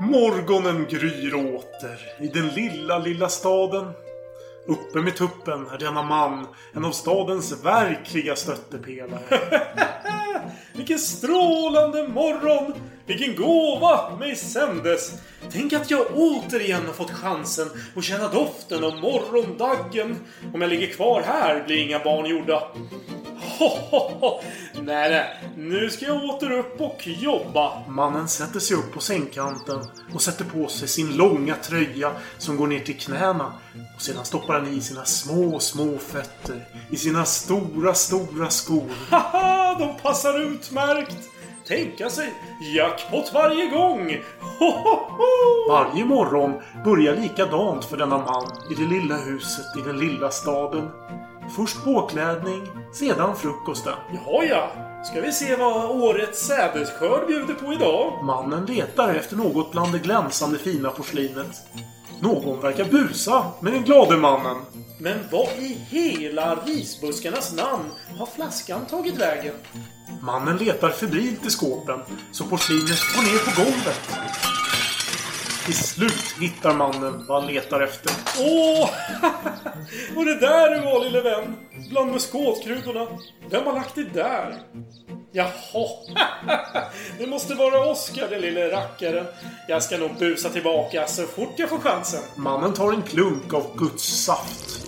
[0.00, 3.92] Morgonen gryr åter i den lilla, lilla staden.
[4.66, 9.20] Uppe med tuppen är denna man en av stadens verkliga stöttepelare.
[10.72, 12.72] Vilken strålande morgon!
[13.06, 15.12] Vilken gåva mig sändes!
[15.52, 20.16] Tänk att jag återigen har fått chansen att känna doften av morgondaggen.
[20.54, 22.62] Om jag ligger kvar här blir inga barn gjorda.
[23.58, 24.40] Ho, ho, ho.
[24.82, 25.47] Nej, nej.
[25.60, 27.88] Nu ska jag åter upp och jobba.
[27.88, 29.80] Mannen sätter sig upp på sängkanten
[30.14, 33.52] och sätter på sig sin långa tröja som går ner till knäna.
[33.96, 38.90] Och sedan stoppar han i sina små, små fötter i sina stora, stora skor.
[39.10, 39.78] Haha!
[39.78, 41.16] De passar utmärkt!
[41.66, 42.32] Tänka sig
[42.76, 44.16] jackpot varje gång!
[44.40, 45.72] Ho, ho, ho.
[45.72, 50.90] Varje morgon börjar likadant för denna man i det lilla huset i den lilla staden.
[51.56, 53.94] Först påklädning, sedan frukosten.
[54.12, 54.87] Jaha ja.
[55.04, 58.24] Ska vi se vad årets sädesskörd bjuder på idag?
[58.24, 61.62] Mannen letar efter något bland det glänsande fina porslinet.
[62.20, 64.56] Någon verkar busa med den glade mannen.
[64.98, 67.84] Men vad i hela risbuskarnas namn
[68.18, 69.54] har flaskan tagit vägen?
[70.22, 72.00] Mannen letar febrilt i skåpen
[72.32, 74.00] så porslinet går ner på golvet.
[75.68, 78.12] Till slut hittar mannen vad han letar efter.
[78.40, 78.90] Åh!
[80.16, 81.56] Och det där du var lille vän!
[81.90, 83.06] Bland muskotkryddorna.
[83.50, 84.62] Vem har lagt det där?
[85.32, 85.88] Jaha!
[87.18, 89.26] Det måste vara Oskar den lille rackaren.
[89.68, 92.20] Jag ska nog busa tillbaka så fort jag får chansen.
[92.36, 94.80] Mannen tar en klunk av Guds saft.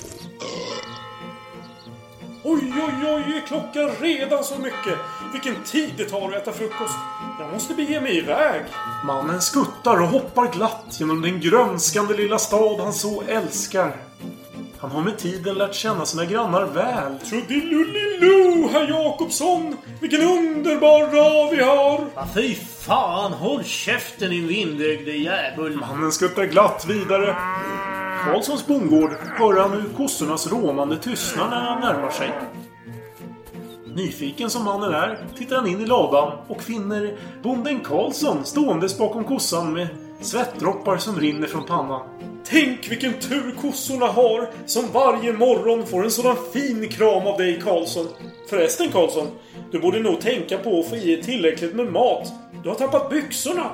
[2.43, 4.99] Oj, oj, oj, är klockan redan så mycket?
[5.33, 6.95] Vilken tid det tar att äta frukost.
[7.39, 8.63] Jag måste bege mig iväg.
[9.07, 13.97] Mannen skuttar och hoppar glatt genom den grönskande lilla stad han så älskar.
[14.81, 17.19] Han har med tiden lärt känna sina grannar väl.
[17.19, 19.77] Trudilulilu, herr Jakobsson!
[20.01, 22.01] Vilken underbar dag vi har!
[22.15, 25.77] Ja, fy fan, håll käften din vindögde djävul.
[25.77, 27.37] Mannen skuttar glatt vidare.
[28.25, 32.31] Karlssons bondgård hör han hur kossornas råmande tystnar när han närmar sig.
[33.95, 39.25] Nyfiken som mannen är tittar han in i ladan och finner bonden Karlsson ståendes bakom
[39.25, 39.89] kossan med
[40.21, 42.09] svettdroppar som rinner från pannan.
[42.45, 47.61] Tänk vilken tur kossorna har som varje morgon får en sådan fin kram av dig
[47.61, 48.07] Karlsson.
[48.49, 49.27] Förresten Karlsson,
[49.71, 52.33] du borde nog tänka på att få i tillräckligt med mat.
[52.63, 53.71] Du har tappat byxorna.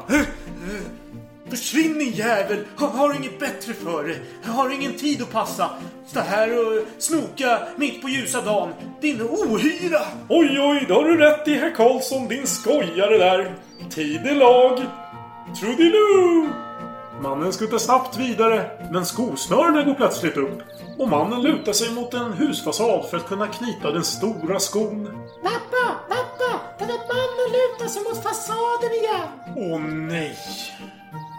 [1.50, 2.58] Försvinn din jävel!
[2.76, 4.20] Har, har inget bättre för dig.
[4.44, 5.70] Har ingen tid att passa.
[6.06, 8.68] Stå här och snoka mitt på ljusa dagen.
[9.00, 10.00] Din ohyra!
[10.28, 13.54] Oj, oj, det har du rätt i herr Karlsson, din skojare där.
[13.90, 14.80] Tid är lag.
[15.60, 16.48] Trudilu!
[17.20, 20.62] Mannen skuttar snabbt vidare, men skosnörena går plötsligt upp.
[20.98, 25.04] Och mannen lutar sig mot en husfasad för att kunna knyta den stora skon.
[25.42, 26.60] Pappa, pappa!
[26.78, 29.28] Den där mannen lutar sig mot fasaden igen!
[29.56, 30.36] Åh nej!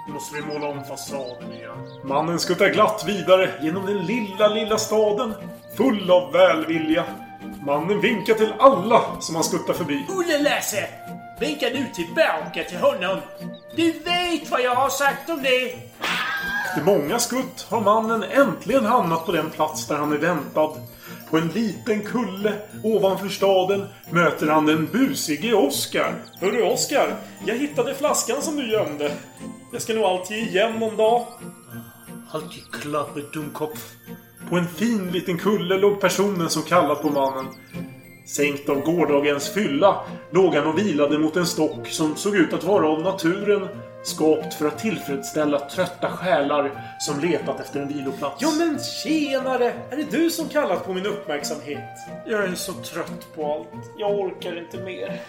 [0.07, 1.77] Nu måste vi måla om fasaden igen.
[2.03, 5.33] Mannen skuttar glatt vidare genom den lilla, lilla staden.
[5.77, 7.05] Full av välvilja.
[7.65, 10.05] Mannen vinkar till alla som han skuttar förbi.
[10.09, 11.06] Olle Lasse!
[11.39, 13.19] Vinka nu tillbaka till honom.
[13.75, 15.75] Du vet vad jag har sagt om det.
[16.65, 20.69] Efter många skutt har mannen äntligen hamnat på den plats där han är väntad.
[21.29, 22.53] På en liten kulle
[22.83, 26.15] ovanför staden möter han den busige Oskar.
[26.41, 27.15] Hörru Oskar,
[27.45, 29.11] jag hittade flaskan som du gömde.
[29.73, 31.25] Jag ska nog allt ge igen någon dag.
[32.31, 33.91] Alltid klart med dumkopf.
[34.49, 37.45] På en fin liten kulle låg personen som kallat på mannen.
[38.27, 40.01] Sänkt av gårdagens fylla
[40.31, 43.67] låg han och vilade mot en stock som såg ut att vara av naturen
[44.03, 48.41] skapt för att tillfredsställa trötta själar som letat efter en viloplats.
[48.41, 49.73] Ja men tjenare!
[49.89, 51.97] Är det du som kallat på min uppmärksamhet?
[52.25, 53.85] Jag är så trött på allt.
[53.97, 55.21] Jag orkar inte mer.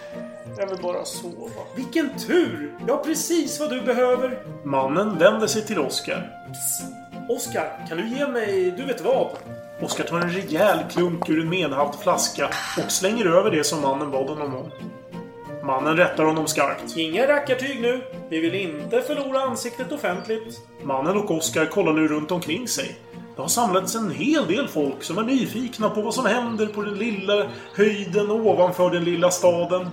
[0.57, 1.61] Jag vill bara sova.
[1.75, 2.73] Vilken tur!
[2.87, 4.43] Jag har precis vad du behöver.
[4.63, 6.29] Mannen vänder sig till Oskar.
[7.29, 9.27] Oskar, kan du ge mig, du vet vad?
[9.81, 12.49] Oskar tar en rejäl klunk ur en medhavd flaska
[12.85, 14.71] och slänger över det som mannen bad honom om.
[15.63, 16.97] Mannen rättar honom skarpt.
[16.97, 18.01] Inga rackartyg nu.
[18.29, 20.59] Vi vill inte förlora ansiktet offentligt.
[20.83, 22.97] Mannen och Oskar kollar nu runt omkring sig.
[23.35, 26.81] Det har samlats en hel del folk som är nyfikna på vad som händer på
[26.81, 29.87] den lilla höjden ovanför den lilla staden.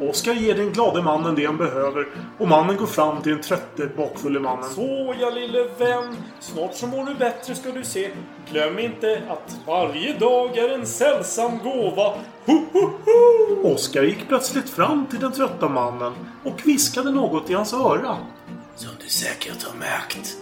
[0.00, 2.06] Oskar ger den glade mannen det han behöver
[2.38, 4.70] och mannen går fram till den trötte, bakfulle mannen.
[4.70, 6.16] Så ja, lille vän.
[6.40, 8.10] Snart så mår du bättre ska du se.
[8.50, 12.14] Glöm inte att varje dag är en sällsam gåva.
[12.46, 13.72] Ho, ho, ho!
[13.74, 16.12] Oskar gick plötsligt fram till den trötta mannen
[16.44, 18.16] och viskade något i hans öra.
[18.76, 20.36] Som du säkert har märkt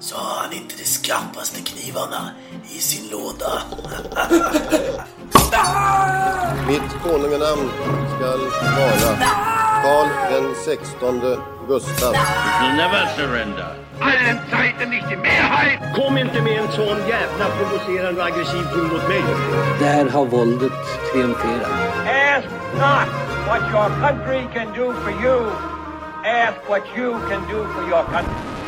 [0.00, 2.30] så har han inte de skarpaste knivarna
[2.76, 3.62] i sin låda.
[6.68, 7.70] Mitt konunganamn
[8.16, 8.40] skall
[8.76, 9.16] vara
[9.82, 12.12] Karl den sextonde Gustav.
[12.76, 13.88] Never surrender.
[14.00, 15.80] allen Zeiten nicht die Mehrheit.
[15.96, 19.22] Kom inte med en sån jävla provocerande och aggressiv ton mot mig.
[19.80, 20.72] Där har våldet
[21.12, 21.70] triumferat.
[22.06, 23.08] Ask not
[23.48, 25.50] what your country can do for you.
[26.24, 28.67] Ask what you can do for your country.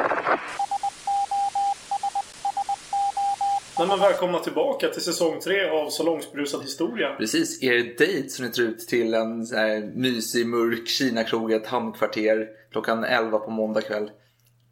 [3.81, 7.15] Nej, men välkomna tillbaka till säsong 3 av Salongsberusad historia.
[7.15, 11.55] Precis, er dejt som ni tar ut till en så här mysig, mörk Kinakrog i
[11.55, 14.11] ett hamnkvarter klockan 11 på måndag kväll.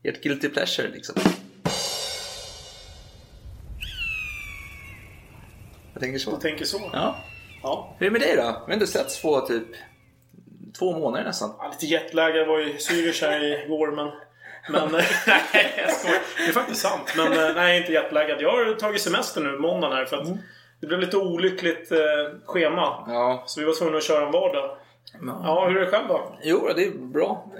[0.04, 1.16] Ert guilty pleasure liksom.
[5.94, 6.32] Jag tänker så.
[6.32, 6.90] Jag tänker så.
[6.94, 7.16] Ja.
[7.64, 7.96] Ja.
[8.00, 8.44] Hur är det med dig då?
[8.44, 9.68] Vi har ändå setts på typ
[10.80, 11.56] två månader nästan.
[11.58, 12.38] Ja, lite jetlag.
[12.38, 14.12] Jag var i Zürich här igår men...
[14.72, 16.22] Men nej, jag skojar.
[16.38, 17.14] Det är faktiskt sant.
[17.18, 18.42] Men eh, nej, inte jetlaggad.
[18.42, 20.06] Jag har tagit semester nu, måndagen här.
[20.06, 20.28] För att
[20.82, 21.98] det blev lite olyckligt eh,
[22.46, 23.06] schema.
[23.08, 23.44] Ja.
[23.48, 24.78] Så vi var tvungna att köra en vardag.
[25.22, 26.38] Ja, hur är det själv då?
[26.44, 27.52] Jo, det är bra.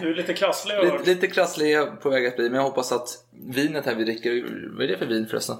[0.00, 2.56] Du är lite krasslig har lite, lite krasslig är jag på väg att bli, men
[2.56, 4.44] jag hoppas att vinet här vi dricker,
[4.76, 5.56] vad är det för vin förresten?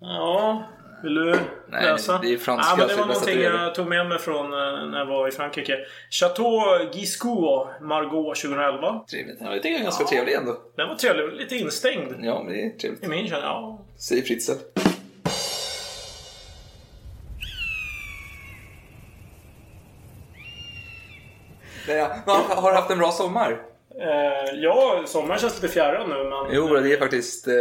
[0.00, 0.64] Ja,
[1.02, 1.24] vill du
[1.68, 2.18] Nej, läsa?
[2.22, 3.42] det är franska, Ja, men det var det någonting det.
[3.42, 5.78] jag tog med mig från eh, när jag var i Frankrike.
[6.10, 6.60] Chateau
[6.92, 9.04] Giscoux Margaux 2011.
[9.10, 9.38] Trevligt.
[9.40, 10.56] Ja, jag är ganska trevlig ändå.
[10.76, 11.32] Den var trevlig.
[11.40, 12.14] Lite instängd.
[12.20, 13.04] Ja, men det är trevligt.
[13.04, 13.38] I min känsla.
[13.46, 13.78] Ja.
[13.98, 14.52] Säger Fritzl.
[21.88, 22.16] Ja.
[22.26, 23.60] Men Har haft en bra sommar?
[24.00, 26.54] Eh, ja, sommaren känns lite fjärran nu men...
[26.56, 27.54] Jo, det är faktiskt eh,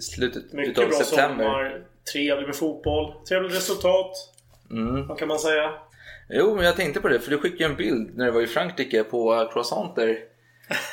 [0.00, 1.44] slutet Mycket utav bra september.
[1.44, 1.82] sommar.
[2.12, 3.14] Trevlig med fotboll.
[3.28, 4.12] Trevligt resultat.
[4.70, 5.06] Mm.
[5.06, 5.70] Vad kan man säga?
[6.28, 8.46] Jo, men jag tänkte på det, för du skickade en bild när du var i
[8.46, 10.18] Frankrike på croissanter.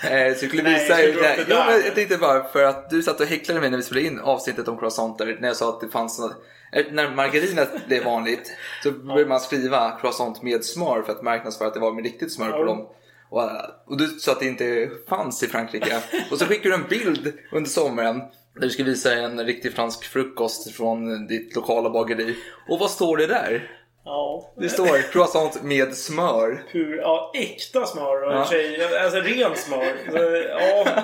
[0.03, 0.93] Eh, så jag skulle Nej, visa...
[0.93, 1.65] upp det jo, där?
[1.65, 4.19] men jag tänkte bara för att du satt och häcklade mig när vi spelade in
[4.19, 5.37] avsnittet om croissanter.
[5.39, 6.31] När jag sa att det fanns något...
[6.73, 8.51] eh, När margarinet blev vanligt
[8.83, 12.33] så började man skriva croissant med smör för att marknadsföra att det var med riktigt
[12.33, 12.63] smör på Ja.
[12.65, 12.87] dem.
[13.29, 13.49] Och, eh,
[13.85, 16.01] och du sa att det inte fanns i Frankrike.
[16.31, 18.21] och så skickade du en bild under sommaren
[18.59, 22.35] där du ska visa en riktig fransk frukost från ditt lokala bageri.
[22.69, 23.71] Och vad står det där?
[24.05, 24.53] Ja.
[24.57, 26.63] Det står croissant med smör.
[26.67, 28.45] Hur, ja, äkta smör och Ja.
[28.45, 30.11] tjej, alltså ren smör.
[30.11, 30.17] Så,
[30.49, 31.03] ja,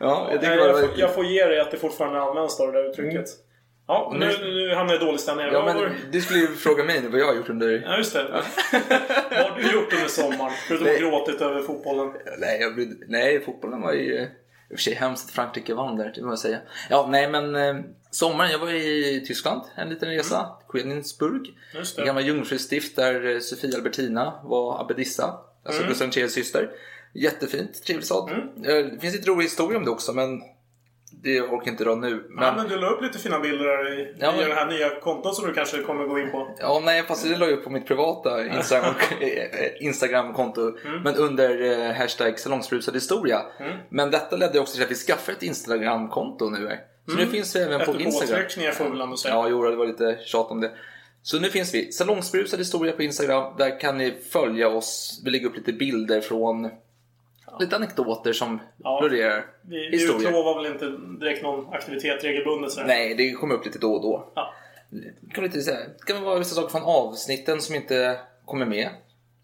[0.00, 2.72] Ja, jag Nej, jag, får, jag får ge dig att det fortfarande används då, det
[2.82, 3.24] där uttrycket.
[3.88, 5.46] Ja, Och nu, nu- nu hamnar jag i dålig stämning.
[5.52, 7.82] Ja, men du skulle ju fråga mig nu vad jag har gjort under...
[7.86, 8.24] Ja, just det.
[9.30, 10.52] Vad har du gjort under sommaren?
[10.68, 12.12] Förutom att gråtit över fotbollen.
[12.38, 12.72] Nej, jag
[13.08, 14.28] nej, fotbollen var ju...
[14.70, 16.58] Och för sig hemskt att Frankrike vann där, det må jag säga.
[16.90, 17.74] Ja, nej men eh,
[18.10, 20.48] sommaren, jag var i Tyskland en liten resa.
[20.72, 21.54] Königsburg.
[21.74, 22.06] Just Det det.
[22.06, 25.38] gamla jungfrustift där eh, Sofia Albertina var abbedissa.
[25.64, 26.28] Alltså Mm.
[26.28, 26.70] Syster.
[27.12, 28.30] Jättefint, trevlig stad.
[28.30, 28.48] Mm.
[28.64, 30.40] Eh, Det finns lite rolig historia om det också, men
[31.24, 32.24] det orkar inte dra nu.
[32.28, 32.44] Men...
[32.44, 34.66] Ja, men du la upp lite fina bilder där i, Ja, i men- det här
[34.66, 36.54] nya kontot som du kanske kommer gå in på.
[36.60, 40.60] Ja, nej, fast det la jag upp på mitt privata Instagram, eh, Instagramkonto.
[40.86, 41.02] Mm.
[41.02, 43.42] Men under eh, hashtag salongsberusad historia.
[43.88, 46.68] Men detta ledde också till att vi skaffade ett Instagramkonto nu.
[46.68, 46.78] Här.
[47.08, 47.96] Så nu finns vi även på Mm.
[47.96, 48.42] Efter Instagram.
[48.42, 49.34] påtryckningar får vi väl ändå säga.
[49.34, 50.70] Ja, jo, det var lite tjat om det.
[51.22, 51.92] Så nu finns vi.
[51.92, 53.54] Salongsberusad historia på Instagram.
[53.58, 55.20] Där kan ni följa oss.
[55.24, 56.70] Vi lägger upp lite bilder från
[57.60, 58.98] lite anekdoter som Ja.
[59.00, 59.44] florerar.
[59.62, 60.86] Vi, vi utlovar väl inte
[61.20, 62.72] direkt någon aktivitet regelbundet.
[62.72, 62.86] Så här.
[62.86, 64.32] Nej, det kommer upp lite då och då.
[64.34, 64.54] Ja.
[65.20, 68.88] Det kan, lite, säga, det kan vara vissa saker från avsnitten som inte kommer med.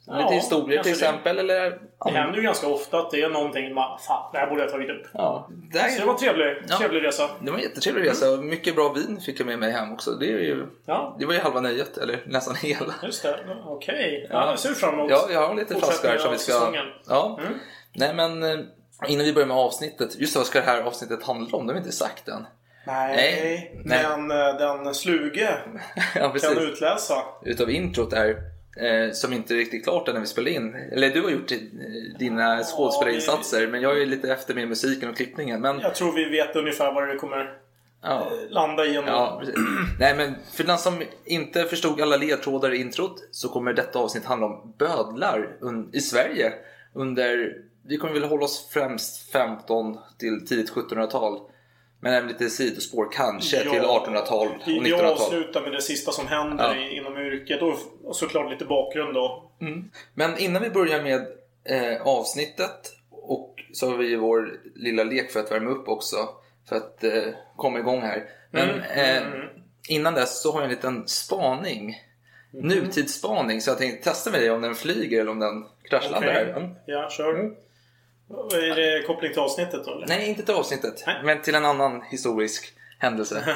[0.06, 1.08] Ja, lite historier till kanske det.
[1.08, 1.38] exempel.
[1.38, 1.70] Eller,
[2.04, 4.70] Det händer ju ganska ofta att det är någonting man, fan, det här borde jag
[4.70, 5.06] tagit upp.
[5.14, 6.78] ja, Så det var en trevlig, Ja.
[6.78, 7.30] trevlig resa.
[7.40, 8.36] Det var en jättetrevlig resa.
[8.36, 10.10] Mycket bra vin fick jag med mig hem också.
[10.10, 12.94] Det, är ju, Ja, det var ju halva nöjet, eller nästan hela.
[13.02, 13.38] just det.
[13.66, 14.26] Okej.
[14.30, 14.36] Ja.
[14.44, 14.50] Ja.
[14.50, 16.52] jag ser fram emot Ja, jag har lite flaskor här som vi ska...
[16.52, 16.86] säsongen.
[17.08, 17.38] Ja.
[17.40, 17.58] Mm.
[17.92, 18.58] Nej men eh,
[19.08, 20.16] innan vi börjar med avsnittet.
[20.18, 21.66] Just det, vad ska det här avsnittet handla om?
[21.66, 22.46] Det har vi inte sagt än.
[22.86, 24.28] Nej, Nej, men
[24.58, 25.40] den sluge
[26.14, 26.58] ja, kan precis.
[26.58, 27.14] utläsa.
[27.44, 28.28] Utav introt är
[28.76, 30.74] eh, som inte är riktigt klart än när vi spelar in.
[30.74, 31.58] Eller du har gjort eh,
[32.18, 35.60] dina skådespelarinsatser men jag är lite efter med musiken och klippningen.
[35.60, 37.52] Men Jag tror vi vet ungefär vad det kommer
[38.02, 38.30] ja.
[38.48, 38.94] landa i.
[38.94, 39.42] Ja.
[40.00, 44.24] Nej, men för den som inte förstod alla ledtrådar i introt så kommer detta avsnitt
[44.24, 45.48] handla om bödlar
[45.92, 46.52] i Sverige
[46.94, 47.56] under,
[47.86, 51.40] vi kommer väl hålla oss främst 15 till tidigt 1700-tal.
[52.02, 53.70] Men lite sidospår kanske Ja.
[53.72, 55.04] till 1800-tal och Vi 1900-tal.
[55.12, 56.90] avslutar med det sista som händer Ja.
[56.90, 59.50] inom yrket och, såklart lite bakgrund då.
[60.14, 61.26] Men innan vi börjar med
[61.64, 66.16] eh, avsnittet och så har vi vår lilla lek för att värma upp också.
[66.68, 67.22] För att eh,
[67.56, 68.24] komma igång här.
[68.50, 69.46] Men Mm, eh, mm, mm.
[69.88, 71.96] innan dess så har jag en liten spaning.
[72.50, 73.60] Nutidsspaning.
[73.60, 76.44] Så jag tänkte testa med dig om den flyger eller om den kraschlandar Okej.
[76.44, 76.60] här.
[76.60, 76.74] Mm.
[76.86, 77.50] Ja, kör.
[78.52, 79.90] Är det koppling till avsnittet då?
[79.94, 80.06] Eller?
[80.06, 81.02] Nej, inte till avsnittet.
[81.06, 81.16] Nej.
[81.24, 83.36] Men till en annan historisk händelse.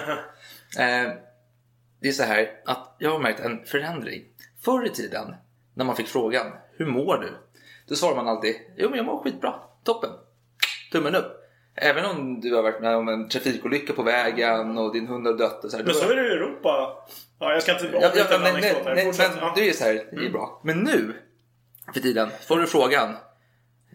[0.78, 1.12] eh,
[2.00, 4.24] det är så här att jag har märkt en förändring.
[4.64, 5.34] Förr i tiden,
[5.74, 7.28] när man fick frågan Hur mår du?
[7.88, 9.54] Då svarar man alltid Jo men jag mår skitbra,
[9.84, 10.10] toppen,
[10.92, 11.40] tummen upp.
[11.76, 15.34] Även om du har varit med om en trafikolycka på vägen och din hund har
[15.34, 16.96] dött och så här, Men så är det i Europa.
[17.38, 18.94] Ja, jag ska inte Ja, ja, avbryta en anekdot här.
[18.94, 19.52] nej, men Ja.
[19.56, 20.60] det är så här, det är bra.
[20.64, 21.14] Men nu,
[21.94, 23.16] för tiden, får du frågan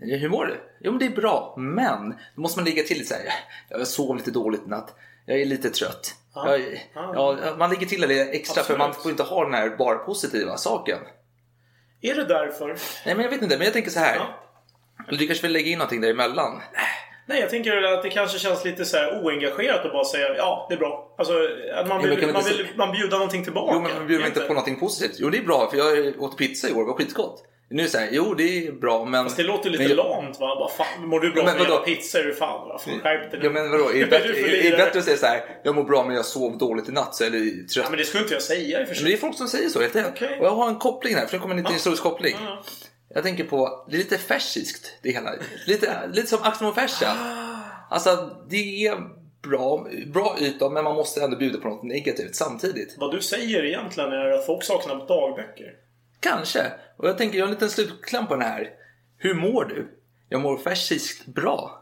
[0.01, 0.55] Hur mår du?
[0.79, 3.23] Jo men det är bra, men då måste man ligga till lite så här.
[3.69, 4.95] Jag sov lite dåligt i natt.
[5.25, 6.15] Jag är lite trött.
[6.35, 6.57] Ja.
[6.57, 7.37] Jag, Ja.
[7.45, 8.79] ja, man ligger till lite extra för Absolut.
[8.79, 10.97] man får inte ha den här bara positiva saken.
[12.01, 12.67] Är det därför?
[13.05, 14.15] Nej men jag vet inte, men jag tänker så här.
[14.15, 14.27] Ja.
[15.17, 16.61] Du kanske vill lägga in någonting däremellan?
[17.25, 20.65] Nej, jag tänker att det kanske känns lite så här oengagerat att bara säga ja,
[20.69, 21.15] det är bra.
[21.17, 21.33] Alltså,
[21.75, 23.71] att man Ja, vill, vi man vill man bjuda någonting tillbaka.
[23.75, 25.15] Jo men man bjuder inte på någonting positivt.
[25.19, 27.43] Jo det är bra, för jag åt pizza igår, det var skitgott.
[27.71, 29.23] Nu är här, jo det är bra men...
[29.23, 30.55] Fast det låter lite men lamt va?
[30.55, 31.83] Bara, fan, mår du bra Men för vadå?
[31.83, 32.19] pizza?
[32.19, 32.79] Är du fan va?
[32.79, 33.39] Fan, skärp dig.
[33.43, 35.75] Ja men vadå, är det bättre, du är, är bättre att säga så här, jag
[35.75, 37.75] mår bra men jag sov dåligt i natt så är trött?
[37.75, 39.13] Ja, men det skulle inte jag säga i och för Men det sig.
[39.13, 39.95] är folk som säger så helt.
[39.95, 40.39] Okej.
[40.39, 42.35] Och jag har en koppling här, för det kommer en liten historisk koppling.
[42.45, 42.63] Ja.
[43.13, 45.31] Jag tänker på, det är lite färsiskt det hela.
[45.67, 47.17] Lite, lite som Axel Fersa.
[47.89, 48.97] Alltså det är
[49.43, 52.95] bra, bra yta men man måste ändå bjuda på något negativt samtidigt.
[52.97, 55.73] Vad du säger egentligen är att folk saknar dagböcker.
[56.19, 56.71] Kanske.
[56.97, 58.69] Och jag tänker, jag har en liten slutkläm på den här.
[59.17, 59.87] Hur mår du?
[60.29, 61.79] Jag mår färsiskt bra.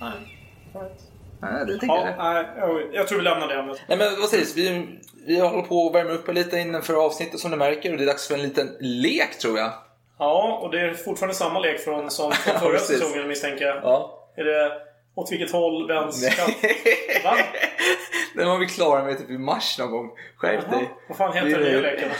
[0.00, 1.64] Nej.
[1.66, 2.68] Det tänker Ja, jag.
[2.68, 3.80] nej, jag- tror vi lämnar det ämnet.
[3.88, 4.86] Nej men sägs, vi,
[5.26, 8.06] vi håller på att värma upp lite inför avsnittet som du märker och det är
[8.06, 9.72] dags för en liten lek tror jag.
[10.18, 12.98] Ja, och det är fortfarande samma lek från, som från förra precis.
[12.98, 13.76] säsongen misstänker jag.
[13.82, 14.28] Ja.
[14.36, 14.70] Är det
[15.20, 16.30] åt vilket håll, vems Nej.
[16.30, 17.24] skatt?
[17.24, 17.36] Va?
[18.34, 20.10] Den var vi klara med typ i mars någon gång.
[20.36, 20.90] Skärp dig.
[21.08, 22.10] vad fan heter den nya leken?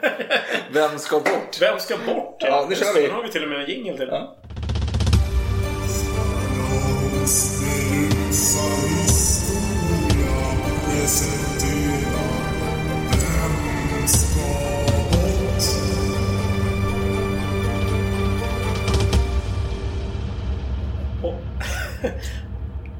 [0.72, 1.60] Vem ska bort?
[1.60, 2.36] Vem ska bort?
[2.38, 3.02] Ja, nu kör vi.
[3.02, 4.08] Nu har vi till och med en jingle till.
[4.08, 4.36] Ja.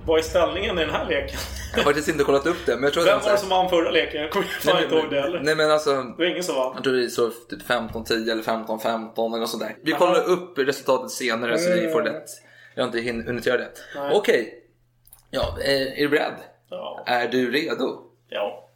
[0.06, 1.38] Vad är ställningen i den här leken?
[1.72, 3.68] Jag har faktiskt inte kollat upp det men jag tror Vem var det som vann
[3.70, 4.22] förra leken?
[4.22, 5.40] Jag kommer fan Nej, inte ihåg det heller.
[5.40, 5.90] Nej men alltså.
[6.02, 6.72] Det var ingen som vann.
[6.74, 9.76] Jag tror det är så typ 15-10 eller 15-15 eller något sånt där.
[9.82, 9.98] Vi Jaha.
[9.98, 12.24] kollar upp resultatet senare så ni får rätt.
[12.74, 13.70] Jag har inte hin- hunnit göra det.
[14.12, 14.64] Okej.
[15.30, 16.34] Ja, eh, är du beredd?
[16.70, 17.02] Ja.
[17.06, 18.00] Är du redo?
[18.28, 18.68] ja.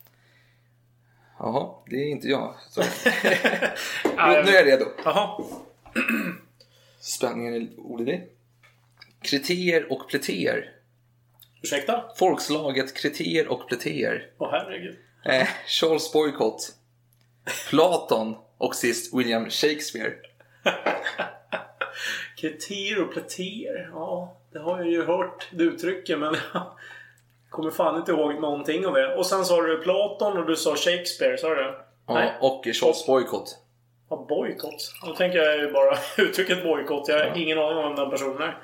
[1.38, 2.54] Jaha, det är inte jag.
[2.70, 2.80] Så.
[4.16, 4.84] Nu är jag redo.
[5.04, 5.44] Jaha.
[7.00, 8.28] Spänningen är olidlig.
[9.22, 10.70] Kriterier och pletéer.
[11.62, 12.04] Ursäkta?
[12.16, 14.30] Folkslaget kriterier och pletéer.
[14.38, 14.96] Åh herregud.
[15.24, 16.68] Eh, Charles Boycott.
[17.68, 20.12] Platon och sist William Shakespeare.
[22.36, 23.90] Kriterier och pletéer.
[23.92, 26.62] Ja, det har jag ju hört det uttrycket men jag
[27.50, 29.14] kommer fan inte ihåg någonting av det.
[29.14, 31.74] Och sen sa du Platon och du sa Shakespeare, sa du det?
[32.06, 32.32] Ja, Nej.
[32.40, 33.58] och Charles Boycott.
[34.10, 34.92] Ja, bojkott.
[35.06, 37.08] Då tänker jag ju bara uttrycket bojkott.
[37.08, 38.58] Jag har ingen aning om vem den personen är.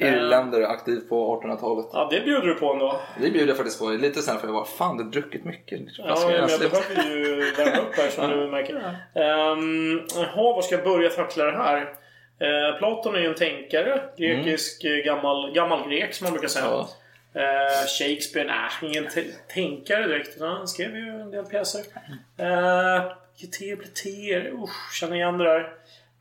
[0.00, 1.86] Irländare aktiv på 1800-talet.
[1.92, 3.00] Ja, det bjuder du på ändå.
[3.20, 3.88] Det bjuder jag faktiskt på.
[3.88, 5.80] Lite sen för jag var fan du har druckit mycket.
[5.98, 8.74] Ja, men jag behöver ju värma upp här som du märker.
[8.74, 11.94] Um, jaha, var ska jag börja tackla det här?
[12.40, 14.02] Eh, Platon är ju en tänkare.
[14.18, 16.64] Grekisk, eh, gammal, gammal grek som man brukar säga.
[16.64, 16.88] Ja.
[17.34, 19.08] Eh, Shakespeare, nej, ingen
[19.54, 20.40] tänkare direkt.
[20.40, 21.80] Han skrev ju en del pjäser.
[21.80, 25.72] Uh, Geter, pleter, usch, känner igen det där.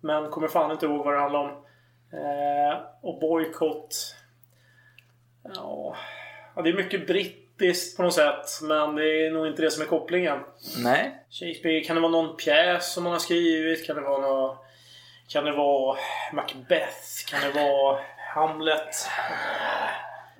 [0.01, 1.51] Men kommer fan inte ihåg vad det handlar om.
[2.13, 4.15] Eh, och bojkott.
[5.55, 5.95] Ja,
[6.63, 8.45] det är mycket brittiskt på något sätt.
[8.61, 10.39] Men det är nog inte det som är kopplingen.
[10.77, 11.15] Nej.
[11.29, 13.87] Shakespeare, kan det vara någon pjäs som man har skrivit?
[13.87, 14.63] Kan det vara nå
[15.29, 15.97] Kan det vara
[16.33, 17.25] Macbeth?
[17.29, 17.99] Kan det vara
[18.35, 18.95] Hamlet?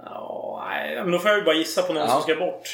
[0.06, 2.10] Ja, nej, men då får jag ju bara gissa på någon Ja.
[2.10, 2.70] som ska bort.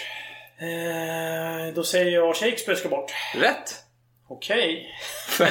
[0.58, 3.12] Eh, då säger jag Shakespeare ska bort.
[3.36, 3.85] Rätt!
[4.28, 4.88] Okej.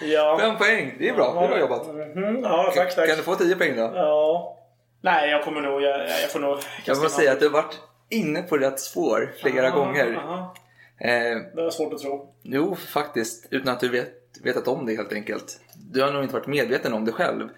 [0.00, 0.38] ja.
[0.40, 0.96] Fem poäng.
[0.98, 1.34] Det är bra.
[1.40, 1.86] Det är bra jobbat.
[1.94, 3.08] Mhm, Ja, tack, tack.
[3.08, 3.82] Kan du få 10 poäng då?
[3.94, 4.56] Ja.
[5.00, 5.82] Nej, jag kommer nog...
[5.82, 6.58] Jag, jag får nog...
[6.84, 7.78] Jag måste säga att du har varit
[8.08, 10.14] inne på rätt spår flera Aha, gånger.
[10.16, 10.54] aha.
[11.00, 11.08] Eh,
[11.54, 12.34] Det är svårt att tro.
[12.42, 13.46] jo, faktiskt.
[13.50, 14.10] Utan att du vet
[14.44, 15.60] vetat om det helt enkelt.
[15.92, 17.48] Du har nog inte varit medveten om det själv.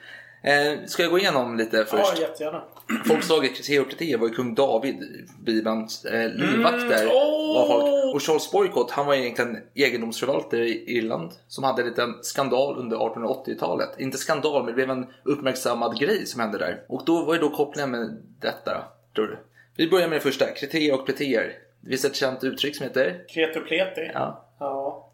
[0.43, 2.13] Eh, ska jag gå igenom lite först?
[2.17, 2.63] Ja, jättegärna.
[3.07, 7.07] Folkslaget och Pletéer var ju kung David Bibelns eh, livvakter.
[7.55, 8.15] var folk.
[8.15, 12.97] Och Charles Boycott han var egentligen egendomsförvaltare i Irland som hade en liten skandal under
[12.97, 13.89] 1880-talet.
[13.99, 16.85] Inte skandal, men det blev en uppmärksammad grej som hände där.
[16.89, 18.85] Och då var ju då kopplingen med detta
[19.15, 19.39] tror du?
[19.77, 21.53] Vi börjar med det första, Kritéer och Pletéer.
[21.81, 23.25] Det finns ett känt uttryck som heter...
[23.29, 24.11] Kreti och pleti.
[24.15, 25.09] Ja, Ja.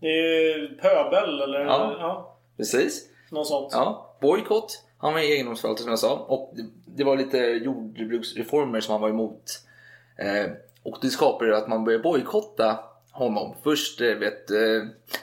[0.00, 1.60] Det är ju pöbel eller...
[1.60, 1.96] Ja.
[1.98, 2.36] ja.
[2.56, 3.08] precis.
[3.30, 3.68] Något sånt.
[3.72, 6.14] Ja, Boycott, han var egendomsförvaltare som jag sa.
[6.28, 6.64] Och det,
[6.96, 9.60] det var lite jordbruksreformer som han var emot.
[10.16, 10.50] Eh,
[10.82, 12.78] och det skapade att man började bojkotta
[13.14, 13.54] honom.
[13.62, 14.56] Först eh, vet, eh,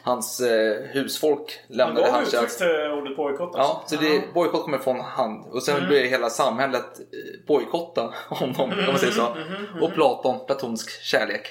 [0.04, 2.58] hans eh, husfolk lämnade hans uttryck tjänst.
[2.58, 3.52] till ordet bojkott.
[3.54, 5.46] Ja, så det, bojkott kommer från han.
[5.52, 7.00] Och sen började hela samhället
[7.48, 9.36] bojkotta honom, kan man säga så.
[9.82, 11.48] Och Platon, platonsk kärlek.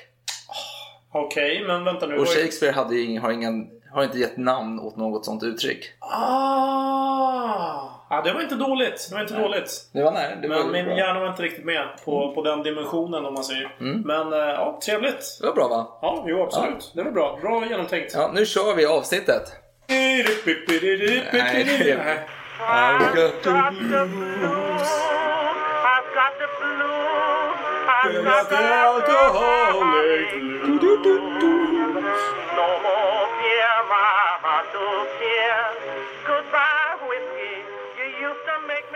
[1.13, 2.19] Okej, men vänta nu.
[2.19, 5.85] Och Shakespeare hade ju ingen, har, ingen, har inte gett namn åt något sånt uttryck.
[6.01, 7.87] Ah!
[8.11, 9.07] Ja, det var inte dåligt.
[9.09, 9.71] Det var inte dåligt.
[9.93, 10.97] Det var nej, det var Men min bra.
[10.97, 13.75] hjärna var inte riktigt med på, på den dimensionen om man säger.
[14.05, 15.39] Men eh, ja, trevligt.
[15.41, 15.99] Det var bra va?
[16.03, 16.93] Ja, jo absolut.
[16.95, 17.39] Det var bra.
[17.43, 18.13] Bra genomtänkt.
[18.15, 19.43] Ja, nu kör vi avsnittet.
[19.89, 20.27] Nej,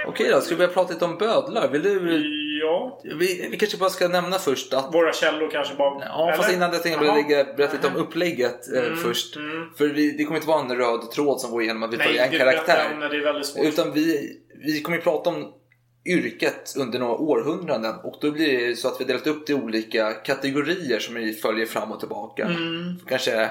[0.06, 1.68] Okej då, ska vi börja prata lite om bödlar?
[1.68, 2.22] Vill du...
[2.62, 3.00] Ja.
[3.04, 4.94] Vi, vi kanske bara ska nämna först att...
[4.94, 6.04] Våra källor kanske bara...
[6.04, 6.56] Ja, fast Eller?
[6.58, 9.36] innan det tänkte jag lägga, berätta lite om upplägget eh, Mm, först.
[9.36, 9.70] mm.
[9.78, 12.06] För vi, det kommer inte vara en röd tråd som går igenom att vi Nej,
[12.06, 12.96] följer en karaktär.
[12.98, 13.64] när det är väldigt svårt.
[13.64, 15.52] Utan vi, vi kommer ju prata om
[16.06, 19.52] yrket under några århundraden och då blir det så att vi har delat upp det
[19.52, 22.44] i olika kategorier som vi följer fram och tillbaka.
[22.44, 22.98] Mm.
[23.08, 23.42] Kanske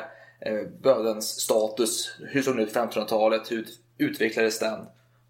[0.46, 3.66] eh, bödens status, hur såg den ut på 1500-talet, hur
[3.98, 4.80] utvecklades den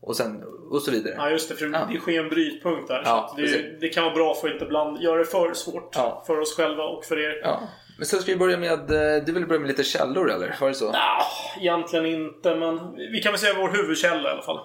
[0.02, 1.14] och, sen, och så vidare.
[1.18, 1.90] Ja just det, för Ja.
[1.94, 3.02] det sker en brytpunkt där.
[3.06, 6.24] Ja, det, det kan vara bra för att inte bland, göra det för svårt Ja.
[6.28, 7.42] för oss själva och för er.
[7.44, 7.62] Ja.
[7.98, 10.56] Men sen ska vi börja med, eh, du vill börja med lite källor eller?
[10.62, 10.90] Var det så?
[10.90, 11.24] Ah,
[11.62, 14.60] egentligen inte, men vi kan väl säga vår huvudkälla i alla fall.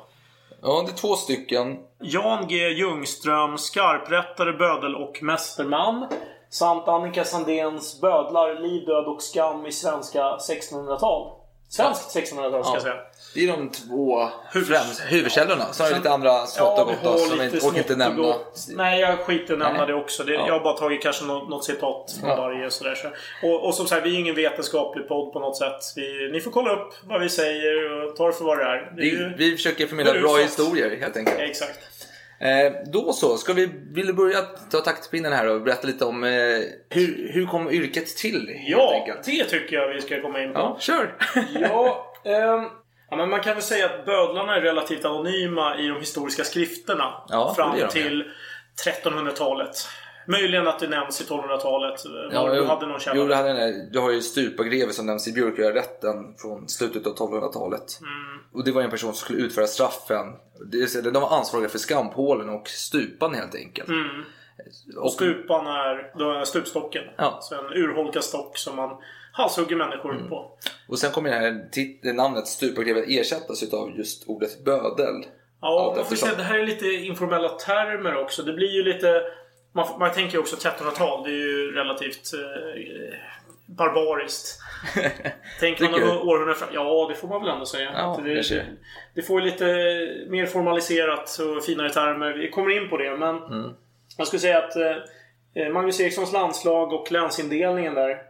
[0.62, 1.77] Ja, det är två stycken.
[2.01, 6.07] Jan G Ljungström, skarprättare, bödel och mästerman.
[6.51, 11.33] Samt Annika Sandéns Bödlar, liv, död och skam i svenska 1600-tal.
[11.70, 12.94] Svenskt 1600-tal ska jag säga.
[13.35, 15.72] Det är de två Huvud- främst huvudkällorna.
[15.72, 18.22] Sen har vi lite andra smått och gott då, som inte orkar inte nämna.
[18.22, 18.66] gott.
[18.68, 20.24] Nej, jag skiter i nämna det också.
[20.24, 20.46] Det, Ja.
[20.46, 22.37] Jag har bara tagit kanske något, något citat från Ja.
[22.37, 22.94] varje och sådär.
[22.94, 23.09] Så.
[23.48, 25.81] Och, och som sagt, vi är ingen vetenskaplig podd på något sätt.
[25.96, 28.92] Vi, ni får kolla upp vad vi säger och ta det för vad det är.
[28.96, 31.38] Det är Vi, ju, vi försöker förmedla bra historier helt enkelt.
[31.38, 31.78] Ja, exakt.
[32.40, 36.24] Eh, då så, ska vi, vill du börja ta taktpinnen här och berätta lite om
[36.24, 36.31] eh,
[36.90, 38.57] hur, hur kom yrket till?
[38.66, 40.59] Ja, det tycker jag vi ska komma in på.
[40.59, 41.14] ja kör!
[41.61, 42.64] Ja, ehm,
[43.11, 47.24] ja, men man kan väl säga att bödlarna är relativt anonyma i de historiska skrifterna.
[47.29, 48.24] Ja, fram till
[48.87, 49.88] 1300-talet.
[50.28, 52.00] Möjligen att det nämns i 1200-talet.
[52.32, 53.16] Ja, du hade någon källa?
[53.16, 57.98] jo, det hade du har ju stupagreve som nämns i Björkörätten från slutet av 1200-talet.
[58.00, 58.38] Mm.
[58.52, 60.26] Och det var en person som skulle utföra straffen.
[60.72, 63.88] Det, de var ansvariga för skampålen och stupan helt enkelt.
[63.88, 64.24] Mm.
[64.96, 67.04] Och stupan är, då är stupstocken.
[67.16, 67.38] Ja.
[67.42, 68.96] Så en urholkad stock som man
[69.32, 70.28] halshugger människor Mm.
[70.28, 70.58] på.
[70.88, 75.24] Och sen kommer det här tit- namnet stupagreve ersättas av just ordet bödel.
[75.60, 76.28] Ja, man får eftersom.
[76.28, 78.42] säga, det här är lite informella termer också.
[78.42, 79.22] Det blir ju lite...
[79.72, 81.24] Man, man tänker ju också 1300-tal.
[81.24, 83.18] Det är ju relativt eh,
[83.66, 84.59] barbariskt.
[85.61, 86.68] Tänker man några århundraden fram?
[86.72, 87.90] Ja, det får man väl ändå säga.
[87.94, 88.66] Ja, det, det,
[89.14, 89.64] det får ju lite
[90.28, 92.33] mer formaliserat och finare termer.
[92.33, 93.70] Vi kommer in på det, men Mm.
[94.18, 98.22] jag skulle säga att eh, Magnus Erikssons landslag och länsindelningen där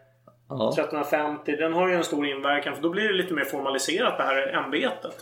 [0.50, 0.68] Ja.
[0.72, 4.24] 1350, den har ju en stor inverkan för då blir det lite mer formaliserat det
[4.24, 5.16] här ämbetet.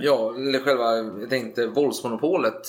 [0.00, 2.60] Ja, eller själva, jag tänkte våldsmonopolet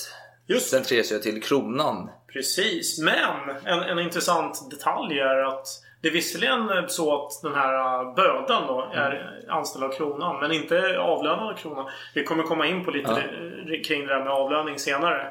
[0.46, 2.10] Just centreras ju till kronan.
[2.32, 5.66] Precis, men en, en intressant detalj är att
[6.02, 10.52] det är visserligen så att den här äh, bödan då är anställd av kronan, men
[10.52, 11.86] inte avlönad av kronan.
[12.14, 13.24] Vi kommer komma in på lite
[13.66, 13.76] Ja.
[13.86, 15.26] kring det där med avlöning senare.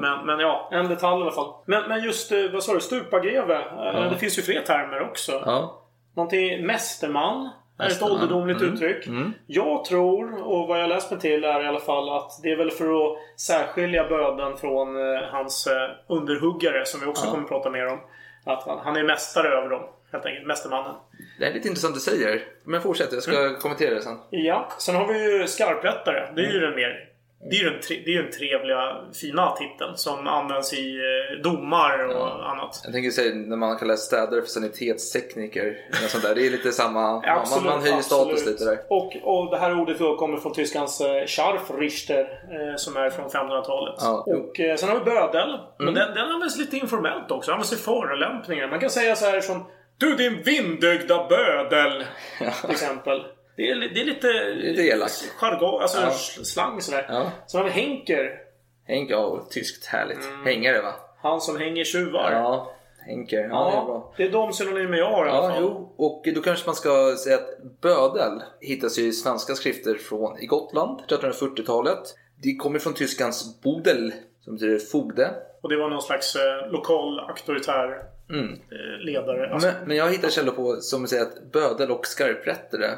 [0.00, 1.52] Men, men ja, en detalj i alla fall.
[1.66, 3.54] Men, men just, eh, vad sa du, stupagreve?
[3.54, 5.32] Eh, Det finns ju fler termer också.
[5.46, 5.82] Ja.
[6.16, 7.50] Någonting mästerman.
[7.78, 8.74] Ett ålderdomligt Mm.
[8.74, 9.06] uttryck.
[9.06, 9.32] Mm.
[9.46, 12.56] Jag tror, och vad jag läst mig till är i alla fall att det är
[12.56, 17.30] väl för att särskilja böden från eh, hans eh, underhuggare som vi också Ja.
[17.30, 17.98] kommer att prata mer om.
[18.44, 19.82] Att han, han är mästare över dem.
[20.12, 20.46] Helt enkelt.
[20.46, 20.94] Mästermannen.
[21.38, 22.42] Det är lite intressant du säger.
[22.64, 23.56] Men fortsätt, jag ska Mm.
[23.60, 24.18] kommentera det sen.
[24.30, 24.68] Ja.
[24.78, 26.28] Sen har vi ju skarprättare.
[26.36, 27.08] Det är ju den mer
[27.50, 31.42] Det är ju den, tre, det är den trevliga, fina titeln som används i eh,
[31.42, 32.80] domar och annat.
[32.84, 35.62] Jag tänker säga när man kallar städare för sanitetstekniker.
[35.62, 36.34] eller sånt där.
[36.34, 38.78] Det är lite samma, man, man, man höjer status lite där.
[38.90, 43.94] Och, och det här ordet kommer från tyskans eh, Scharfrichter eh, som är från 1500-talet.
[43.98, 44.24] Ja.
[44.26, 45.58] Och sen har vi bödel.
[45.78, 45.94] Men Mm.
[45.94, 47.52] den, den används lite informellt också.
[47.52, 48.68] Används i förolämpningar.
[48.68, 49.66] Man kan säga så här som
[49.98, 52.04] Du din vindögda bödel!
[52.62, 53.22] Till exempel.
[53.56, 54.32] Det är, det är lite...
[54.54, 55.32] Lite elakt.
[55.40, 56.10] Jargong, alltså Ja.
[56.44, 57.06] slang sådär.
[57.08, 57.30] Ja.
[57.46, 58.38] Sen har vi Henker.
[58.84, 60.18] Henk, ja, tyskt härligt.
[60.44, 60.92] Hängare va?
[61.22, 62.32] Han som hänger tjuvar.
[62.32, 62.72] Ja,
[63.06, 63.40] Henker.
[63.40, 63.94] Ja, det är bra.
[63.94, 65.62] Ja, det är de synonymer jag har i alla Ja, fall.
[65.62, 65.94] jo.
[65.96, 70.46] Och då kanske man ska säga att bödel hittas ju i svenska skrifter från i
[70.46, 71.98] Gotland, 1340-talet.
[72.42, 74.12] Det kommer från tyskans bodel,
[74.44, 75.30] som betyder fogde.
[75.62, 78.52] Och det var någon slags eh, lokal auktoritär Mm.
[78.52, 79.50] eh, ledare.
[79.52, 82.90] Alltså, Men, men jag hittar källor på som säger att bödel och skarprättare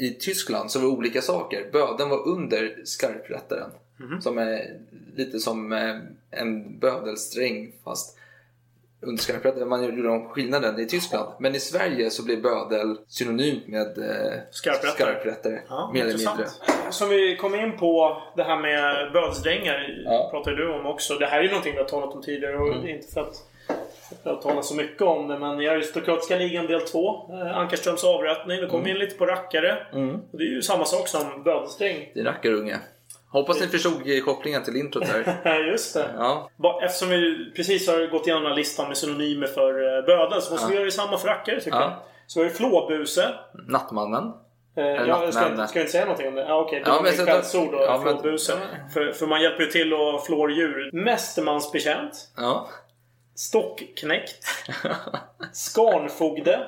[0.00, 1.66] i Tyskland så var olika saker.
[1.72, 3.70] Bödeln var under skarprättaren.
[3.96, 4.20] Mhm.
[4.20, 4.76] Som är
[5.16, 5.96] lite som eh,
[6.30, 8.18] en bödelsträng fast
[9.00, 9.68] under skarprättaren.
[9.68, 11.32] Man gjorde de skillnaden i Tyskland.
[11.40, 14.90] Men i Sverige så blir bödel synonymt med eh, Skarprättare.
[14.90, 16.46] skarprättare Ja, mer eller mindre.
[16.90, 20.28] Som vi kom in på, det här med bödelsdrängar Ja.
[20.30, 21.14] pratade du om också.
[21.14, 22.88] Det här är ju någonting vi har talat om tidigare och Mm.
[22.88, 23.36] inte för att
[24.22, 25.38] jag har talat så mycket om det.
[25.38, 28.60] Men i Aristokratiska ligan del 2, eh, Ankarströms avrättning.
[28.60, 28.90] Det kom Mm.
[28.90, 29.86] in lite på rackare.
[30.32, 32.10] Och det är ju samma sak som bödelsdräng.
[32.14, 32.76] Det är rackarunge.
[33.30, 35.04] Hoppas ni förstod eh, kopplingen till introt
[35.44, 35.64] här.
[35.70, 36.10] Just det.
[36.16, 36.50] Ja,
[36.82, 40.52] Eftersom vi precis har gått igenom den här listan med synonymer för eh, bödel så
[40.52, 40.68] måste Ja.
[40.68, 41.82] vi göra det samma för rackare tycker Ja.
[41.82, 41.92] jag.
[42.26, 43.34] Så vi har flåbuse.
[43.68, 44.32] Nattmannen.
[44.76, 46.40] Eh, jag ska, inte- ska jag inte säga någonting om det?
[46.48, 47.78] Ja, Okej, det Ja, var men mitt skällsord då.
[47.82, 48.52] ja, men- flåbuse.
[48.94, 50.90] För, för man hjälper ju till att flå djur.
[50.92, 52.12] Mästermansbetjänt.
[52.36, 52.68] Ja.
[53.38, 54.44] Stockknäckt.
[55.52, 56.60] Skarnfogde.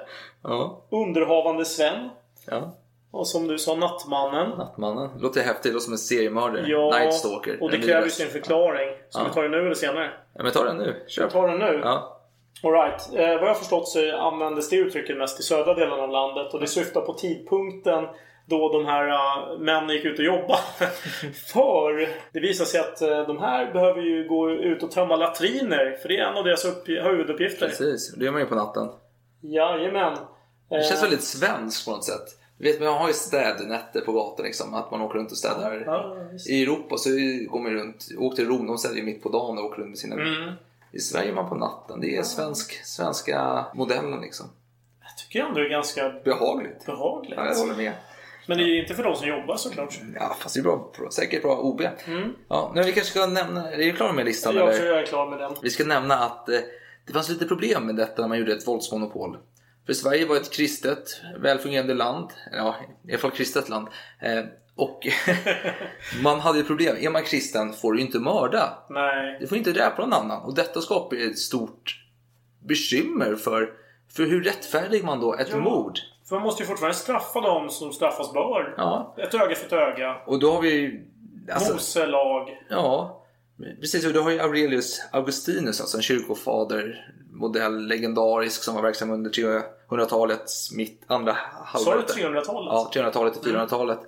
[0.42, 0.82] Ja.
[0.90, 2.08] Underhavande Sven.
[2.46, 2.76] ja.
[3.12, 4.50] Och som du sa, Nattmannen.
[4.58, 5.10] Nattmannen.
[5.18, 5.72] Låter häftigt.
[5.72, 6.64] Låter som en seriemördare.
[6.66, 7.62] Ja, Night Stalker.
[7.62, 8.88] och det kräver ju sin förklaring.
[9.10, 9.24] Så Ja.
[9.28, 10.10] vi tar det nu eller senare?
[10.34, 11.04] Ja, men ta den nu.
[11.08, 11.22] Kör.
[11.22, 11.80] Jag tar den nu.
[11.84, 12.20] Ja.
[12.62, 13.08] Alright.
[13.14, 16.54] Eh, vad jag har förstått så användes det uttrycket mest i södra delen av landet
[16.54, 18.04] och det syftar på tidpunkten
[18.50, 20.60] då de här uh, männen gick ut och jobbade.
[21.52, 25.98] för det visar sig att eh, de här behöver ju gå ut och tömma latriner.
[26.02, 27.68] För det är en av deras upp- huvuduppgifter.
[27.68, 28.14] Precis.
[28.14, 28.88] Det gör man ju på natten.
[29.40, 30.16] Jajamän.
[30.68, 32.36] Det känns Eh, väldigt svenskt på något sätt.
[32.58, 34.74] Du vet, man har ju städnätter på gatan liksom.
[34.74, 35.82] Att man åker runt och städar.
[35.86, 36.16] Ja.
[36.48, 37.10] I Europa så
[37.50, 38.08] går man runt.
[38.18, 40.52] Åk till Rom, de städar ju mitt på dagen och åker runt med sina Mm.
[40.92, 42.00] I Sverige är man på natten.
[42.00, 44.46] Det är svensk, svenska modellen liksom.
[45.02, 46.86] Jag tycker ändå det är ganska Behagligt.
[46.86, 47.34] behagligt.
[47.36, 47.92] Ja, jag håller med.
[48.50, 49.98] Men det är ju inte för de som jobbar såklart.
[50.14, 51.80] Ja, fast det är bra, säkert bra OB.
[52.06, 52.34] Mm.
[52.48, 54.78] Ja, nu vi kanske ska nämna, är du klar med listan Jag eller?
[54.78, 55.52] tror jag är klar med den.
[55.62, 56.58] Vi ska nämna att eh,
[57.06, 59.36] det fanns lite problem med detta när man gjorde ett våldsmonopol.
[59.86, 62.30] För Sverige var ett kristet, välfungerande land.
[62.52, 62.76] Ja,
[63.08, 63.88] i alla fall kristet land.
[64.20, 64.44] Eh,
[64.76, 65.06] och
[66.22, 66.96] man hade ju problem.
[67.00, 68.78] Är man kristen får du inte mörda.
[68.90, 69.36] Nej.
[69.40, 70.42] Du får inte dräpa någon annan.
[70.42, 72.04] Och detta skapar ett stort
[72.66, 73.72] bekymmer för,
[74.16, 75.56] för hur rättfärdig man då ett Ja.
[75.58, 75.98] mord?
[76.30, 78.74] För man måste ju fortfarande straffa dem som straffas bör.
[78.76, 79.14] Ja.
[79.18, 80.16] Ett öga för ett öga.
[80.26, 81.02] Och då har vi.
[81.52, 82.48] Alltså, Mose lag.
[82.68, 83.22] Ja,
[83.80, 84.06] precis.
[84.06, 89.30] Och du har ju Aurelius Augustinus, alltså en kyrkofader, modell, legendarisk, som var verksam under
[89.30, 92.16] 300-talets mitt, andra Sa du halvåret.
[92.16, 92.72] 300-talet?
[92.72, 93.98] Ja, 300-talet till 400-talet.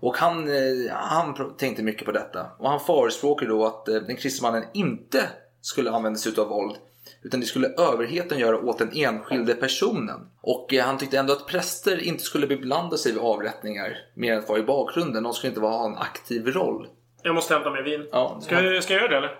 [0.00, 2.46] Och han, eh, han tänkte mycket på detta.
[2.58, 5.28] Och han förespråkade då att eh, den kristna mannen inte
[5.60, 6.76] skulle använda sig av våld.
[7.22, 10.30] Utan det skulle överheten göra åt den enskilde personen.
[10.40, 14.38] Och eh, han tyckte ändå att präster inte skulle beblanda sig vid avrättningar mer än
[14.38, 15.22] att vara i bakgrunden.
[15.22, 16.86] De skulle inte ha en aktiv roll.
[17.22, 18.08] Jag måste hämta mer vin.
[18.12, 19.38] Ja, Ska, jag, ska jag göra det eller?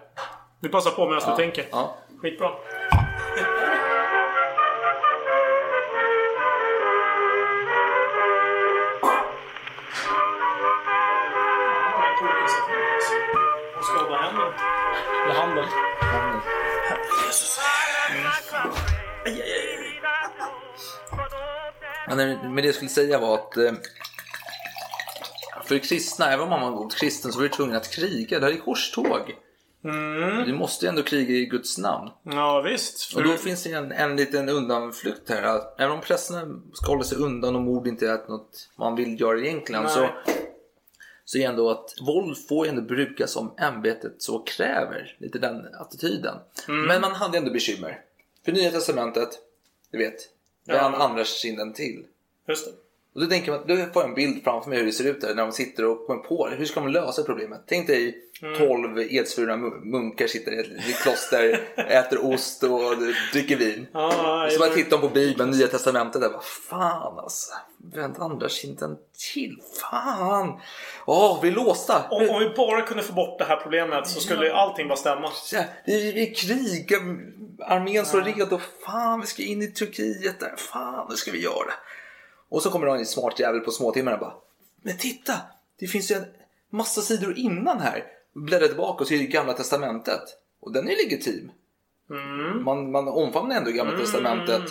[0.61, 1.65] Vi passar på medan Ja, du tänker.
[1.71, 1.97] ja.
[2.23, 2.51] Skitbra.
[22.17, 23.73] Men det jag skulle säga var att eh,
[25.65, 28.39] för kristna, även om man var god kristen, så var du tvungen att kriga.
[28.39, 29.37] Det här är korståg.
[29.85, 30.47] Mm.
[30.47, 32.11] Du måste ju ändå kriga i Guds namn.
[32.23, 33.17] Ja visst.
[33.17, 35.43] Och då finns det en, en liten undanflykt här.
[35.43, 39.21] Att även om prästerna ska hålla sig undan och mord inte är något man vill
[39.21, 39.93] göra egentligen Nej.
[39.93, 40.09] så,
[41.25, 45.17] så är ändå att våld får ju ändå brukas om ämbetet så kräver.
[45.19, 46.35] Lite den attityden.
[46.69, 46.87] Mm.
[46.87, 48.01] Men man hade ändå bekymmer.
[48.45, 49.29] För Nya Testamentet,
[49.91, 50.38] du vet,
[50.69, 50.83] Ja.
[50.83, 52.07] vänd andra kinden till.
[52.49, 52.73] Just det.
[53.15, 55.21] Och då tänker man, då får jag en bild framför mig hur det ser ut
[55.21, 56.57] där när de sitter och kommer på det.
[56.57, 57.61] Hur ska de lösa problemet?
[57.67, 58.59] Tänk dig Mm.
[58.59, 62.81] 12 edsvurna mu- munkar sitter i ett kloster, äter ost och
[63.33, 63.87] dricker vin.
[63.93, 66.29] Ja, Och så bara tittar de på Bibeln, Nya Testamentet där.
[66.31, 66.41] Bara,
[66.71, 67.53] fan alltså.
[67.95, 68.97] Vänd andra kinden
[69.35, 69.57] till.
[69.81, 70.61] Fan.
[71.07, 72.05] Åh, vi är låsta.
[72.11, 74.97] Om, om vi bara kunde få bort det här problemet så skulle ju allting bara
[74.99, 75.31] stämma.
[75.53, 77.01] Ja, Vi, vi krigar,
[77.61, 78.61] armén står redo.
[78.87, 80.55] Fan, vi ska in i Turkiet där.
[80.57, 81.73] Fan, det ska vi göra.
[82.49, 84.35] Och så kommer en smart jävel på småtimmarna och bara.
[84.83, 85.33] Men titta!
[85.79, 86.25] Det finns ju en
[86.71, 88.05] massa sidor innan här.
[88.33, 90.23] Bläddrar tillbaka och det Gamla Testamentet.
[90.61, 91.51] Och den är legitim.
[92.11, 92.65] Mm.
[92.65, 94.63] Man, man omfamnar ändå Gamla Testamentet.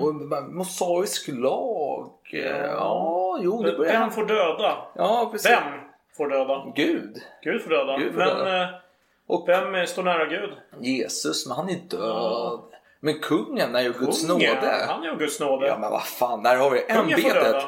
[0.00, 0.14] Och
[0.50, 2.10] mosaisk lag.
[2.32, 3.92] Ja, jo, det börjar...
[3.92, 4.86] Vem får döda?
[4.94, 5.50] Ja, precis.
[5.50, 5.72] Vem
[6.16, 6.72] får döda?
[6.76, 7.22] Gud.
[7.42, 7.98] Gud får döda.
[7.98, 8.62] Gud får men döda.
[8.62, 10.50] eh, vem eh, står nära Gud?
[10.80, 12.62] Jesus, men han är död.
[13.06, 14.84] Men kungen är ju Guds nåde.
[14.88, 15.66] Han är ju Guds nåde.
[15.66, 17.62] Ja men vad fan, där har vi ämbetet.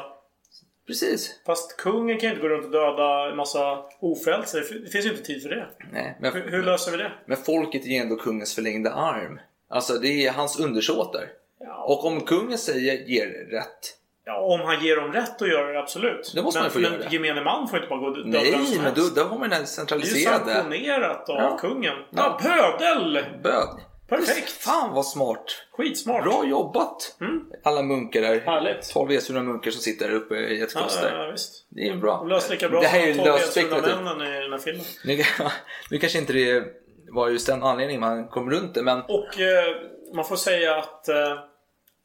[0.87, 1.41] Precis.
[1.45, 4.59] Fast kungen kan ju inte gå runt och döda en massa ofrälse.
[4.59, 5.67] Det finns ju inte tid för det.
[5.93, 7.11] Nej, men, Hur, hur löser vi det?
[7.25, 9.39] men folket är ju ändå kungens förlängda arm.
[9.69, 11.23] Alltså det är hans undersåtar.
[11.85, 13.95] Och om kungen säger ger rätt.
[14.25, 16.33] Ja, om han ger dem rätt att göra det, absolut.
[16.35, 17.13] Då måste men, man få men göra det.
[17.15, 19.49] gemene man får inte bara gå och döda Nej, men då, då har man den
[19.49, 20.53] Det är ju centraliserade.
[20.53, 21.57] sanktionerat av Ja.
[21.59, 21.93] kungen.
[22.09, 23.25] Ja, bödel!
[23.43, 23.79] Böd.
[24.09, 24.51] Perfekt.
[24.51, 25.65] Fan vad smart.
[25.71, 26.23] Skitsmart.
[26.23, 27.17] Bra jobbat.
[27.63, 28.39] Alla munkar där.
[28.39, 28.89] Härligt.
[28.93, 31.11] 12 esuna munkar som sitter där uppe i ett kloster.
[31.17, 31.65] ja, ja, visst.
[31.69, 32.17] Det är bra.
[32.17, 33.95] De löser lika bra det här är som ju de löst spekulativt.
[33.95, 34.85] männen i den här filmen.
[35.05, 35.23] Nu,
[35.91, 36.63] nu kanske inte det
[37.11, 39.75] var just den anledningen man kom runt det, men Och eh,
[40.13, 41.15] man får säga att eh,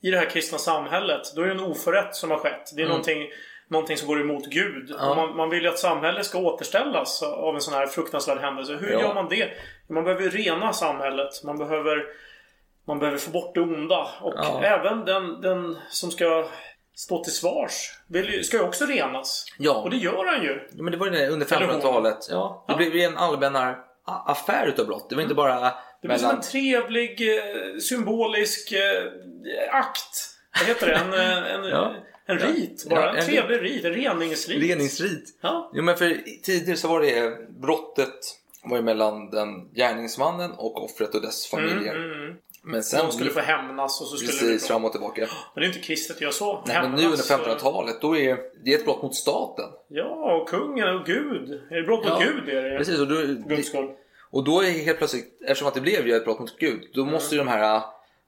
[0.02, 2.70] i det här kristna samhället, då är det en oförrätt som har skett.
[2.76, 2.88] Det är Mm.
[2.88, 3.28] någonting,
[3.68, 4.94] någonting som går emot Gud.
[4.98, 5.14] Ja.
[5.14, 8.76] Man, man vill ju att samhället ska återställas av en sån här fruktansvärd händelse.
[8.80, 9.00] Hur Ja.
[9.00, 9.48] gör man det?
[9.88, 11.44] Man behöver rena samhället.
[11.44, 12.04] Man behöver,
[12.86, 14.08] man behöver få bort det onda.
[14.20, 14.60] Och Ja.
[14.62, 16.48] även den, den som ska
[16.94, 17.90] stå till svars
[18.42, 19.46] ska ju också renas.
[19.58, 19.74] Ja.
[19.74, 20.68] Och det gör han ju.
[20.72, 21.74] Ja, men det var ju det under Eller hon.
[21.76, 22.18] 1500-talet.
[22.30, 23.56] Ja, det blev en allmän
[24.04, 25.06] affär utav brott.
[25.10, 25.60] Det var inte bara
[26.02, 26.36] Det blir som mellan...
[26.36, 30.30] en trevlig, eh, symbolisk eh, akt.
[30.60, 30.94] Vad heter det?
[30.94, 31.94] En, eh, en, Ja.
[32.26, 33.12] en rit bara.
[33.12, 33.84] En trevlig rit.
[33.84, 34.62] En reningsrit.
[34.70, 35.38] Reningsrit.
[35.40, 35.70] Ja.
[35.74, 38.14] Jo, men för tidigare så var det brottet
[38.64, 41.94] var ju mellan den gärningsmannen och offret och dess familjer.
[41.94, 42.36] Mm, mm, mm.
[42.64, 43.00] Men sen...
[43.02, 44.74] Någon skulle få hämnas och så skulle bli Precis, bra.
[44.74, 45.20] fram och tillbaka.
[45.54, 46.62] Men det är inte kristet att göra så.
[46.66, 49.64] Nej, men nu Hämnas, under eh, 1500-talet, då är det ett brott mot staten.
[49.88, 51.50] Ja, och kungen och Gud.
[51.70, 52.48] Är det brott mot Ja, Gud?
[52.48, 52.78] Är det?
[52.78, 53.16] Precis, och då.
[54.30, 57.04] Och då är helt plötsligt, eftersom att det blev ju ett brott mot Gud, då
[57.04, 57.82] måste ju de här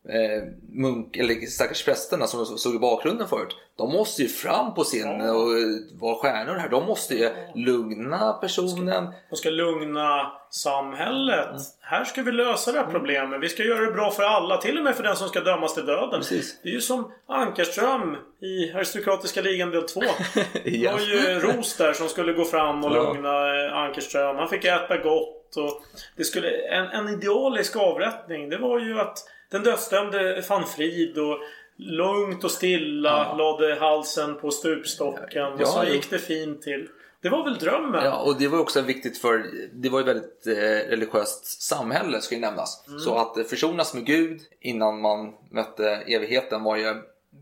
[0.09, 0.42] eh,
[0.73, 5.31] munk eller stackars prästerna som såg i bakgrunden förut, de måste ju fram på scenen
[5.31, 5.64] och eh,
[6.01, 6.69] vara stjärnor här.
[6.69, 9.12] De måste ju lugna personen.
[9.31, 11.49] De ska lugna samhället.
[11.51, 11.61] Mm.
[11.81, 13.40] Här ska vi lösa det här problemet.
[13.42, 14.57] Vi ska göra det bra för alla.
[14.57, 16.21] Till och med för den som ska dömas till döden.
[16.21, 16.61] Precis.
[16.62, 20.01] Det är ju som Ankarström i Aristokratiska ligan del 2.
[20.64, 20.92] Det Ja.
[20.92, 23.03] var ju Ros där som skulle gå fram och Ja.
[23.12, 24.37] lugna eh, Ankerström.
[24.37, 25.57] Han fick äta gott.
[25.57, 25.83] Och
[26.16, 29.19] det skulle, en, en idealisk avrättning det var ju att
[29.57, 31.38] den dödsdömde fann frid och
[31.77, 35.53] lugnt och stilla lade halsen på stupstocken.
[35.53, 35.92] och Ja, så jo.
[35.95, 36.88] gick det fint till.
[37.23, 38.05] Det var väl drömmen?
[38.05, 42.35] Ja, och det var också viktigt för det var ett väldigt eh, religiöst samhälle ska
[42.35, 42.85] ju nämnas.
[42.88, 42.99] Mm.
[43.01, 46.95] Så att eh, försonas med Gud innan man mötte evigheten var ju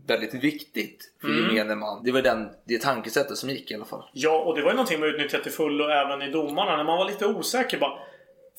[0.07, 1.55] väldigt viktigt för Mm.
[1.55, 2.03] gemene man.
[2.03, 4.03] Det var den, det tankesättet som gick i alla fall.
[4.13, 6.77] Ja, och det var ju någonting man utnyttjade till fullo även i domarna.
[6.77, 7.97] När man var lite osäker bara.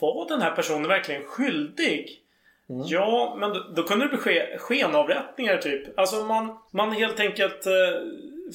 [0.00, 2.20] Var den här personen verkligen skyldig?
[2.66, 5.98] Ja, men då, då kunde det bli ske, skenavrättningar typ.
[5.98, 7.72] Alltså man, man helt enkelt eh,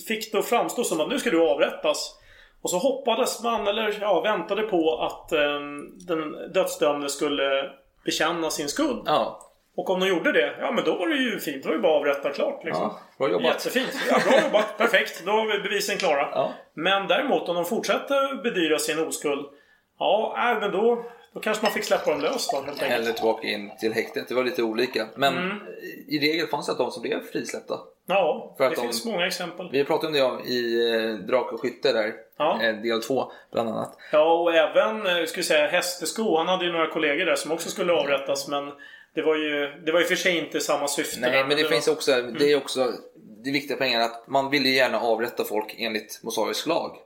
[0.08, 2.18] fick det att framstå som att nu ska du avrättas.
[2.62, 5.60] Och så hoppades man, eller ja, väntade på att eh,
[6.08, 7.70] den dödsdömde skulle
[8.06, 9.04] bekänna sin skuld.
[9.06, 9.40] Ja,
[9.76, 11.64] Och om de gjorde det, ja men då var det ju fint.
[11.64, 12.84] Då var det bara att avrätta klart liksom.
[12.84, 13.46] ja bra jobbat.
[13.46, 14.02] Jättefint.
[14.10, 14.78] Ja, bra jobbat.
[14.78, 15.26] Perfekt.
[15.26, 16.30] Då vi bevisen klara.
[16.32, 16.54] Ja.
[16.74, 19.46] Men däremot om de fortsätter bedyra sin oskuld.
[20.00, 23.02] Ja, äh, men då, då kanske man fick släppa dem lös då helt enkelt.
[23.02, 24.28] Eller tillbaka in till häktet.
[24.28, 25.08] Det var lite olika.
[25.16, 25.58] Men Mm.
[26.08, 27.80] i regel fanns det att de som blev frisläppta.
[28.06, 29.70] Ja, För det de- finns många exempel.
[29.72, 32.14] Vi pratade om det ja, i eh, Drak och skytte där.
[32.38, 32.60] Ja.
[32.64, 33.98] Eh, del två bland annat.
[34.12, 36.38] Ja, och även, eh, vi säga, Hästesko.
[36.38, 38.48] Han hade ju några kollegor där som också skulle avrättas.
[38.48, 38.72] Men
[39.16, 41.20] det var ju, det var ju för sig inte samma syfte.
[41.20, 42.92] Nej, där, men det, var- finns också, det är också
[43.44, 46.98] det viktiga pengar att man ville gärna avrätta folk enligt mosaisk lag.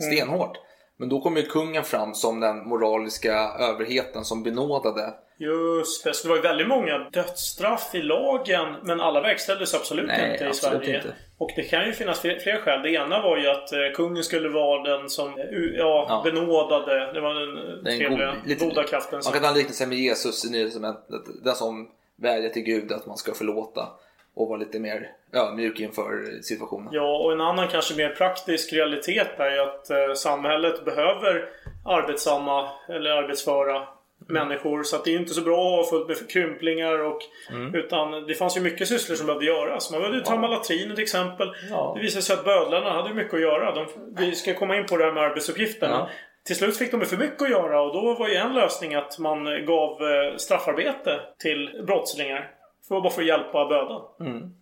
[0.00, 0.58] Stenhårt.
[1.02, 5.14] Men då kom ju kungen fram som den moraliska överheten som benådade.
[5.38, 10.06] Just det, så det var ju väldigt många dödsstraff i lagen men alla verkställdes absolut
[10.06, 10.96] Nej, inte i absolut Sverige.
[10.96, 11.14] inte.
[11.38, 12.82] Och det kan ju finnas fler, skäl.
[12.82, 15.44] Det ena var ju att eh, kungen skulle vara den som eh,
[15.78, 16.20] ja, Ja.
[16.24, 17.12] benådade.
[17.12, 19.20] Det var den, Den trevliga, god- lite- goda kraften.
[19.24, 21.22] Man kan ha en liknelse med Jesus i Nya Testamentet.
[21.44, 23.88] Den som vädjar till Gud att man ska förlåta.
[24.34, 26.88] Och vara lite mer ödmjuk inför situationen.
[26.92, 31.48] Ja, och en annan kanske mer praktisk realitet är ju att eh, samhället behöver
[31.84, 33.86] arbetsamma eller arbetsföra
[34.28, 34.82] människor.
[34.82, 37.18] Så att det är inte så bra att ha fullt med krymplingar och...
[37.50, 37.74] Mm.
[37.74, 39.90] Utan det fanns ju mycket sysslor som behövde göras.
[39.90, 41.48] Man behövde ju tömma latriner till exempel.
[41.70, 41.92] Ja.
[41.96, 43.74] Det visade sig att bödlarna hade mycket att göra.
[43.74, 43.86] De,
[44.18, 45.94] vi ska komma in på det här med arbetsuppgifterna.
[45.94, 46.08] Ja.
[46.44, 49.18] Till slut fick de för mycket att göra och då var ju en lösning att
[49.18, 52.50] man gav eh, straffarbete till brottslingar.
[52.88, 54.54] För bara för att hjälpa bödeln.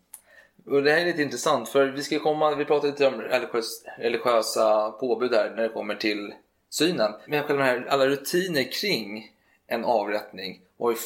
[0.67, 3.85] Och det här är lite intressant för vi ska komma, vi pratade lite om religiös,
[3.99, 6.35] religiösa påbud här när det kommer till
[6.71, 7.13] synen.
[7.27, 9.33] Men själva här, alla rutiner kring
[9.67, 10.97] en avrättning var ju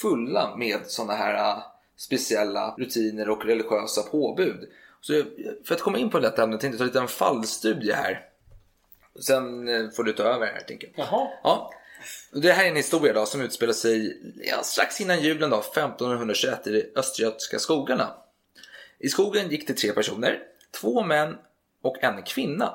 [0.00, 1.62] fulla med sådana här äh,
[1.96, 4.68] speciella rutiner och religiösa påbud.
[5.00, 5.22] Så
[5.64, 8.24] för att komma in på detta ämne tänkte jag ta lite en fallstudie här.
[9.20, 11.06] Sen eh, får du ta över här tänker jag.
[11.06, 11.28] Jaha.
[11.42, 11.70] Ja.
[12.32, 16.66] Det här är en historia då, som utspelar sig ja, strax innan julen då, 1521
[16.66, 18.14] i de östgötska skogarna.
[18.98, 20.38] I skogen gick det tre personer,
[20.80, 21.36] två män
[21.82, 22.74] och en kvinna.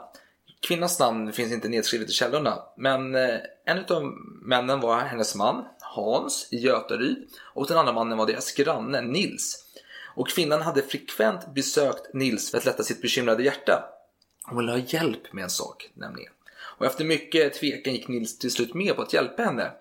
[0.67, 4.03] Kvinnans namn finns inte nedskrivet i källorna, men eh, en av
[4.41, 7.17] männen var hennes man, Hans, i Götaryd
[7.53, 9.65] och den andra mannen var deras granne, Nils.
[10.15, 13.84] Och kvinnan hade frekvent besökt Nils för att lätta sitt bekymrade hjärta.
[14.43, 16.34] Hon ville ha hjälp med en sak, nämligen.
[16.82, 19.72] Och efter mycket tvekan gick Nils till slut med på att hjälpa henne.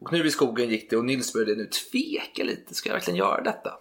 [0.00, 2.74] Och nu i skogen gick det och Nils började nu tveka lite.
[2.74, 3.72] Ska jag verkligen göra detta?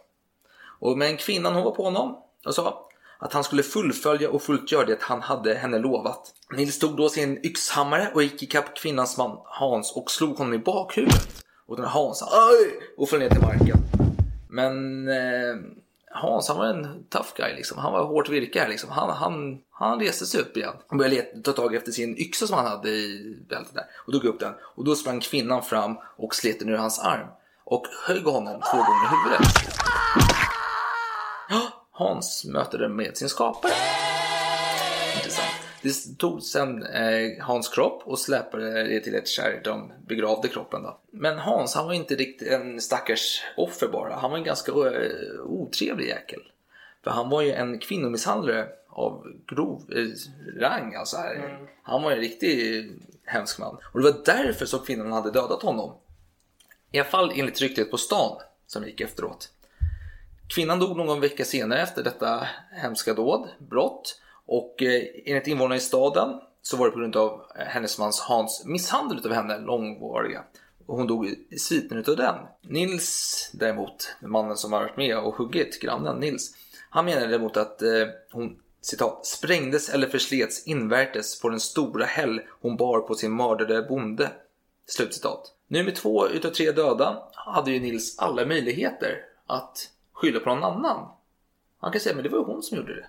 [0.80, 4.72] Och men kvinnan hon var på honom och sa att han skulle fullfölja och fullt
[4.72, 6.34] göra det han hade henne lovat.
[6.54, 10.60] Nils tog då sin yxhammare och gick ikapp kvinnans man Hans och slog honom i
[10.60, 11.46] bakhuvudet.
[11.66, 13.78] Och den Hans aj och föll ner till marken.
[14.50, 15.56] Men eh,
[16.18, 17.78] Hans han var en tough guy liksom.
[17.78, 18.90] Han var hårt virke här liksom.
[18.90, 20.74] Han, han, han reste sig upp igen.
[20.90, 23.86] Och började leta, ta tag efter sin yxa som han hade i bältet där.
[24.06, 24.54] Och tog upp den.
[24.76, 27.28] Och då sprang kvinnan fram och slet den ur hans arm.
[27.64, 29.48] Och högg honom två gånger i huvudet.
[31.50, 33.72] Ja, Hans möter den med sin skapare.
[35.88, 39.62] Det tog sen eh, Hans kropp och släpade det till ett kärr.
[39.64, 41.00] De begravde kroppen då.
[41.12, 44.16] Men Hans han var inte riktigt en stackars offer bara.
[44.16, 46.40] Han var en ganska eh, otrevlig jäkel.
[47.04, 50.08] För han var ju en kvinnomisshandlare av grov eh,
[50.62, 50.96] rang.
[50.96, 51.60] Alltså här.
[51.84, 52.86] Han var en riktig
[53.26, 53.78] hemsk man.
[53.94, 55.94] Och det var därför som kvinnan hade dödat honom.
[56.92, 59.50] I alla fall enligt ryktet på stan som gick efteråt.
[60.48, 64.22] Kvinnan dog någon vecka senare efter detta hemska dåd, brott.
[64.48, 68.20] Och eh, enligt invånarna i staden så var det på grund av eh, hennes mans
[68.20, 70.44] Hans misshandel av henne, långvariga.
[70.86, 72.36] Och hon dog i sviten utav den.
[72.62, 76.56] Nils däremot, mannen som har varit med och huggit grannen Nils,
[76.90, 82.42] han menade däremot att eh, hon citat, sprängdes eller förslets invärtes på den stora häll
[82.62, 84.32] hon bar på sin mördade bonde.
[84.86, 85.54] Slutcitat.
[85.68, 90.64] Nu med två utav tre döda hade ju Nils alla möjligheter att skylla på någon
[90.64, 91.08] annan.
[91.80, 93.08] Han kan säga men det var ju hon som gjorde det.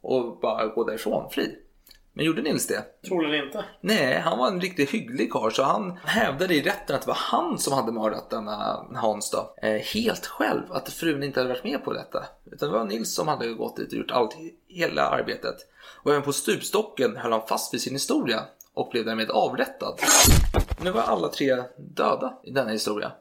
[0.00, 1.58] Och bara gå därifrån fri.
[2.12, 2.84] Men gjorde Nils det?
[3.08, 3.64] Troligen inte.
[3.80, 7.18] Nej, han var en riktigt hygglig karl så han hävdade i rätten att det var
[7.20, 9.54] han som hade mördat denna Hans då.
[9.62, 12.24] Eh, helt själv, att frun inte hade varit med på detta.
[12.52, 14.36] Utan det var Nils som hade gått dit och gjort allt,
[14.68, 15.56] hela arbetet.
[16.02, 19.94] Och även på stupstocken höll han fast vid sin historia och blev därmed avrättad.
[20.82, 23.12] Nu var alla tre döda i denna historia.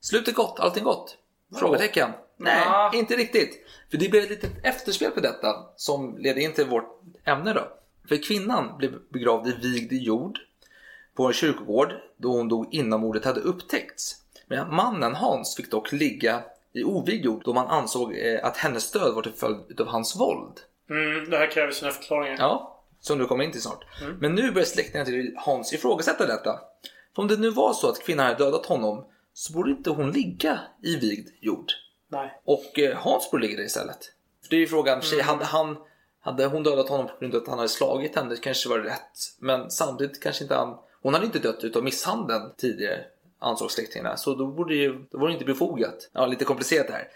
[0.00, 1.16] Slutet gott, allting gott?
[1.56, 2.10] Frågetecken?
[2.36, 2.90] Nej, Ja.
[2.94, 3.66] inte riktigt.
[3.90, 7.68] För det blev ett litet efterspel på detta som leder in till vårt ämne då.
[8.08, 10.38] För kvinnan blev begravd i vigd jord
[11.14, 14.16] på en kyrkogård då hon dog innan mordet hade upptäckts.
[14.46, 18.92] Men mannen Hans fick dock ligga i ovigd jord då man ansåg eh, att hennes
[18.92, 20.60] död var till följd av hans våld.
[20.90, 22.36] Mm, det här kräver sina förklaringar.
[22.38, 23.84] Ja, som du kommer in till snart.
[24.20, 26.60] Men nu börjar släktingarna till Hans ifrågasätta detta.
[27.14, 30.10] För om det nu var så att kvinnan hade dödat honom så borde inte hon
[30.10, 31.72] ligga i vigd jord.
[32.08, 32.40] Nej.
[32.44, 34.12] Och eh, Hans ligga där istället.
[34.42, 35.76] För det är ju frågan, sig, hade, han,
[36.20, 38.78] hade hon dödat honom på grund av att han hade slagit henne, det kanske var
[38.78, 39.18] rätt.
[39.38, 40.78] Men samtidigt kanske inte han...
[41.02, 43.04] Hon hade inte dött utav misshandeln tidigare,
[43.38, 44.16] ansåg släktingarna.
[44.16, 46.10] Så då, borde ju, då var det inte befogat.
[46.12, 47.08] Ja, lite komplicerat här.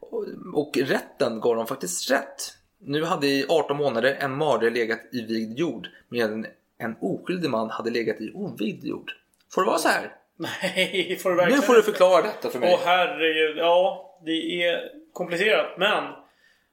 [0.00, 2.56] Och, och rätten gav dem faktiskt rätt.
[2.78, 6.46] Nu hade i 18 månader en mördare legat i vigd jord medan
[6.78, 9.12] en oskyldig man hade legat i ovigd jord.
[9.54, 10.16] Får det vara så här?
[10.36, 12.74] Nej, får du verkligen Nu får du förklara detta för mig.
[12.74, 13.56] Åh herregud.
[13.56, 15.78] Ja, det är komplicerat.
[15.78, 16.04] Men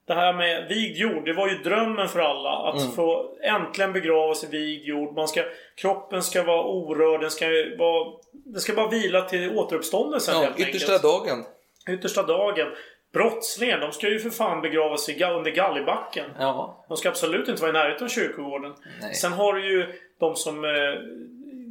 [0.06, 2.50] det här med vigd jord, det var ju drömmen för alla.
[2.50, 2.92] Att Mm.
[2.92, 5.14] få äntligen begravas i vigd jord.
[5.14, 5.42] Man ska,
[5.76, 7.20] kroppen ska vara orörd.
[7.20, 7.46] Den ska,
[7.78, 11.02] vara, den ska bara vila till återuppståndelsen Ja, helt yttersta enkelt.
[11.02, 11.44] dagen.
[11.90, 12.66] Yttersta dagen.
[13.12, 16.30] Brottslingar, de ska ju för fan begravas i, under galgbacken.
[16.38, 16.84] Ja.
[16.88, 18.74] De ska absolut inte vara i närheten av kyrkogården.
[19.00, 19.14] Nej.
[19.14, 19.86] Sen har du ju
[20.20, 20.70] de som eh,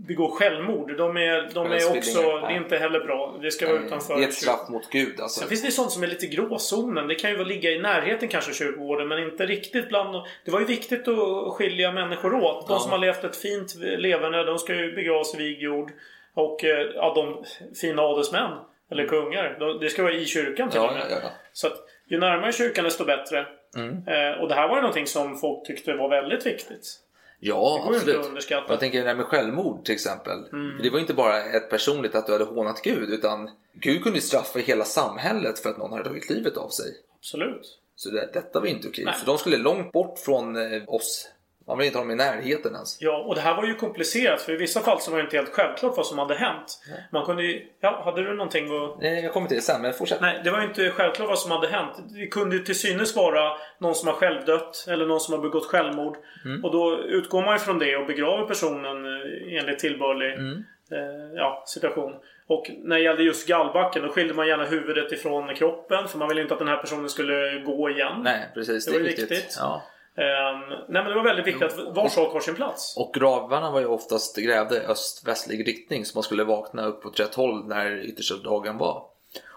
[0.10, 0.98] begår självmord.
[0.98, 2.22] De är, de är också...
[2.22, 3.38] Det är inte heller bra.
[3.42, 4.16] Det ska vara utanför.
[4.16, 5.40] Det är ett straff mot Gud alltså.
[5.40, 7.08] Sen finns det sånt som är lite gråzonen.
[7.08, 10.14] Det kan ju vara ligga i närheten kanske kyrkogården men inte riktigt bland...
[10.46, 12.68] Det var ju viktigt att skilja människor åt.
[12.68, 15.92] De som har levt ett fint leverne, de ska ju begravas i vigd jord.
[16.34, 17.44] Och eh, ja, de
[17.82, 18.52] fina adelsmän,
[18.92, 21.06] eller kungar, de, det ska vara i kyrkan till Ja, och med.
[21.10, 21.30] ja, ja.
[21.54, 21.74] Så att
[22.08, 23.46] ju närmare kyrkan desto bättre.
[23.76, 24.08] Mm.
[24.08, 27.00] Eh, och det här var ju någonting som folk tyckte var väldigt viktigt.
[27.40, 28.20] Ja, Det går ju inte absolut.
[28.20, 28.74] att underskatta.
[28.74, 30.38] Jag tänker det där med självmord till exempel.
[30.54, 30.76] Mm.
[30.78, 34.22] För Det var inte bara ett personligt att du hade hånat Gud utan Gud kunde
[34.22, 36.86] straffa hela samhället för att någon hade tagit livet av sig.
[37.20, 37.80] Absolut.
[37.96, 39.06] Så det, detta var inte okej.
[39.06, 39.16] Nej.
[39.20, 41.28] Så de skulle långt bort från eh, oss.
[41.70, 43.02] Man vill inte ha dem i närheten ens.
[43.02, 45.38] Ja, och det här var ju komplicerat för i vissa fall så var det inte
[45.38, 46.80] helt självklart vad som hade hänt.
[47.12, 47.62] Man kunde ju...
[47.82, 49.02] Ja, hade du någonting att...
[49.02, 50.22] Nej, jag kommer till det sen, men fortsätt.
[50.22, 51.92] Nej, det var ju inte självklart vad som hade hänt.
[52.10, 55.66] Det kunde ju till synes vara någon som har självdött eller någon som har begått
[55.66, 56.18] självmord.
[56.46, 56.66] Mm.
[56.66, 60.64] Och då utgår man ifrån det och begraver personen eh, enligt tillbörlig Mm.
[60.92, 62.14] eh, ja, situation.
[62.48, 66.28] Och när det gällde just gallbacken då skilde man gärna huvudet ifrån kroppen för man
[66.30, 68.22] ville inte att den här personen skulle gå igen.
[68.24, 68.86] Nej, precis.
[68.86, 69.32] Det Det, var är ju viktigt.
[69.32, 69.56] viktigt.
[69.60, 69.84] Ja.
[70.20, 72.98] Ehm, nej men det var väldigt viktigt att var sak har sin plats.
[72.98, 77.20] Och gravarna var ju oftast grävda i öst-västlig riktning så man skulle vakna upp åt
[77.20, 79.04] rätt håll när yttersta dagen var.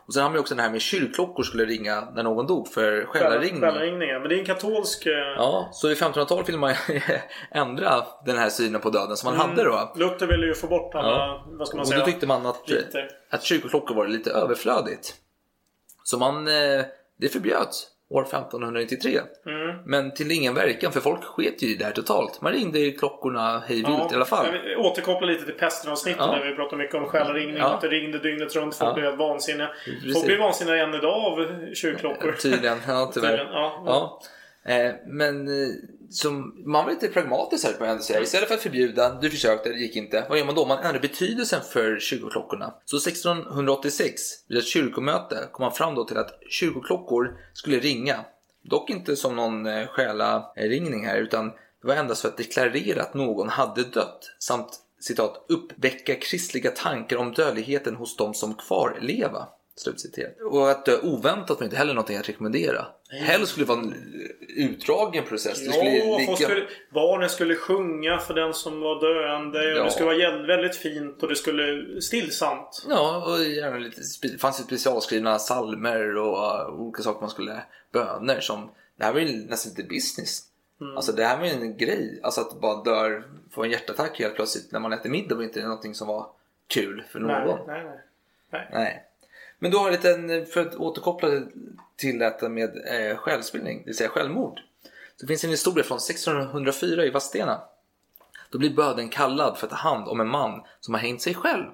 [0.07, 2.69] Och sen har man ju också det här med kyrkklockor skulle ringa när någon dog
[2.69, 3.61] för själaringning.
[3.61, 4.21] Själaringningen.
[4.21, 5.07] Men det är en katolsk...
[5.07, 6.75] eh, Ja, så i 1500-talet ville man
[7.51, 9.93] ändra den här synen på döden som man hade då.
[9.97, 11.45] Luther ville ju få bort alla, Ja.
[11.47, 12.01] vad ska man Och säga?
[12.01, 12.63] då tyckte man att,
[13.31, 15.15] att kyrkoklockor var lite överflödigt.
[16.05, 16.85] Så man, eh,
[17.19, 19.21] det förbjöds år 1593.
[19.47, 19.77] Mm.
[19.85, 22.41] Men till ingen verkan för folk sket ju i det här totalt.
[22.41, 24.47] Man ringde i klockorna hej vilt i alla fall.
[24.47, 26.27] Jag vill återkoppla lite till pesten-avsnittet Ja.
[26.37, 27.57] där vi pratar mycket om själaringning.
[27.57, 27.65] Ja.
[27.75, 28.75] Att det ringde dygnet runt.
[28.75, 28.95] Folk Ja.
[29.01, 29.69] blev vansinniga.
[30.15, 32.33] Folk blir vansinniga än idag av kyrkklockor.
[32.33, 33.29] Tydligen, ja tyvärr.
[33.37, 33.83] Tydligen, ja.
[33.87, 34.21] Ja.
[34.65, 35.75] Eh, men eh,
[36.11, 38.21] som, man var lite pragmatisk här på en säga.
[38.21, 40.27] Istället för att förbjuda, du försökte, det gick inte.
[40.29, 40.67] Vad gör man då?
[40.67, 42.75] Man ändrar betydelsen för kyrkoklockorna.
[42.85, 48.25] Så 1686, vid ett kyrkomöte, kom man fram då till att kyrkoklockor skulle ringa.
[48.63, 53.15] Dock inte som någon eh, själaringning här, utan det var endast för att deklarera att
[53.15, 54.35] någon hade dött.
[54.39, 59.49] Samt citat, uppväcka kristliga tankar om dödligheten hos de som kvarleva.
[59.77, 60.41] Slutcitat.
[60.51, 62.87] Och att dö oväntat var inte heller någonting att rekommendera.
[63.13, 63.95] Helst skulle det vara en
[64.57, 65.65] utdragen process.
[65.67, 69.65] Det skulle Ja, ligga- skulle, barnen skulle sjunga för den som var döende.
[69.65, 69.79] Ja.
[69.79, 72.87] Och det skulle vara väldigt fint och det skulle stillsamt.
[72.89, 77.63] Ja, och gärna lite, det fanns ju specialskrivna salmer och uh, olika saker man skulle...
[77.93, 78.71] Böner som...
[78.97, 80.43] Det här var ju nästan lite business.
[80.81, 80.97] Mm.
[80.97, 82.21] Alltså det här var ju en grej.
[82.23, 85.63] Alltså att bara dör, få en hjärtattack helt plötsligt när man äter middag var inte
[85.63, 86.27] någonting som var
[86.67, 87.31] kul för någon.
[87.31, 87.99] Nej, nej, nej.
[88.53, 88.69] nej.
[88.73, 89.05] Nej.
[89.63, 91.29] Men du har en liten, för att återkoppla
[91.97, 94.61] till detta med eh, självspillning, det vill säga självmord.
[95.17, 97.61] Så finns en historia från 1604 i Vadstena.
[98.51, 101.35] Då blir böden kallad för att ta hand om en man som har hängt sig
[101.35, 101.67] själv.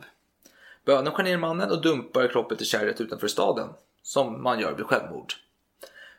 [0.84, 3.68] Böden skär ner mannen och dumpar kroppen till kärret utanför staden,
[4.02, 5.32] som man gör vid självmord.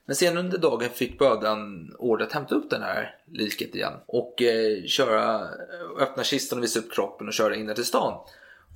[0.06, 4.42] Men senare under dagen fick böden order att hämta upp den här liket igen och
[4.42, 5.50] eh, köra,
[6.00, 8.20] öppna kistan och visa upp kroppen och köra in den till stan.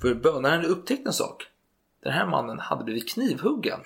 [0.01, 1.49] För bönaren hade upptäckt en sak.
[2.03, 3.79] Den här mannen hade blivit knivhuggen.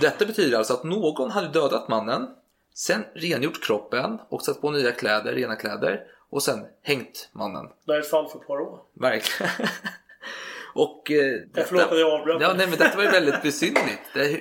[0.00, 2.28] Detta betyder alltså att någon hade dödat mannen,
[2.74, 6.00] sen rengjort kroppen och satt på nya kläder, rena kläder
[6.30, 7.66] och sen hängt mannen.
[7.86, 8.90] Det här är ett fall för Poirot.
[9.00, 9.52] Verkligen.
[10.74, 11.10] och...
[11.10, 12.42] Eh, Jag förlåt att jag avbröt.
[12.42, 14.02] Ja, nej, men detta var ju väldigt besynnerligt.
[14.14, 14.40] Det,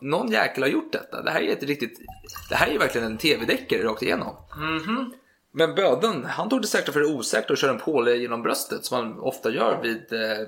[0.00, 1.22] någon jäkel har gjort detta.
[1.22, 1.98] Det här är ett riktigt...
[2.48, 4.36] Det här är ju verkligen en tv-deckare rakt igenom.
[4.56, 5.12] Mhm.
[5.52, 8.84] Men böden, han tog det säkra för det osäkra och körde en påle genom bröstet
[8.84, 10.46] som man ofta gör vid eh,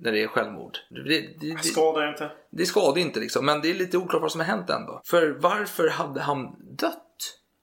[0.00, 0.78] när det är självmord.
[0.90, 2.30] Det, det, det, Skadar inte.
[2.50, 5.00] det skadar inte liksom, men det är lite oklart vad som har hänt ändå.
[5.04, 7.06] För varför hade han dött?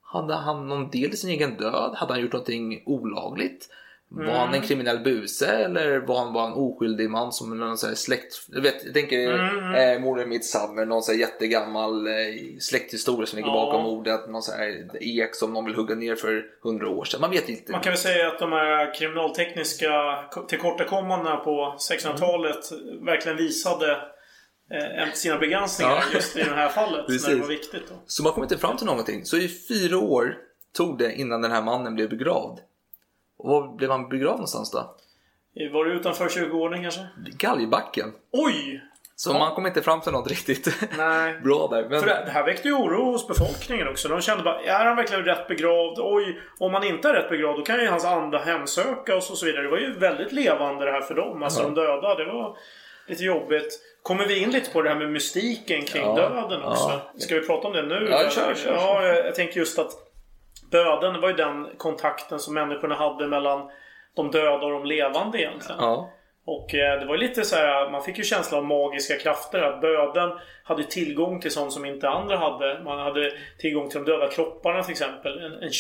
[0.02, 1.96] Hade han någon del i sin egen död?
[1.96, 3.70] Hade han gjort någonting olagligt?
[4.10, 4.36] Var Mm.
[4.36, 8.34] han en kriminell buse eller var han bara en oskyldig man som någon här släkt...
[8.48, 9.76] Jag, vet, jag tänker Mm.
[9.96, 12.14] eh, mordet i Midsommar, någon här jättegammal eh,
[12.60, 13.54] släkthistoria som ligger Ja.
[13.66, 14.30] bakom mordet.
[14.30, 17.22] Någon här ek som någon vill hugga ner för hundra år sedan.
[17.22, 17.72] Man vet inte.
[17.72, 19.92] Man kan väl säga att de här kriminaltekniska
[20.48, 22.72] tillkortakommandena på 1600-talet
[23.06, 23.92] verkligen visade
[24.72, 26.02] eh, sina begränsningar Ja.
[26.14, 27.06] just i det här fallet.
[27.08, 27.84] när det var viktigt.
[27.90, 27.96] Då.
[28.08, 29.26] Så man kom inte fram till någonting.
[29.26, 30.38] Så i fyra år
[30.78, 32.60] tog det innan den här mannen blev begravd.
[33.38, 34.96] Och var blev han begravd någonstans då?
[35.74, 37.08] Var du utanför 20-åringen kanske?
[37.38, 38.14] Galgbacken.
[38.32, 38.82] Oj!
[39.16, 41.40] Så man kom inte fram till något riktigt Nej.
[41.44, 41.90] bra där.
[41.90, 42.00] Men...
[42.00, 44.08] För det, det här väckte ju oro hos befolkningen också.
[44.08, 46.00] De kände bara, är han verkligen rätt begravd?
[46.00, 49.38] Oj, om han inte är rätt begravd då kan ju hans anda hemsöka oss och
[49.38, 49.64] så vidare.
[49.64, 51.44] Det var ju väldigt levande det här för dem.
[51.44, 51.66] Alltså Ja.
[51.66, 52.58] de döda, det var
[53.08, 53.80] lite jobbigt.
[54.04, 56.90] Kommer vi in lite på det här med mystiken kring Ja, döden också?
[57.14, 57.20] ja.
[57.20, 58.08] Ska vi prata om det nu?
[58.12, 58.74] Ja, kör, kör.
[58.74, 59.92] Ja, jag, jag tänker just att
[60.70, 63.70] döden var ju den kontakten som människorna hade mellan
[64.16, 65.78] de döda och de levande egentligen.
[65.80, 66.14] Ja.
[66.46, 69.62] Och eh, det var ju lite så här, man fick ju känsla av magiska krafter.
[69.62, 70.32] Att böden
[70.64, 72.82] hade tillgång till sånt som inte andra hade.
[72.84, 75.38] Man hade tillgång till de döda kropparna till exempel.
[75.38, 75.72] En, en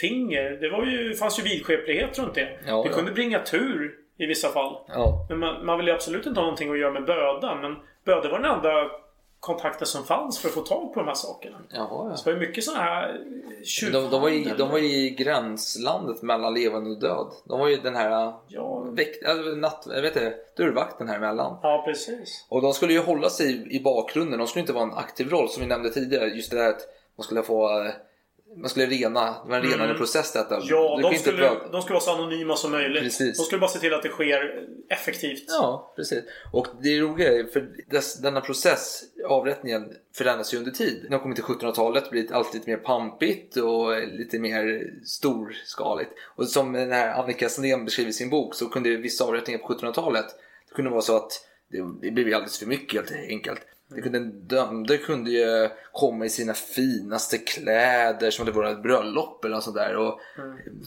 [0.00, 0.50] finger.
[0.50, 2.58] Det var ju, fanns ju vidskeplighet runt det.
[2.66, 2.94] Ja, det ja.
[2.94, 4.76] kunde bringa tur i vissa fall.
[4.88, 5.26] Ja.
[5.28, 7.54] Men man, man ville ju absolut inte ha någonting att göra med böda.
[7.54, 8.90] Men böda var den enda
[9.40, 11.56] kontakten som fanns för att få tag på de här sakerna.
[11.70, 13.20] Jaha, Så det var ju mycket sådana här
[13.82, 13.90] ja.
[13.90, 17.26] De, de, var i, de var i gränslandet mellan levande och död.
[17.44, 18.80] De var ju den här Ja.
[18.80, 21.56] väkt, alltså, natt, jag vet inte, dörrvakten här emellan.
[21.62, 22.46] Ja, precis.
[22.48, 24.38] Och de skulle ju hålla sig i bakgrunden.
[24.38, 26.26] De skulle inte vara en aktiv roll som vi nämnde tidigare.
[26.28, 27.90] Just det där att man skulle få eh,
[28.56, 29.96] man skulle rena, det var en renande Mm.
[29.96, 30.60] process detta.
[30.62, 33.02] Ja, de skulle, de skulle vara så anonyma som möjligt.
[33.02, 33.36] Precis.
[33.38, 35.44] De skulle bara se till att det sker effektivt.
[35.48, 36.24] Ja, precis.
[36.52, 41.00] Och det roliga är för dess, denna process, avrättningen, förändras ju under tid.
[41.02, 46.10] När de kommer till 1700-talet blir det allt lite mer pampigt och lite mer storskaligt.
[46.36, 49.74] Och som den här Annika Sandén beskriver i sin bok så kunde vissa avrättningar på
[49.74, 50.26] 1700-talet,
[50.68, 51.32] det kunde vara så att
[51.70, 53.60] det, det blev alldeles för mycket helt enkelt.
[53.90, 58.82] Det kunde, den dömde kunde ju komma i sina finaste kläder som det var ett
[58.82, 60.20] bröllop eller något sånt där och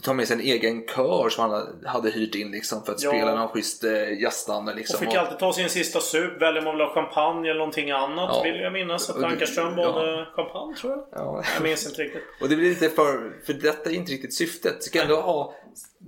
[0.02, 3.10] ta med sig en egen kör som han hade hyrt in liksom för att Ja.
[3.10, 5.06] spela någon schysst eh, jazzstandard Och liksom.
[5.06, 6.42] fick alltid ta sin sista sup.
[6.42, 8.30] Väljer man vill ha champagne eller någonting annat.
[8.32, 8.42] Ja.
[8.42, 9.92] Vill jag minnas att Och Ankarström ja.
[9.92, 11.06] valde champagne tror jag.
[11.12, 11.42] Ja.
[11.54, 12.22] Jag minns inte riktigt.
[12.40, 14.74] Och det blir lite för, för detta är inte riktigt syftet.
[14.76, 15.54] Du ska ändå ha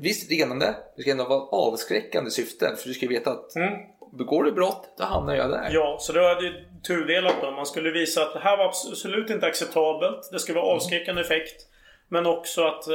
[0.01, 2.76] visst renande, det ska ändå vara avskräckande syfte.
[2.76, 3.53] För du ska veta att
[4.19, 5.69] begår du brott, då hamnar jag där.
[5.73, 6.53] Ja, så det var det
[6.89, 7.51] tudelat då.
[7.51, 10.29] Man skulle visa att det här var absolut inte acceptabelt.
[10.33, 10.77] Det skulle vara Mm.
[10.77, 11.62] avskräckande effekt.
[12.09, 12.95] Men också att eh,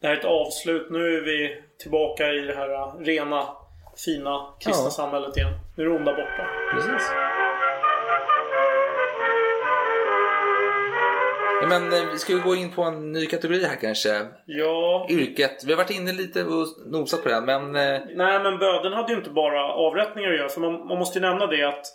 [0.00, 0.90] det här är ett avslut.
[0.90, 3.48] Nu är vi tillbaka i det här eh, rena,
[4.04, 4.90] fina, kristna Ja.
[4.90, 5.52] samhället igen.
[5.76, 6.46] Nu är det onda borta.
[6.72, 7.10] Precis.
[11.68, 14.26] Men eh, vi ska ju gå in på en ny kategori här kanske.
[14.46, 15.06] Ja.
[15.10, 15.64] Yrket.
[15.64, 19.12] Vi har varit inne lite och nosat på det, men eh, Nej, men böden hade
[19.12, 20.48] ju inte bara avrättningar att göra.
[20.48, 21.86] För man, man måste ju nämna det att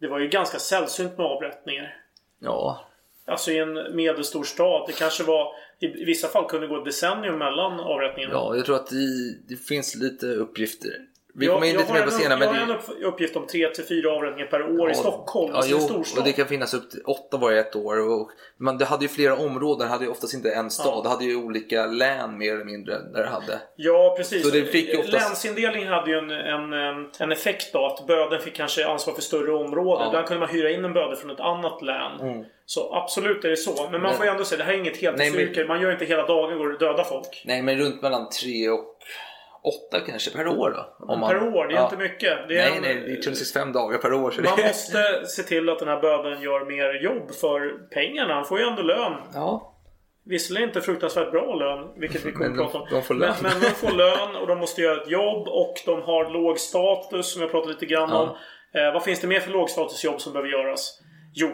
[0.00, 1.96] det var ju ganska sällsynt med avrättningar.
[2.38, 2.84] ja.
[3.26, 4.84] Alltså i en medelstor stad.
[4.86, 5.52] Det kanske var...
[5.78, 8.34] I i vissa fall kunde det gå ett decennium mellan avrättningarna.
[8.34, 10.90] Ja, jag tror att det, det finns lite uppgifter.
[11.34, 12.44] Vi Jag- kommer in jag lite har mer på en- senare.
[12.44, 15.50] Jag men har det- en upp- uppgift om 3-4 avrättningar per år i Stockholm.
[15.50, 16.18] Ja, alltså jo, storstad.
[16.18, 18.08] och det kan finnas upp till åtta varje ett år.
[18.10, 20.92] Och, men det hade ju flera områden, det hade ju oftast inte en stad.
[20.96, 21.02] Ja.
[21.02, 23.60] Det hade ju olika län mer eller mindre där det hade.
[23.76, 24.42] Ja, precis.
[24.44, 26.72] Så det fick ju oftast- Länsindelningen hade ju en, en,
[27.20, 27.86] en, effekt då.
[27.86, 30.02] Att böden fick kanske ansvar för större områden.
[30.02, 30.08] Ja.
[30.08, 32.20] Ibland kunde man hyra in en böde från ett annat län.
[32.20, 32.44] Mm.
[32.66, 33.82] Så absolut är det så.
[33.82, 35.64] Men man Men- får ju ändå säga det här är inget heltidsyrke.
[35.64, 37.42] Man gör inte hela dagen går och dödar folk.
[37.44, 38.84] Nej, men runt mellan tre och
[39.68, 41.06] åtta kanske per år då.
[41.12, 41.84] Om man- Per år, det är ja.
[41.84, 42.48] inte mycket.
[42.48, 44.34] Det är Nej, en- nej, det är 365 dagar per år.
[44.44, 44.62] Man det...
[44.66, 48.34] måste se till att den här böden gör mer jobb för pengarna.
[48.34, 49.12] Han får ju ändå lön.
[49.34, 49.74] Ja.
[50.24, 52.86] Visserligen inte fruktansvärt bra lön, vilket vi kommer att prata om.
[52.90, 53.34] de får lön.
[53.42, 56.58] Men, men de får lön och de måste göra ett jobb och de har låg
[56.58, 58.18] status som jag pratade lite grann Ja.
[58.22, 58.28] om.
[58.80, 61.00] Eh, vad finns det mer för lågstatusjobb som behöver göras?
[61.34, 61.48] Jo,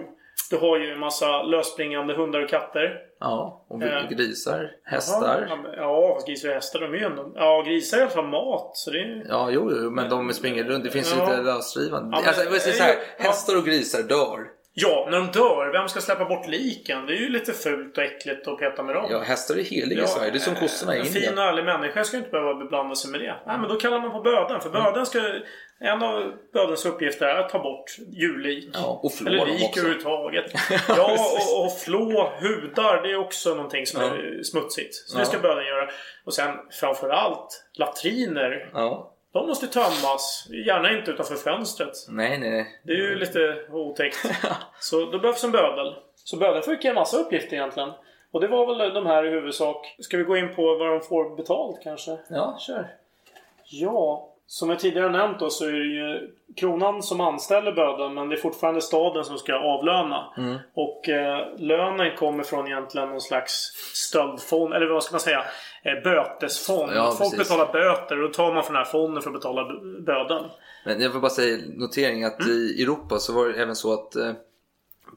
[0.50, 2.98] du har ju en massa lösspringande hundar och katter.
[3.20, 4.08] Ja, och Eh.
[4.08, 5.46] grisar, hästar.
[5.50, 7.32] Ja, ja, grisar och hästar de är ju ändå...
[7.34, 8.70] Ja, grisar är i alla fall mat.
[8.76, 9.26] Så det är...
[9.28, 10.84] Ja, jo, jo, men de springer runt.
[10.84, 11.24] Det finns Ja.
[11.24, 12.16] lite lösdrivande.
[12.16, 14.40] Ja, men- alltså, jag säga så här, hästar och grisar dör.
[14.76, 17.06] Ja, när de dör, vem ska släppa bort liken?
[17.06, 19.06] Det är ju lite fult och äckligt att peta med dem.
[19.10, 20.30] Ja, hästar är heliga i Sverige.
[20.30, 21.24] Det är som kossorna i En Indien.
[21.24, 23.34] fin och ärlig människa ska inte behöva beblanda sig med det.
[23.46, 24.60] Nej, men då kallar man på böden.
[24.60, 25.34] För böden ska...
[25.80, 28.70] En av bödens uppgifter är att ta bort djurlik.
[28.72, 30.52] Ja, och flå Eller lik överhuvudtaget.
[30.88, 33.02] ja, och, och flå hudar.
[33.02, 34.06] Det är också någonting som Ja.
[34.08, 34.94] är smutsigt.
[34.94, 35.20] Så Ja.
[35.20, 35.88] det ska böden göra.
[36.24, 38.70] Och sen framförallt latriner.
[38.72, 39.13] Ja.
[39.34, 40.48] De måste tömmas.
[40.66, 41.92] Gärna inte utanför fönstret.
[42.08, 42.80] Nej, nej.
[42.82, 44.16] Det är ju lite otäckt.
[44.80, 45.94] Så då behövs en bödel.
[46.14, 47.90] Så bödeln fick en massa uppgifter egentligen.
[48.30, 49.96] Och det var väl de här i huvudsak.
[49.98, 52.18] Ska vi gå in på vad de får betalt kanske?
[52.28, 52.96] Ja, kör.
[53.64, 58.28] Ja, som jag tidigare nämnt då så är det ju kronan som anställer bödeln men
[58.28, 60.32] det är fortfarande staden som ska avlöna.
[60.36, 60.56] Mm.
[60.74, 63.52] Och eh, lönen kommer från egentligen någon slags
[63.94, 65.44] stöldfond, eller vad ska man säga?
[65.82, 66.92] Eh, bötesfond.
[66.94, 67.38] Ja, Folk precis.
[67.38, 70.44] betalar böter och då tar man från den här fonden för att betala b- bödeln.
[70.86, 72.52] Men jag vill bara säga notering att Mm.
[72.52, 74.32] i Europa så var det även så att eh,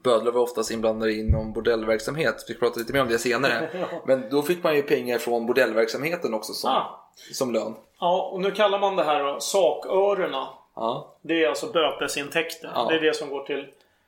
[0.04, 2.44] bödlar var oftast inblandade inom bordellverksamhet.
[2.48, 3.68] Vi ska prata lite mer om det senare.
[4.06, 7.07] Men då fick man ju pengar från bordellverksamheten också som, Ah.
[7.32, 7.74] Som lön.
[8.00, 10.48] Ja, och nu kallar man det här då sakörerna.
[10.76, 11.14] Ja.
[11.22, 12.70] Det är alltså bötesintäkter.
[12.74, 12.86] Ja.
[12.90, 13.66] Det är det som går till...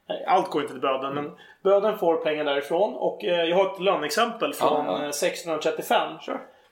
[0.08, 1.30] Nej, allt går inte till böden, men
[1.62, 2.94] böden får pengar därifrån.
[2.94, 5.02] Och eh, jag har ett löneexempel från Ja, ja.
[5.02, 6.12] eh, 1635.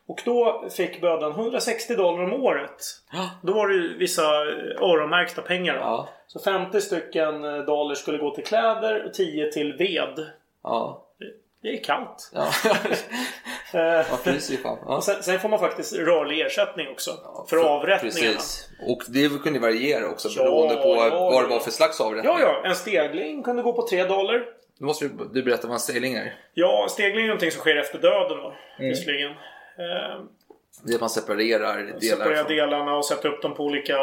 [0.07, 2.82] Och då fick böden 160 dollar om året.
[3.43, 5.78] Då var det ju vissa eh, öronmärkta pengar.
[5.80, 6.09] Då.
[6.26, 10.26] Så 50 stycken dollar skulle gå till kläder och 10 till ved.
[10.62, 11.03] Ja.
[11.63, 12.31] Det är kallt.
[12.35, 12.49] Ja.
[13.73, 14.79] Ja, fryser ju fan.
[14.87, 15.01] Ja.
[15.01, 17.11] sen, sen får man faktiskt rörlig ersättning också.
[17.51, 18.33] för avrättningarna.
[18.35, 18.69] Precis.
[18.87, 21.55] Och det kunde variera också Ja, beroende på ja, vad det ja.
[21.55, 22.33] var för slags avrättning.
[22.33, 22.69] Ja, ja.
[22.69, 24.45] En stegling kunde gå på 3 dollar.
[24.79, 26.35] Nu måste du, du berätta vad en stegling är.
[26.55, 28.55] Ja, stegling är någonting som sker efter döden då.
[28.79, 28.89] Mm.
[28.91, 29.31] Visserligen.
[29.31, 30.25] Eh,
[30.85, 32.01] Det är att man separerar delar.
[32.01, 33.97] separera från- delarna och sätta upp dem på olika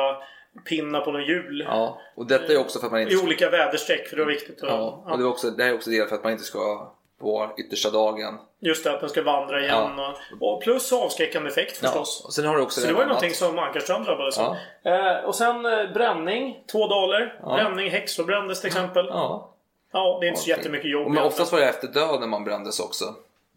[0.70, 1.64] pinnar på någon hjul.
[1.68, 4.32] Ja, och detta är också för att man inte I olika väderstreck, för det var
[4.32, 4.64] viktigt.
[4.64, 6.44] att- Ja, och det, är också, det här är också det för att man inte
[6.44, 8.38] ska på yttersta dagen.
[8.60, 9.92] Just det, att den ska vandra igen.
[10.00, 12.24] Och, och plus avskräckande effekt förstås.
[12.26, 14.56] Och sen har du också Så det var ju någonting som Ankarström drabbades av.
[14.84, 17.40] Eh, och sen eh, bränning, två daler.
[17.42, 17.56] Ja.
[17.56, 19.06] Bränning, häxor brändes till exempel.
[19.10, 19.52] Ja.
[19.92, 21.06] Ja, det är inte så jättemycket jobb.
[21.06, 23.06] Och men oftast var det efter döden man brändes också.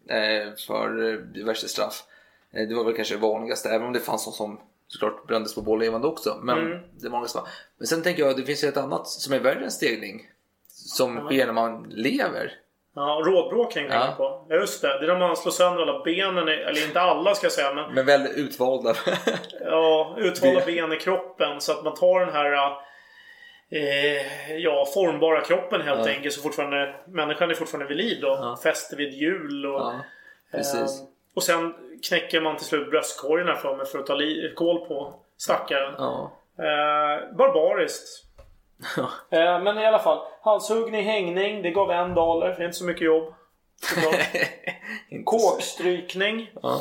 [0.09, 2.03] Eh, för eh, diverse straff.
[2.53, 5.55] Eh, det var väl kanske det vanligaste, även om det fanns någon som såklart brändes
[5.55, 6.37] på bål levande också.
[6.41, 6.79] Men Mm.
[7.01, 7.47] det vanligaste var.
[7.77, 10.27] Men sen tänker jag, det finns ju ett annat som är värre än stegling.
[10.67, 11.25] Som Ja.
[11.25, 12.53] sker när man lever.
[12.95, 14.13] Ja, rådbråk hängde Ja.
[14.17, 14.45] på.
[14.49, 14.87] Ja, just det.
[14.99, 17.73] Det är när man slår sönder alla benen, i- eller inte alla ska jag säga,
[17.73, 18.93] men Men väldigt utvalda.
[19.65, 21.61] ja, utvalda ben i kroppen.
[21.61, 22.71] Så att man tar den här
[23.71, 26.11] eh, ja, formbara kroppen helt Ja.
[26.13, 26.33] enkelt.
[26.33, 28.57] Så fortfarande, människan är fortfarande vid liv då.
[28.63, 29.81] Fäster vid hjul och...
[29.81, 29.93] Ja.
[30.53, 30.85] Eh,
[31.35, 31.73] och sen
[32.09, 35.93] knäcker man till slut bröstkorgen här för mig för att ta li- koll på stackaren.
[35.97, 36.31] Ja.
[36.59, 38.25] Eh, barbariskt.
[39.29, 40.19] Eh, men i alla fall.
[40.41, 41.61] Halshuggning, hängning.
[41.61, 42.51] Det gav en dollar.
[42.51, 43.33] För det är inte så mycket jobb.
[45.25, 46.51] Kåkstrykning.
[46.61, 46.79] Ja.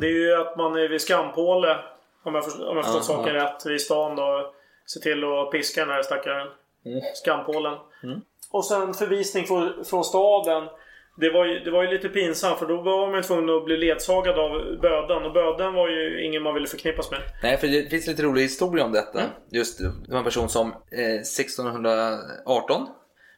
[0.00, 1.76] Det är ju att man är vid skampåle.
[2.22, 3.66] Om jag, förstår, om jag förstått saken rätt.
[3.66, 4.52] Vid stan då.
[4.86, 6.48] Se till att piska den här stackaren.
[6.84, 7.00] Mm.
[7.14, 7.78] Skampålen.
[8.02, 8.20] Mm.
[8.50, 10.68] Och sen förvisning från, från staden.
[11.16, 13.64] Det var, ju, det var ju lite pinsamt för då var man ju tvungen att
[13.64, 14.50] bli ledsagad av
[14.80, 15.24] böden.
[15.24, 17.20] Och böden var ju ingen man ville förknippas med.
[17.42, 19.20] Nej, för det finns lite rolig historia om detta.
[19.20, 19.30] Mm.
[19.50, 22.86] Just det var en person som eh, 1618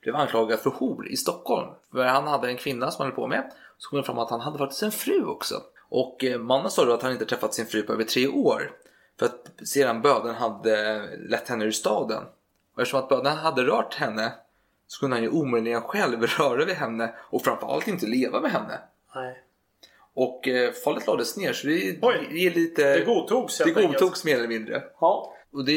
[0.03, 1.69] blev anklagad för hor i Stockholm.
[1.93, 3.51] För han hade en kvinna som han höll på med.
[3.79, 5.55] Så kom det fram att han hade faktiskt en fru också.
[5.89, 8.71] Och eh, mannen sa då att han inte träffat sin fru på över tre år.
[9.19, 12.23] För att sedan böden hade lett henne ur staden.
[12.75, 14.33] Och eftersom att böden hade rört henne
[14.93, 18.79] så kunde han ju omöjligen själv röra vid henne och framförallt inte leva med henne.
[19.15, 19.39] Nej.
[20.15, 22.29] Och eh, fallet lades ner så det, Oj.
[22.31, 22.83] det är lite...
[22.99, 24.83] Det godtogs Det godtogs mer eller mindre.
[25.01, 25.35] Ja.
[25.53, 25.73] Och det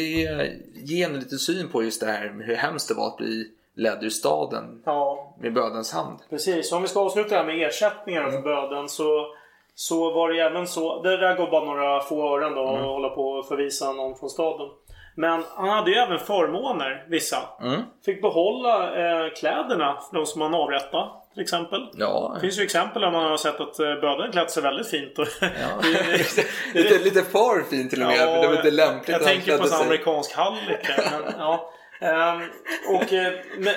[0.75, 3.51] ger en lite syn på just det här med hur hemskt det var att bli
[3.75, 6.19] ledd ur staden Ja, med bödens hand.
[6.29, 6.71] precis.
[6.71, 9.27] Om vi ska avsluta det här med ersättningar för böden så
[9.75, 11.01] så var det även så.
[11.01, 12.75] Det där går bara några få ören då Mm.
[12.81, 14.69] att hålla på och förvisa någon från staden.
[15.17, 17.37] Men han hade ju även förmåner, vissa.
[17.61, 17.81] Mm.
[18.05, 18.83] Fick behålla
[19.25, 21.09] eh, kläderna de som man avrättade.
[21.33, 21.87] Till exempel.
[21.93, 24.87] Ja, Det finns ju exempel där man har sett att eh, böden klätt sig väldigt
[24.87, 25.19] fint.
[25.19, 25.27] Och
[26.73, 28.17] lite, lite för fint till och med.
[28.17, 30.89] för det var inte lämpligt Jag han tänker på en amerikansk hallick.
[31.11, 31.71] men, ja.
[32.01, 32.41] Ehm,
[32.95, 33.33] och, eh,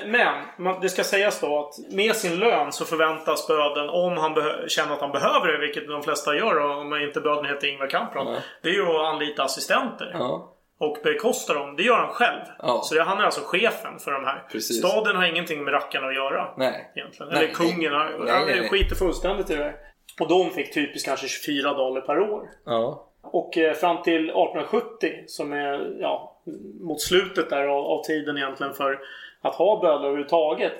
[0.07, 4.34] men, man- det ska sägas då att med sin lön så förväntas böden, om han
[4.68, 8.26] känner att han behöver det, vilket de flesta gör om inte böden heter Ingvar Kamprad,
[8.26, 8.34] Ja.
[8.62, 10.11] det är ju att anlita assistenter.
[10.14, 10.55] Ja.
[10.79, 11.76] Och bekosta dem.
[11.76, 12.41] Det gör han själv.
[12.59, 12.81] Ja.
[12.85, 14.45] Så det, han är alltså chefen för de här.
[14.53, 14.79] Precis.
[14.79, 16.49] Staden har ingenting med rackarna att göra.
[16.57, 16.93] Nej.
[16.95, 17.33] Egentligen.
[17.33, 17.93] Nej, Eller kungen.
[17.93, 18.12] nej.
[18.33, 19.74] Han, Nej, nej, skiter fullständigt i det.
[20.20, 22.51] Och de fick typiskt kanske 24 dollar per år.
[22.64, 23.05] Ja.
[23.22, 26.37] Och eh, fram till 1870 som är ja,
[26.81, 28.99] mot slutet där av, av tiden egentligen för
[29.43, 30.72] att ha bödlar överhuvudtaget.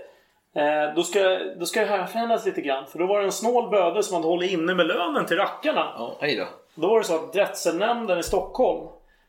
[0.55, 2.87] Eh, då, ska, då ska det här förändras lite grann.
[2.87, 5.93] För då var det en snål böde som hade hållit inne med lönen till rackarna.
[5.99, 6.47] Ja, hej då.
[6.75, 8.89] Då var det så att drätselnämnden i Stockholm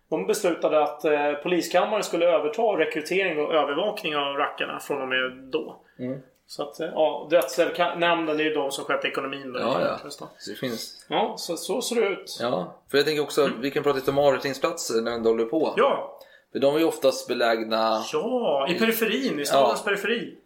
[0.10, 5.32] de beslutade att eh, poliskammaren skulle överta rekrytering och övervakning av rackarna från och med
[5.51, 5.82] då.
[5.99, 6.20] Mm.
[6.47, 9.60] Så att, eh, ja, drätselnämnden är ju de som sköter ekonomin då.
[9.60, 10.10] Ja, ja.
[10.10, 11.05] Så det finns.
[11.10, 12.38] Ja, så, så ser det ut.
[12.41, 15.68] Ja, för jag tänker också, vi kan prata lite om avrättningsplatser när vi håller på.
[15.68, 15.74] Mm.
[15.78, 16.20] Ja,
[16.51, 19.39] För de är ju oftast belägna Ja, i periferin.
[19.39, 20.38] I stadens periferi.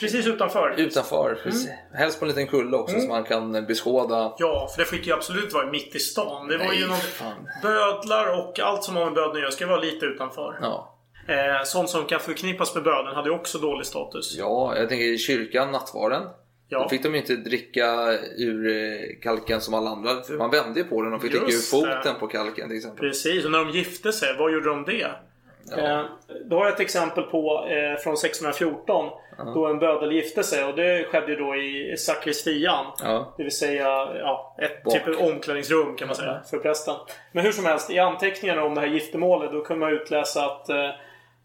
[0.00, 0.74] Precis utanför.
[0.76, 1.38] utanför.
[1.42, 1.68] precis.
[1.94, 3.06] Helst på en liten kulle också Mm.
[3.06, 4.34] så man kan beskåda.
[4.38, 6.48] Ja, för det fick ju absolut vara mitt i stan.
[6.48, 6.96] Det var Nej, ju någon...
[6.96, 7.48] fan.
[7.62, 10.58] Bödlar och allt som har med böden att göra ska vara lite utanför.
[10.62, 10.96] Ja.
[11.28, 14.34] Eh, sånt som kan förknippas med böden hade ju också dålig status.
[14.38, 16.22] ja, jag tänker i kyrkan, nattvarden.
[16.68, 16.82] Ja.
[16.82, 20.10] Då fick de ju inte dricka ur eh, kalken som alla andra.
[20.38, 22.14] Man vände ju på den och fick dricka ur Just foten det.
[22.20, 23.00] på kalken till exempel.
[23.08, 25.06] Precis, och när de gifte sig, vad gjorde de det?
[25.78, 26.02] Eh,
[26.44, 29.10] då har jag ett exempel på eh, från 1614
[29.44, 32.86] då en bödel gifte sig och det skedde då i sakristian.
[33.02, 33.34] Ja.
[33.36, 34.94] Det vill säga ja, ett Bak.
[34.94, 36.94] typ av omklädningsrum kan man säga för prästen.
[37.32, 40.68] Men hur som helst, i anteckningarna om det här giftermålet då kunde man utläsa att
[40.68, 40.88] eh,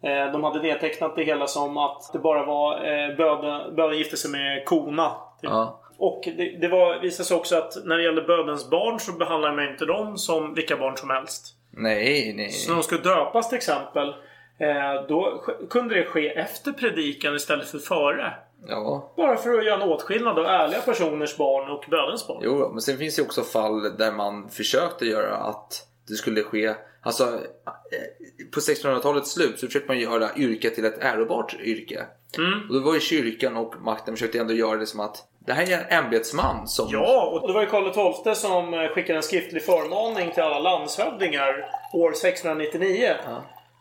[0.01, 4.17] eh, de hade nedtecknat det hela som att det bara var eh, böden, böden gifte
[4.17, 5.09] sig med kona.
[5.41, 5.49] Typ.
[5.49, 5.81] Ja.
[5.97, 9.55] Och det, det var, visade sig också att när det gällde bödens barn så behandlade
[9.55, 11.54] man inte dem som vilka barn som helst.
[11.75, 12.51] Nej, nej.
[12.51, 14.13] Så när de skulle döpas till exempel
[14.57, 18.33] Eh, då kunde det ske efter predikan istället för före.
[18.67, 22.41] Ja, Bara för att göra en åtskillnad av ärliga personers barn och bödens barn.
[22.43, 26.75] jo, men sen finns det också fall där man försökte göra att det skulle ske,
[27.01, 32.05] alltså eh, på 1600-talets slut så försökte man göra yrket till ett ärobart yrke.
[32.37, 32.69] Mm.
[32.69, 35.71] Och då var ju kyrkan och makten försökte ändå göra det som att det här
[35.71, 36.87] är en ämbetsman som...
[36.91, 40.59] Ja, och det var ju Karl XII som eh, skickade en skriftlig förmaning till alla
[40.59, 43.13] landshövdingar år 1699.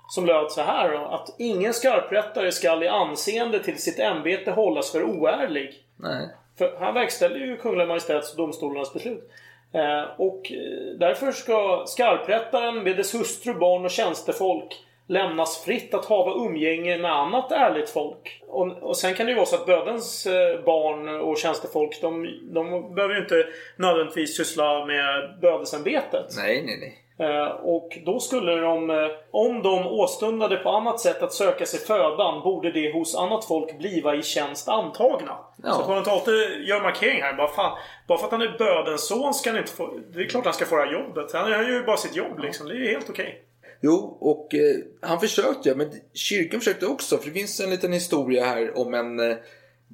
[0.08, 4.92] Som löd så här då, att ingen skarprättare skall i anseende till sitt ämbete hållas
[4.92, 5.74] för oärlig.
[5.96, 6.28] Nej.
[6.58, 9.30] För han verkställde ju Kungliga Majestäts och domstolarnas beslut.
[9.72, 16.04] Eh, och eh, därför ska skarprättaren med dess hustru, barn och tjänstefolk lämnas fritt att
[16.04, 18.42] hava umgänge med annat ärligt folk.
[18.48, 22.38] Och, och sen kan det ju vara så att bödens eh, barn och tjänstefolk de,
[22.42, 23.46] de behöver ju inte
[23.76, 26.26] nödvändigtvis syssla med bödesämbetet.
[26.36, 27.00] Nej, nej, nej.
[27.18, 31.80] Eh, och då skulle de, eh, om de åstundade på annat sätt att söka sig
[31.80, 35.36] födan, borde det hos annat folk bliva i tjänst antagna.
[35.62, 35.72] Ja.
[35.72, 37.32] Så XII gör markering här.
[37.32, 37.78] Bara, fan,
[38.08, 39.90] bara för att han är bödens son ska han inte få...
[40.14, 41.32] Det är klart han ska få det här jobbet.
[41.32, 42.68] Han gör ju bara sitt jobb liksom.
[42.68, 43.42] Det är helt okej.
[43.84, 44.76] Jo, och eh,
[45.08, 47.16] han försökte, men kyrkan försökte också.
[47.16, 49.36] För det finns en liten historia här om en eh,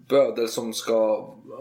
[0.08, 0.94] bödel som ska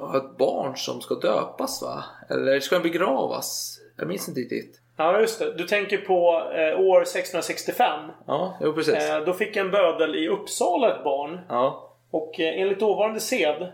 [0.02, 2.04] ha ett barn som ska döpas va?
[2.30, 3.80] Eller ska han begravas?
[3.98, 4.82] Jag minns inte riktigt.
[4.98, 5.54] Ja, just det.
[5.58, 8.00] Du tänker på eh, år 1665.
[8.28, 8.94] Ja, jo precis.
[8.94, 11.40] Eh, då fick en bödel i Uppsala ett barn.
[11.50, 13.72] Ja, Och eh, enligt dåvarande sed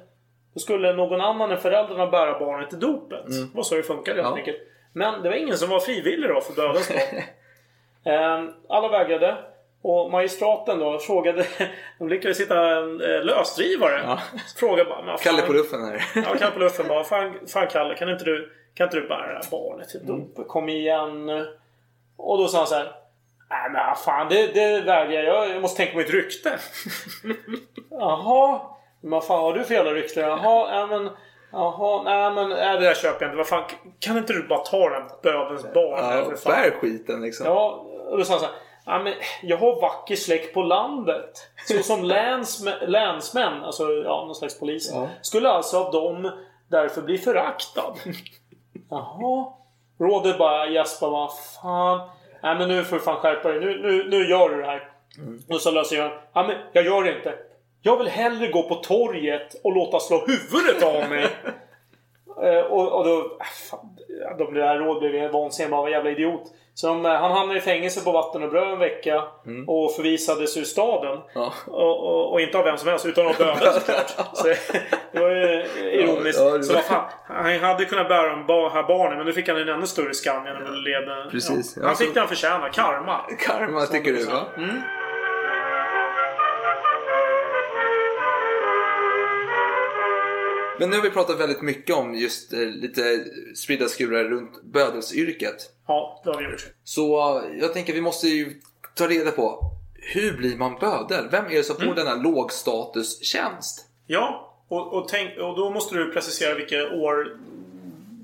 [0.53, 3.26] då skulle någon annan än föräldrarna bära barnet till dopet.
[3.28, 4.38] Det var så det funkade helt Mm.
[4.38, 4.39] Ja.
[4.39, 4.58] enkelt.
[4.93, 7.22] Men det var ingen som var frivillig då för bödens barn.
[8.06, 9.38] Eh, Alla vägrade.
[9.82, 11.45] Och magistraten då frågade...
[11.99, 14.01] De lyckades hitta en eh, lösdrivare.
[14.06, 14.20] Ja.
[14.60, 14.99] Frågade bara...
[15.01, 16.03] "Men vad Kalle fan- på luffen här.
[16.16, 17.03] Ja, Kalle på luffen bara.
[17.03, 20.28] Fan, fan Kalle, kan inte du, kan inte du bära det här barnet till Mm.
[20.47, 21.30] Kom igen.
[22.18, 22.91] Och då sa han så här.
[23.49, 25.49] Nej men fan, det, det vägrar jag.
[25.49, 26.60] Jag måste tänka på mitt rykte.
[27.91, 28.62] Jaha.
[29.01, 30.20] Men vad fan har du för jävla rykte?
[30.20, 31.10] Jaha, nej men...
[31.51, 33.38] Jaha, nej men nej, det där köper jag inte.
[33.38, 33.64] Vad fan,
[33.99, 35.99] kan inte du bara ta den bödens barn?
[36.30, 36.53] Ja, fan?
[36.53, 37.45] bär skiten liksom.
[37.45, 38.56] Ja, och då sa han så här.
[38.86, 41.49] Ja, men jag har vacker släkt på landet.
[41.68, 44.91] Så som länsmän, länsmän, alltså ja, någon slags polis.
[44.93, 45.08] Ja.
[45.22, 46.32] Skulle alltså av dem
[46.68, 47.93] därför bli föraktad.
[48.89, 49.45] Jaha.
[49.99, 51.32] Rådet bara gäspar vad
[51.62, 52.10] fan.
[52.43, 53.60] Nej men nu får du fan skärpa dig.
[53.60, 54.89] Nu, nu, nu gör du det här.
[55.49, 56.12] Och så löser jag.
[56.34, 57.34] Ja men jag gör det inte.
[57.82, 61.28] Jag vill hellre gå på torget och låta slå huvudet av mig.
[62.43, 63.20] Eh, och, och då...
[63.20, 63.97] äh, Fan,
[64.38, 65.72] de det här råd blev vansinniga.
[65.72, 66.41] Bara, vad jävla idiot.
[66.82, 69.23] De, eh, han hamnade i fängelse på vatten och bröd en vecka.
[69.67, 71.19] Och förvisades ur staden.
[71.36, 71.53] Ja.
[71.67, 74.13] Och, och, och inte av vem som helst utan av bödeln såklart.
[74.34, 74.47] Så
[75.11, 76.39] det var ju ironiskt.
[76.39, 79.47] Ja, ja, det så fan, han hade kunnat bära de här barnen men nu fick
[79.47, 81.30] han en ännu större skam genom leda...
[81.32, 81.78] Precis.
[81.84, 82.69] Han fick det han förtjänar.
[82.69, 83.21] Karma.
[83.39, 84.41] Karma tycker du va?
[84.57, 84.82] Mm.
[90.80, 95.55] Men nu har vi pratat väldigt mycket om just eh, lite spridda skurar runt bödelsyrket.
[95.88, 96.65] Ja, det har vi gjort.
[96.84, 98.53] Så eh, jag tänker vi måste ju
[98.95, 99.59] ta reda på
[99.93, 101.28] hur blir man bödel?
[101.32, 101.95] Vem är det som får Mm.
[101.95, 103.86] denna lågstatustjänst?
[104.07, 107.38] Ja, och, och, tänk, och då måste du precisera vilka år...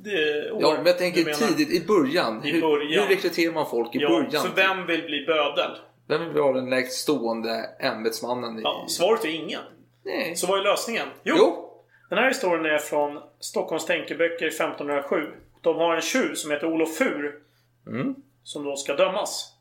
[0.03, 1.37] Det, år Ja, men jag tänker du menar.
[1.37, 2.41] tidigt, i början.
[2.45, 3.03] I hur, början.
[3.03, 4.43] hur rekryterar man folk i Ja, början?
[4.43, 5.71] så vem vill bli bödel?
[6.07, 8.59] Vem vill vara den lägst stående ämbetsmannen?
[8.59, 8.61] I...
[8.61, 9.61] Ja, svaret är ingen.
[10.05, 10.35] Nej.
[10.35, 11.07] Så vad är lösningen?
[11.23, 11.70] Jo, Jo.
[12.11, 15.27] Den här historien är från Stockholms tänkeböcker 1507.
[15.61, 17.39] De har en tjuv som heter Olof Fur.
[17.87, 18.15] Mm.
[18.43, 19.53] Som då ska dömas.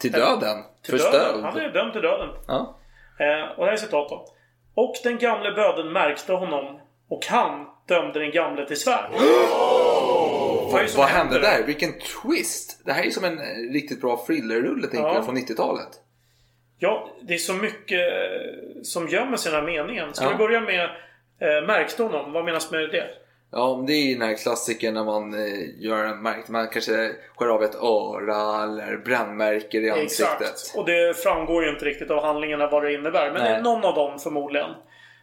[0.00, 0.56] Till döden?
[0.82, 1.20] Till För döden.
[1.28, 1.44] stöld?
[1.44, 2.28] Han är dömd till döden.
[2.48, 2.76] Ja.
[3.18, 4.26] Eh, och det här är citat då.
[4.74, 6.80] Och den gamle böden märkte honom.
[7.08, 9.10] Och han dömde den gamle till svärd.
[10.72, 11.62] Vad är det som Vad hände där?
[11.66, 11.92] Vilken
[12.22, 12.80] twist!
[12.84, 15.14] Det här är som en eh, riktigt bra thrillerrulle tänker Ja.
[15.14, 15.88] jag från 90-talet.
[16.78, 18.00] Ja, det är så mycket
[18.82, 20.14] som gömmer sig i den här meningen.
[20.14, 20.30] Ska Ja.
[20.30, 20.90] vi börja med
[21.40, 22.32] eh, märkte honom?
[22.32, 23.10] Vad menas med det?
[23.52, 26.48] Ja, men det är ju den här klassikern när man eh, gör en märkt.
[26.48, 30.40] Man kanske skär av ett öra eller brännmärker i ansiktet.
[30.40, 30.78] Exakt.
[30.78, 33.32] Och det framgår ju inte riktigt av handlingarna vad det innebär.
[33.32, 33.62] Men det är Nej.
[33.62, 34.70] någon av dem förmodligen.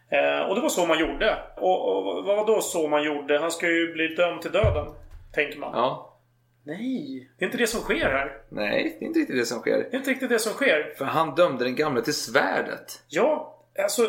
[0.09, 1.37] Eh, och det var så man gjorde.
[1.57, 3.39] Och, och vad var då så man gjorde?
[3.39, 4.85] Han ska ju bli dömd till döden.
[5.33, 5.71] Tänker man.
[5.73, 6.13] Ja.
[6.63, 8.37] Nej, det är inte det som sker här.
[8.49, 9.77] Nej, det är inte riktigt det som sker.
[9.77, 10.93] Det är inte riktigt det som sker.
[10.97, 13.03] För han dömde den gamle till svärdet.
[13.07, 14.01] Ja, alltså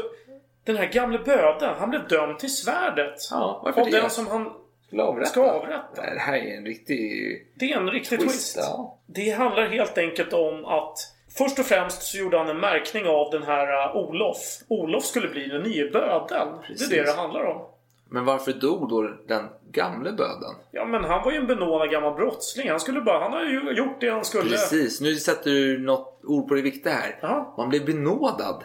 [0.73, 3.15] den här gamle böden, han blev dömd till svärdet.
[3.31, 4.01] Ja, varför Av det?
[4.01, 4.53] den som han
[4.87, 5.29] Skulle avrätta.
[5.31, 5.83] ska avrätta.
[6.03, 8.33] Nej, Det här är en riktig Det är en riktig twist.
[8.35, 8.57] twist.
[8.57, 8.99] Ja.
[9.07, 10.95] Det handlar helt enkelt om att
[11.39, 14.37] Först och främst så gjorde han en märkning av den här uh, Olof.
[14.69, 16.29] Olof skulle bli den nya bödeln.
[16.31, 16.89] Det är Precis.
[16.89, 17.63] det det handlar om.
[18.11, 20.55] Men varför dog då den gamle bödeln?
[20.71, 22.71] Ja, men han var ju en benådad gammal brottsling.
[22.71, 23.19] Han skulle bara...
[23.19, 24.51] Han har ju gjort det han skulle.
[24.51, 27.19] Precis, nu sätter du något ord på det viktiga här.
[27.23, 27.55] Ja.
[27.57, 28.65] Man blev benådad.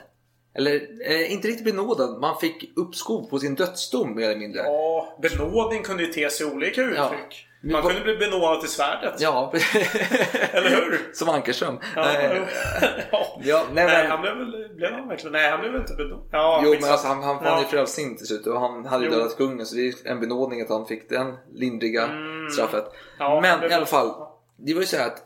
[0.56, 0.74] Eller
[1.12, 4.62] eh, inte riktigt benådad, man fick uppskov på sin dödsdom mer eller mindre.
[4.62, 7.48] Ja, benådning kunde ju te sig olika uttryck.
[7.62, 9.14] Men Man kunde bli benådad till svärdet.
[9.22, 9.54] Ja,
[10.52, 11.14] Eller hur?
[11.14, 11.80] som Ankerström.
[11.96, 12.42] Ja, Nej.
[13.12, 13.26] ja.
[13.44, 14.70] Ja, nej, nej, men- han blev väl...
[14.76, 15.32] Blev han verkligen?
[15.32, 16.26] Nej, han blev väl inte benådad.
[16.32, 17.60] Ja, Jo men alltså han, han fann Ja.
[17.60, 20.62] ju frälsning till slut och han hade ju dödat kungen så det är en benådning
[20.62, 22.10] att han fick den lindriga
[22.54, 22.84] straffet.
[22.84, 22.94] Mm.
[23.20, 24.12] Ja, men det- i alla fall,
[24.58, 25.22] det var ju så här att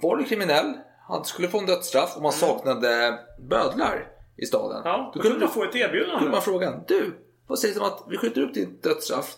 [0.00, 0.72] var du kriminell,
[1.08, 4.76] han skulle få en dödsstraff och man saknade bödlar i staden.
[4.76, 4.88] Mm.
[4.88, 6.18] Ja, då då kunde man få ett erbjudande.
[6.18, 9.34] kunde man fråga du, vad sägs om att vi skjuter upp ditt dödsstraff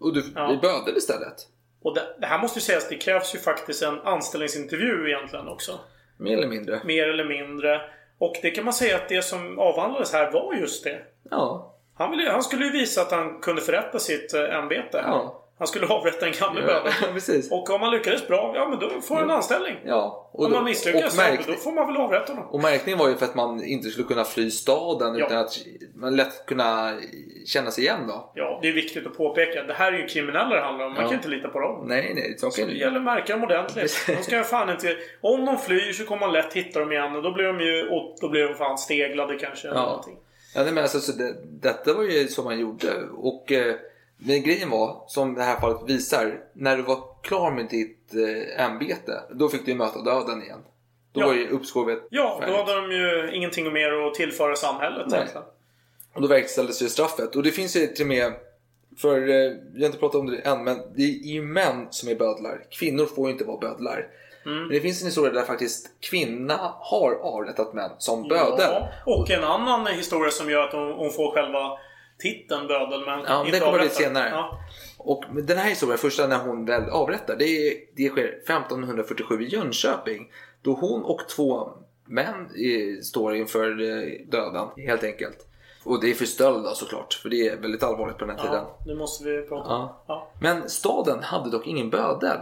[0.00, 0.46] och du Ja.
[0.46, 1.48] blir bödel istället?
[1.82, 5.80] Och det, det här måste ju sägas, det krävs ju faktiskt en anställningsintervju egentligen också.
[6.18, 6.80] Mer eller mindre.
[6.84, 7.80] Mer eller mindre.
[8.18, 11.02] Och det kan man säga att det som avhandlades här var just det.
[11.30, 11.74] Ja.
[11.94, 15.02] Han, ville, han skulle ju visa att han kunde förrätta sitt eh, ämbete.
[15.06, 15.41] Ja.
[15.58, 16.92] Han skulle avrätta en gamle Ja, bödel.
[17.14, 17.52] precis.
[17.52, 19.76] Och om han lyckades bra, ja men då får han en anställning.
[19.84, 20.30] Ja.
[20.32, 22.48] Och om då- man misslyckas, och ja, märk- då får man väl avrätta honom.
[22.50, 25.26] Och märkningen var ju för att man inte skulle kunna fly staden Ja.
[25.26, 25.58] utan att
[25.94, 26.92] man lätt kunna
[27.46, 28.32] känna sig igen då.
[28.34, 29.62] Ja, det är viktigt att påpeka.
[29.62, 30.92] Det här är ju kriminella det handlar om.
[30.92, 31.08] Man Ja.
[31.08, 31.84] kan inte lita på dem.
[31.88, 32.34] Nej, nej.
[32.38, 34.04] Så det gäller att märka dem ordentligt.
[34.06, 34.96] De ska fan inte...
[35.20, 37.88] Om de flyr så kommer man lätt hitta dem igen och då blir de ju...
[37.88, 39.68] Och då blir de fan steglade kanske.
[39.68, 39.86] Eller Ja.
[39.86, 40.16] någonting.
[40.54, 42.88] Ja, nej, men alltså, så det, detta var ju som man gjorde.
[43.16, 43.74] Och eh,
[44.26, 48.64] men grejen var, som det här fallet visar, när du var klar med ditt eh,
[48.64, 50.58] ämbete, då fick du ju möta döden igen.
[51.12, 51.26] Då Ja.
[51.26, 55.16] var ju uppskovet Ja, då hade de ju ingenting mer att tillföra samhället Nej.
[55.18, 55.46] egentligen.
[56.14, 57.36] Och då verkställdes ju straffet.
[57.36, 58.32] Och det finns ju till och med,
[58.98, 62.08] för eh, vi har inte pratat om det än, men det är ju män som
[62.08, 62.64] är bödlar.
[62.70, 64.06] Kvinnor får ju inte vara bödlar.
[64.46, 64.58] Mm.
[64.58, 68.56] Men det finns en historia där faktiskt kvinna har avrättat män som bödel.
[68.58, 71.78] Ja, och en annan historia som gör att hon, hon får själva
[72.22, 73.94] titeln bödel men Ja, inte det kommer avrättar.
[73.94, 74.28] senare.
[74.30, 74.58] Ja.
[74.98, 80.30] Och den här historien, första när hon väl avrättar, det, det sker 1547 i Jönköping.
[80.62, 81.68] Då hon och två
[82.04, 85.46] män eh, står inför eh, döden, helt enkelt.
[85.84, 88.64] Och det är för stöld såklart, för det är väldigt allvarligt på den här tiden.
[88.64, 89.80] ja, det måste vi prata om.
[89.80, 90.04] Ja.
[90.08, 90.28] Ja.
[90.40, 92.38] Men staden hade dock ingen bödel.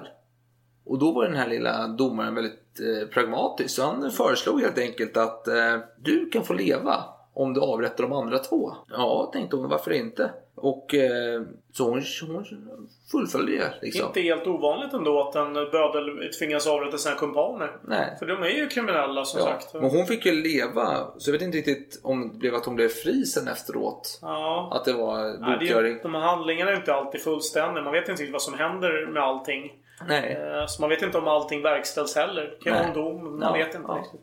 [0.84, 3.74] Och då var den här lilla domaren väldigt eh, pragmatisk.
[3.74, 7.04] Så han föreslog helt enkelt att eh, du kan få leva
[7.34, 8.72] om du avrättar de andra två.
[8.90, 10.30] Ja, tänkte hon, varför inte?
[10.54, 12.44] Och eh, så hon, hon
[13.12, 14.06] fullföljde det liksom.
[14.06, 17.76] Inte helt ovanligt ändå att en bödel tvingas avrätta sina kumpaner.
[17.84, 18.16] Nej.
[18.18, 19.46] För de är ju kriminella som Ja.
[19.46, 19.74] sagt.
[19.74, 22.74] Men hon fick ju leva, så jag vet inte riktigt om det blev att hon
[22.76, 24.18] blev fri sen efteråt.
[24.22, 24.68] Ja.
[24.72, 25.24] Att det var
[25.62, 27.84] ju, de här handlingarna är inte alltid fullständiga.
[27.84, 29.72] Man vet inte riktigt vad som händer med allting.
[30.08, 30.32] Nej.
[30.60, 32.42] Eh, Så man vet inte om allting verkställs heller.
[32.58, 33.24] Det kan vara en dom.
[33.38, 33.94] Man Ja, vet inte ja.
[33.94, 34.20] riktigt.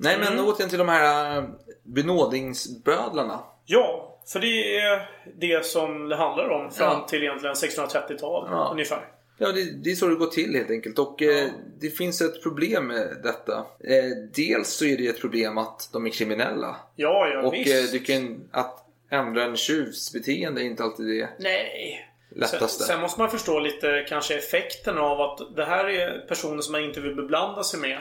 [0.00, 0.44] Nej men Mm.
[0.44, 1.44] återigen till de här äh,
[1.82, 3.40] benådningsbödlarna.
[3.66, 7.06] Ja, för det är det som det handlar om fram Ja.
[7.08, 8.68] till egentligen 1630-tal Ja.
[8.72, 9.04] ungefär.
[9.38, 10.98] Ja, det, det är så det går till helt enkelt.
[10.98, 11.48] Och eh,
[11.80, 13.56] det finns ett problem med detta.
[13.84, 16.76] Eh, dels så är det ett problem att de är kriminella.
[16.96, 17.74] Ja, ja och visst.
[17.74, 22.04] eh, du kan, att ändra en tjuvs beteende är inte alltid det Nej.
[22.30, 22.84] Sen, lättaste.
[22.84, 26.84] sen måste man förstå lite kanske effekten av att det här är personer som man
[26.84, 27.98] inte vill beblanda sig med.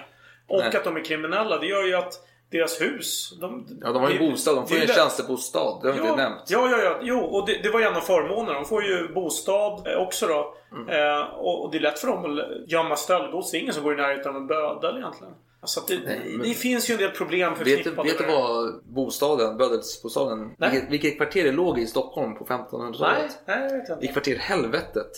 [0.47, 0.75] Och Nej.
[0.77, 1.57] att de är kriminella.
[1.57, 2.13] Det gör ju att
[2.51, 3.33] deras hus...
[3.41, 4.55] De, ja, de har ju det- bostad.
[4.55, 5.79] De får ju en tjänstebostad.
[5.81, 6.43] Det har Ja, inte nämnt.
[6.47, 6.99] ja, ja, ja.
[7.01, 8.53] Jo, och det, det var ju en av förmånerna.
[8.53, 10.53] De får ju bostad eh, också då.
[10.71, 10.89] Mm.
[10.89, 13.51] Eh, och, och det är lätt för dem att gömma stöldgods.
[13.51, 15.33] Det är ingen som går i närheten av en bödel egentligen.
[15.61, 18.33] Alltså det, Nej, det finns ju en del problem Vet du, förknippade vet du med
[18.33, 18.39] det.
[18.39, 23.39] vad bostaden, bödelsbostaden, vilket, vilket kvarter det låg i i Stockholm på 1500-talet?
[23.47, 24.13] Nej, nej, det vet jag I inte.
[24.13, 25.11] kvarter Helvetet.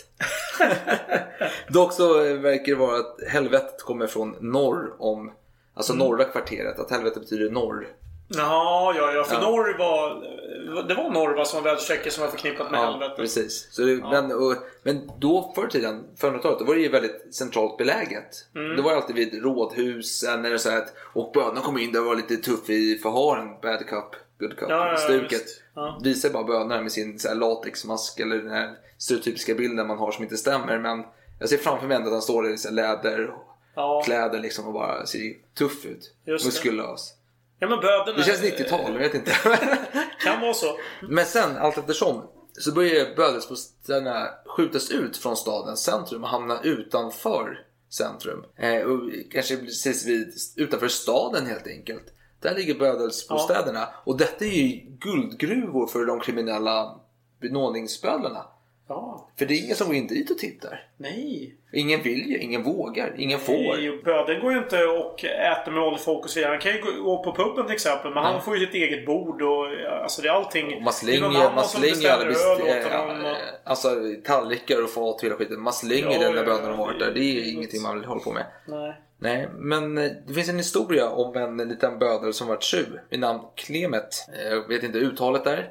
[1.68, 5.32] Dock så verkar det vara att helvetet kommer från norr om,
[5.74, 6.06] alltså Mm.
[6.08, 6.80] norra kvarteret.
[6.80, 7.88] Att helvete betyder norr.
[8.32, 9.24] Ja, ja, ja.
[9.24, 9.42] För Ja.
[9.42, 10.40] norr var...
[10.88, 13.18] Det var norr va, som var väderstreck som var förknippat med helvetet.
[13.18, 13.68] precis.
[13.72, 17.36] Så det, men, och, men då förr i tiden, 500-talet, då var det ju väldigt
[17.36, 18.46] centralt beläget.
[18.56, 18.76] Mm.
[18.76, 22.06] Det var alltid vid rådhusen eller så här, att- och bönerna kom in där och
[22.06, 23.48] var lite tuff i förharen.
[23.62, 24.06] Bad cup,
[24.40, 25.46] good cup, Ja, ja, ja, stuket.
[25.76, 26.00] Ja.
[26.04, 30.12] Visar bara bönerna med sin så här, latexmask eller den här stereotypiska bilden man har
[30.12, 30.80] som inte stämmer.
[30.80, 31.04] Men
[31.40, 33.32] jag ser framför mig att han står där i så här, läder
[33.76, 34.02] Ja.
[34.06, 36.14] kläder liksom och bara ser tuff ut.
[36.26, 36.48] Just det.
[36.48, 37.14] Muskulös.
[37.60, 39.32] Ja, men bödeln Det känns 90-tal, jag vet inte.
[40.24, 40.78] Kan vara så.
[41.02, 42.24] Men sen, allt eftersom,
[42.60, 48.46] så börjar bödelsbostäderna skjutas ut från stadens centrum och hamna utanför centrum.
[48.56, 52.14] Eh, och kanske precis vid, utanför staden helt enkelt.
[52.42, 53.90] Där ligger bödelsbostäderna.
[54.06, 57.00] Och detta är ju guldgruvor för de kriminella
[57.42, 58.46] benådningsbödlarna.
[58.90, 59.30] Ja.
[59.40, 60.88] För det är ingen som går in dit och tittar.
[60.98, 61.56] Nej.
[61.74, 63.54] Ingen vill ju, ingen vågar, ingen får.
[63.54, 66.52] Nej, Böden går ju inte och äter med ålderfolk och så vidare.
[66.52, 68.14] Han kan ju gå- på puben till exempel.
[68.14, 69.66] Men han får ju sitt eget bord och
[70.04, 70.84] alltså det är allting.
[70.84, 73.26] Man slänger, annan man slänger alla åt honom.
[73.26, 73.90] eh, och- alltså,
[74.26, 75.62] tallrikar och fat och hela skiten.
[75.62, 77.12] Man slänger Ja, den när ja, ja, har varit där.
[77.14, 78.46] Det är det- ingenting man vill hålla på med.
[78.68, 78.94] Nej.
[79.22, 83.20] Nej, men eh, det finns en historia om en liten bödel som varit tjuv vid
[83.20, 84.10] namn Klemet.
[84.34, 85.70] Eh, Jag vet inte uttalet där.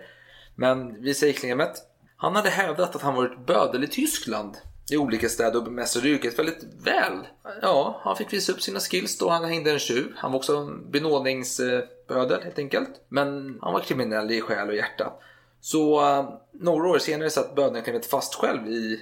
[0.55, 1.73] Men vi säger Klemet.
[2.21, 4.57] Han hade hävdat att han varit bödel i Tyskland
[4.91, 7.27] i olika städer och bemästrade yrket väldigt väl.
[7.63, 10.13] Ja, han fick visa upp sina skills då han hängde en tjuv.
[10.17, 12.91] Han var också en benådningsbödel helt enkelt.
[13.09, 15.13] Men han var kriminell i själ och hjärta.
[15.61, 19.01] Så uh, några år senare satt bödeln fast själv i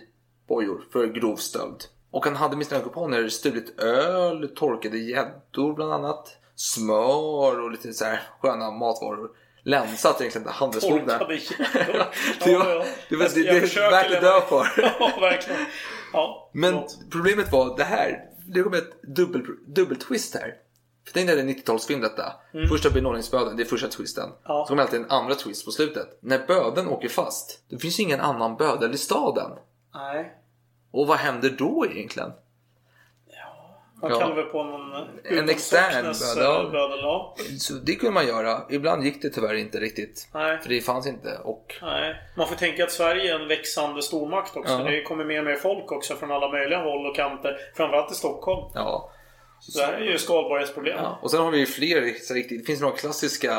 [0.49, 1.85] bojor för grov stöld.
[2.11, 7.93] Och han hade med sina kuponer stulit öl, torkade gäddor bland annat, smör och lite
[7.93, 9.31] så här sköna matvaror.
[9.67, 11.07] Länsat egentligen handelsboden.
[11.09, 12.07] Torkade gäddor.
[12.45, 12.85] Det Ja, ja.
[13.09, 14.67] det var- det- det är värt att dö för.
[15.01, 15.61] Ja, verkligen.
[16.13, 16.99] Ja, Men förlåt.
[17.11, 18.21] problemet var det här.
[18.49, 20.55] Det kom ett dubbel, dubbeltwist här.
[21.07, 22.33] För tänk dig en 90-talsfilm detta.
[22.69, 24.25] Första benådningsböden, det är första twisten.
[24.25, 24.37] Mm.
[24.45, 24.65] Ja.
[24.65, 26.19] Så kommer alltid en andra twist på slutet.
[26.23, 29.51] När böden åker fast, det finns ju ingen annan bödel i staden.
[29.95, 30.33] Nej.
[30.91, 32.31] Och vad händer då egentligen?
[34.03, 34.19] Man Ja.
[34.19, 34.93] kallar väl på någon
[35.25, 36.99] En extern bödel.
[36.99, 37.01] eh.
[37.03, 37.37] Ja.
[37.59, 38.63] Så det kunde man göra.
[38.71, 40.29] Ibland gick det tyvärr inte riktigt.
[40.35, 40.59] Nej.
[40.63, 41.39] För det fanns inte.
[41.45, 42.17] Och Nej.
[42.37, 44.73] Man får tänka att Sverige är en växande stormakt också.
[44.73, 44.79] Ja.
[44.91, 47.57] Det kommer mer och mer folk också från alla möjliga håll och kanter.
[47.77, 48.71] Framförallt i Stockholm.
[48.75, 49.13] ja.
[49.61, 50.97] Så det här är ju Skalborgs problem.
[51.03, 51.19] ja.
[51.23, 52.01] Och sen har vi ju fler.
[52.35, 53.53] Riktigt, det finns några klassiska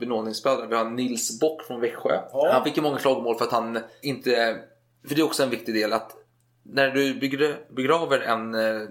[0.00, 0.66] benådningsbödlar.
[0.66, 2.10] Vi har Nils Bock från Växjö.
[2.32, 2.50] Ja.
[2.52, 4.56] Han fick ju många klagomål för att han inte...
[5.08, 6.10] För det är också en viktig del att
[6.64, 8.82] när du begra- begraver en eh,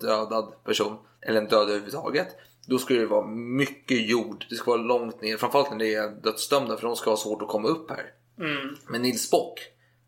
[0.00, 2.28] dödad person, eller en död överhuvudtaget,
[2.66, 4.44] då ska det vara mycket jord.
[4.50, 7.42] Det ska vara långt ner, framförallt när det är dödsdömda för de ska ha svårt
[7.42, 8.04] att komma upp här.
[8.40, 8.76] Mm.
[8.88, 9.60] Men Nils Bock,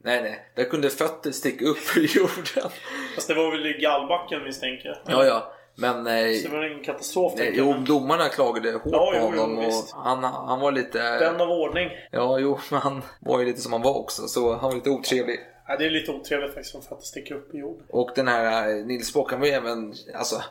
[0.04, 2.70] nej nej, där kunde fötter sticka upp ur jorden.
[3.14, 4.98] Fast det var väl i gallbacken misstänker jag.
[5.06, 5.52] Ja, ja.
[5.74, 9.30] Men nej, Så det var ingen katastrof nej, jo, domarna klagade hårt Ja, på jo,
[9.34, 9.58] jo, honom.
[9.58, 9.92] och visst.
[9.94, 11.18] han, han var lite...
[11.18, 11.88] Den av ordning.
[12.10, 14.22] Ja, jo, men han var ju lite som han var också.
[14.28, 15.40] Så han var lite otrevlig.
[15.70, 17.86] Ja, det är lite otrevligt faktiskt om fötter sticker upp i jorden.
[17.90, 19.94] Och den här eh, Nils Bock, han var ju även...
[20.14, 20.42] Alltså,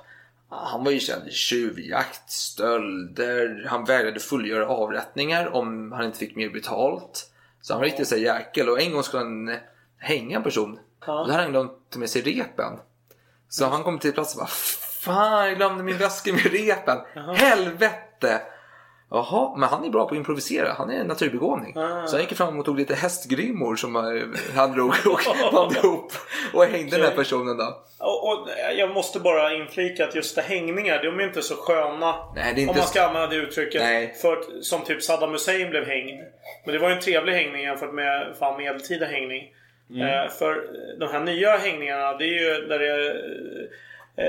[0.50, 3.66] han var ju känd i tjuvjakt, stölder.
[3.70, 7.32] Han vägrade fullgöra avrättningar om han inte fick mer betalt.
[7.62, 8.70] Så han var riktigt här jäkel.
[8.70, 9.58] Och en gång skulle han eh,
[9.98, 10.80] hänga en person.
[11.06, 11.22] Ja.
[11.22, 12.80] Och då hade han glömt med sig repen.
[13.50, 14.52] Så han kom till platsen och bara
[15.00, 16.98] Fan, jag glömde min väska med repen.
[17.36, 18.42] Helvete!
[19.12, 20.74] Jaha, men han är bra på att improvisera.
[20.78, 21.78] Han är en naturbegåvning.
[21.78, 22.08] Ah.
[22.08, 24.02] Så han gick fram och tog lite hästgrimmor som eh,
[24.56, 25.20] han drog och
[25.54, 26.12] band ihop.
[26.54, 27.78] Och hängde den här personen då.
[28.00, 28.48] Och, och
[28.78, 32.16] jag måste bara inflika att just det hängningar, de är inte så sköna.
[32.36, 33.82] Nej, inte Om man så- ska använda det uttrycket.
[33.82, 34.14] Nej.
[34.22, 36.24] För, som typ Saddam Hussein blev hängd.
[36.66, 39.44] Men det var ju en trevlig hängning jämfört med fan medeltida hängning.
[39.90, 40.02] Mm.
[40.08, 40.64] Eh, för
[41.00, 43.66] de här nya hängningarna, det är ju där det är, eh,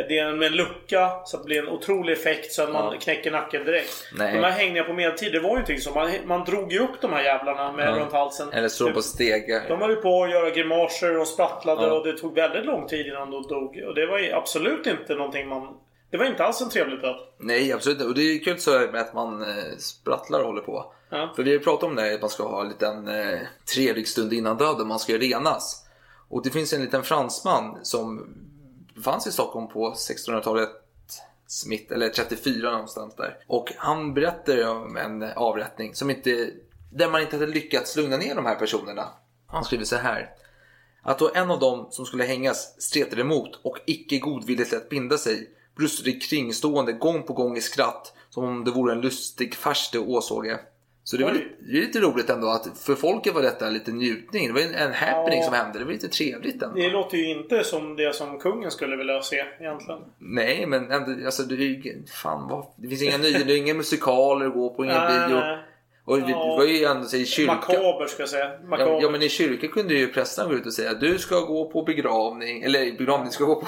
[0.09, 2.99] det är med en lucka så att det blir en otrolig effekt så att man
[2.99, 3.93] knäcker nacken direkt.
[4.19, 4.33] Nej.
[4.37, 5.91] De här hängningarna på medeltid, det var ju inte så.
[5.95, 7.93] Man, man drog ju upp de här jävlarna med Ja.
[8.01, 8.49] runt halsen.
[8.53, 9.63] Eller stå på stegar.
[9.69, 11.93] De höll ju på att göra grimaser och sprattlade Ja.
[11.93, 13.83] och det tog väldigt lång tid innan de dog.
[13.89, 15.69] Och det var ju absolut inte någonting man...
[16.11, 17.17] Det var inte alls en trevlig död.
[17.39, 18.09] Nej, absolut inte.
[18.09, 20.93] Och det är kul så med att man eh, sprattlar och håller på.
[21.11, 21.33] Ja.
[21.37, 23.39] För vi har ju pratat om det att man ska ha en liten eh,
[23.75, 24.87] trevlig stund innan döden.
[24.87, 25.87] Man ska ju renas.
[26.29, 28.35] Och det finns en liten fransman som
[29.03, 30.71] fanns i Stockholm på 1600-talet.
[31.47, 33.39] Smith, eller 34 någonstans där.
[33.47, 36.51] Och han berättar om en avrättning som inte,
[36.93, 39.09] där man inte hade lyckats lugna ner de här personerna.
[39.47, 40.31] Han skriver så här.
[41.03, 45.19] Att då en av dem som skulle hängas stretade emot och icke godvilligt lät binda
[45.19, 49.91] sig brustade kringstående gång på gång i skratt som om det vore en lustig fars
[49.93, 50.61] det åsåge.
[51.05, 54.47] Så det var lite, det lite roligt ändå att för folket var detta lite njutning.
[54.47, 55.45] Det var en- en happening Ja.
[55.45, 55.79] som hände.
[55.79, 56.77] Det var lite trevligt ändå.
[56.77, 60.01] Det låter ju inte som det som kungen skulle vilja se egentligen.
[60.19, 63.57] Nej, men ändå, alltså, det, är ju- fan, vad, det finns inga nya, det är
[63.57, 65.41] inga musikaler att gå på, ingen Nej, bio.
[66.05, 66.57] Och det, Ja.
[66.59, 67.57] var ju ändå så i kyrkan.
[67.57, 68.51] Makaber ska jag säga.
[68.69, 68.93] Makaber.
[68.93, 71.71] Ja, ja men i kyrkan kunde ju prästerna gå ut och säga du ska gå
[71.71, 73.67] på begravning, eller begravning, ska gå på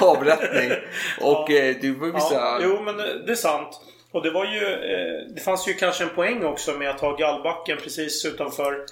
[0.06, 0.70] avrättning.
[1.20, 2.34] Och eh, du var vissa...
[2.34, 3.80] Ja, jo, men det är sant.
[4.12, 4.66] Och det var ju...
[4.66, 8.84] Eh, det fanns ju kanske en poäng också med att ha gallbacken precis utanför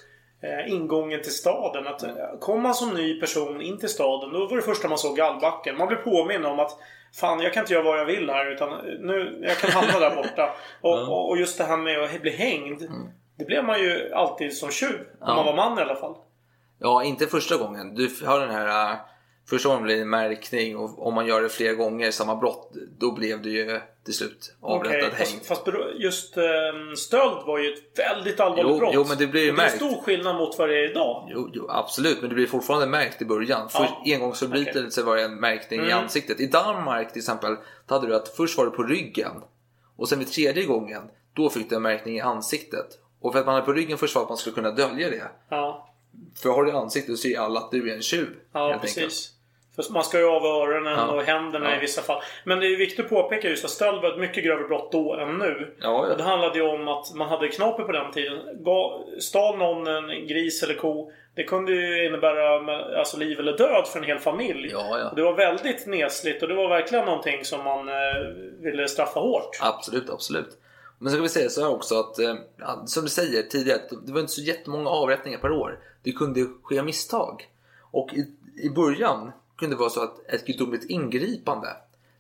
[0.43, 1.87] eh, ingången till staden.
[1.87, 2.11] Att, eh,
[2.41, 5.77] kom man som ny person in till staden, då var det första man såg gallbacken.
[5.77, 6.79] Man blev påminn om att
[7.15, 10.17] Fan, jag kan inte göra vad jag vill här utan nu, jag kan hamna där
[10.17, 10.55] borta.
[10.81, 12.83] Och, och, och just det här med att bli hängd.
[13.39, 14.99] Det blev man ju alltid som tjuv.
[14.99, 15.35] Om Ja.
[15.35, 16.15] man var man i alla fall.
[16.79, 17.95] Ja, inte första gången.
[17.95, 18.97] Du har den här...
[19.51, 22.37] äh, Första gången blev det en märkning och om man gör det flera gånger samma
[22.37, 25.43] brott då blev det ju till slut avrättad Okej, hängd.
[25.45, 26.43] fast, fast just eh,
[26.97, 28.91] stöld var ju ett väldigt allvarligt Jo, brott.
[28.95, 29.77] jo, men det blir ju Och det är märkt.
[29.77, 31.29] stor skillnad mot vad det är idag.
[31.35, 33.69] Jo, jo, absolut, men det blir fortfarande märkt i början.
[33.73, 33.79] Ja.
[33.81, 35.99] Först engångsförbrytelse var det en märkning i Mm.
[35.99, 36.41] ansiktet.
[36.41, 39.33] I Danmark till exempel, då hade du att först var det på ryggen
[39.97, 41.03] och sen vid tredje gången,
[41.35, 42.87] då fick du en märkning i ansiktet.
[43.21, 45.23] Och för att man hade på ryggen först var att man skulle kunna dölja det.
[45.49, 45.87] Ja,
[46.43, 48.29] För har du i ansiktet så ser alla att du är en tjuv.
[48.53, 48.99] ja precis.
[48.99, 49.15] enkelt.
[49.77, 51.07] För man ska ju av öronen Ja.
[51.07, 51.77] och händerna Ja.
[51.77, 52.23] i vissa fall.
[52.45, 55.15] Men det är viktigt att påpeka just att stöld var ett mycket grövre brott då
[55.15, 55.75] än nu.
[55.81, 56.15] Ja, ja.
[56.17, 58.39] Det handlade ju om att man hade knaper på den tiden.
[59.21, 61.13] Stal någon en gris eller ko.
[61.35, 64.69] Det kunde ju innebära alltså, liv eller död för en hel familj.
[65.17, 67.95] Det var väldigt nesligt och det var verkligen någonting som man eh,
[68.63, 69.59] ville straffa hårt.
[69.61, 70.59] Absolut, absolut.
[70.99, 72.35] Men så ska vi säga så här också att, eh,
[72.87, 75.79] som du säger tidigare, det var inte så jättemånga avrättningar per år.
[76.03, 77.49] Det kunde ske misstag.
[77.91, 78.27] Och i,
[78.67, 81.69] i början kunde vara så att ett gudomligt ingripande,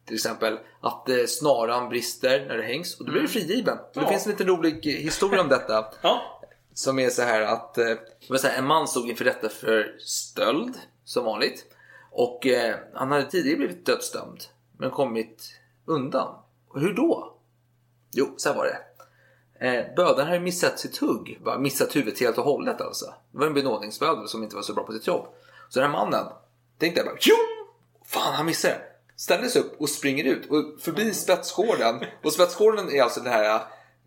[0.06, 3.78] till exempel att eh, snaran brister när det hängs och då blir du frigiven.
[3.78, 4.08] Och Det Ja.
[4.08, 5.86] finns en liten rolig eh, historia om detta.
[6.02, 6.20] Ja.
[6.74, 7.94] Som är så här att eh,
[8.38, 10.74] så här, en man stod inför rätta för stöld,
[11.04, 11.66] som vanligt.
[12.10, 14.44] Och eh, han hade tidigare blivit dödsdömd,
[14.78, 15.52] men kommit
[15.86, 16.34] undan.
[16.68, 17.36] Och hur då?
[18.12, 18.78] Jo, så här var det.
[19.66, 23.14] Eh, bödeln hade missat sitt hugg, missat huvudet helt och hållet alltså.
[23.32, 25.26] Det var en benådningsbödel som inte var så bra på sitt jobb.
[25.68, 26.26] Så den här mannen
[26.80, 27.36] tänkte jag bara, tjong!
[28.06, 28.76] Fan, han missade!
[29.16, 32.04] Ställde sig upp och springer ut och förbi spetsgården.
[32.24, 33.60] Och spetsgården är alltså det här,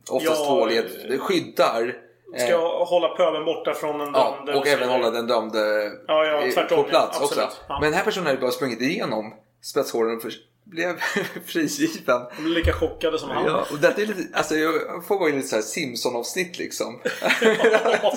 [0.09, 1.95] oftast Ja, tvålet, det skyddar
[2.37, 4.57] Ska jag hålla pöbeln borta från en Ja, dömd?
[4.59, 7.49] och även hålla den dömde Ja, ja, eh, tvärtom, på plats ja, också.
[7.67, 7.79] Ja.
[7.79, 10.23] Men den här personen hade bara sprungit igenom spetsgården och
[10.63, 10.99] blev
[11.45, 12.21] frigiven.
[12.37, 13.45] De blir lika chockade som han.
[13.45, 17.01] Ja, och detta är lite, alltså jag får vara i lite så här Simpson-avsnitt liksom.
[17.41, 18.11] ja.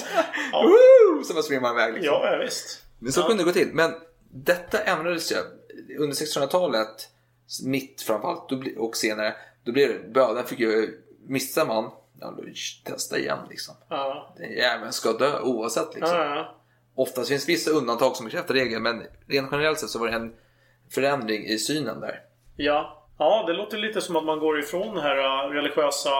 [0.62, 1.24] Woo!
[1.24, 2.12] Så bara springer man iväg liksom.
[2.14, 2.82] ja, visst.
[2.98, 3.26] Men så Ja.
[3.26, 3.70] kunde det gå till.
[3.72, 3.94] Men
[4.44, 5.36] detta ändrades ju
[5.98, 7.08] under 1600-talet,
[7.64, 9.34] mitt framförallt, och senare,
[9.64, 12.42] då blev det, bödeln fick ju, missar man, ja då
[12.84, 13.74] testa igen liksom.
[13.88, 14.34] Ja.
[14.36, 16.16] Den jäveln ska dö oavsett liksom.
[16.16, 16.54] Ja, ja.
[16.94, 20.34] Oftast finns vissa undantag som bekräftar regeln, men rent generellt sett så var det en
[20.90, 22.20] förändring i synen där.
[22.56, 23.06] Ja.
[23.18, 26.10] ja, det låter lite som att man går ifrån det här äh, religiösa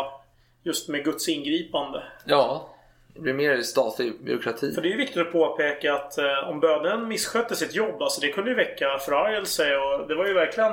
[0.63, 2.03] just med Guds ingripande.
[2.27, 2.76] Ja,
[3.17, 4.73] det blir mer statlig byråkrati.
[4.73, 8.21] För det är ju viktigt att påpeka att eh, om bödeln misskötte sitt jobb, alltså
[8.21, 10.73] det kunde ju väcka förargelse och det var ju verkligen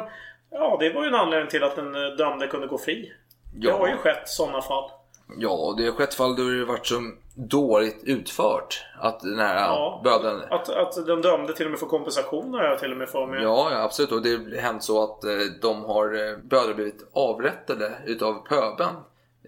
[0.51, 3.13] Ja, det var ju en anledning till att den eh, dömde kunde gå fri.
[3.55, 3.77] Det Ja.
[3.77, 4.89] har ju skett sådana fall.
[5.37, 7.01] Ja, det har skett fall då det varit så
[7.35, 10.01] dåligt utfört att den här Ja.
[10.03, 10.41] bödeln...
[10.49, 13.25] Att, att den dömde till och med får kompensation har jag till och med för
[13.25, 13.43] mig.
[13.43, 14.11] Ja, ja, absolut.
[14.11, 15.31] Och det har hänt så att eh,
[15.61, 18.95] de har eh, bödlar blivit avrättade utav pöben.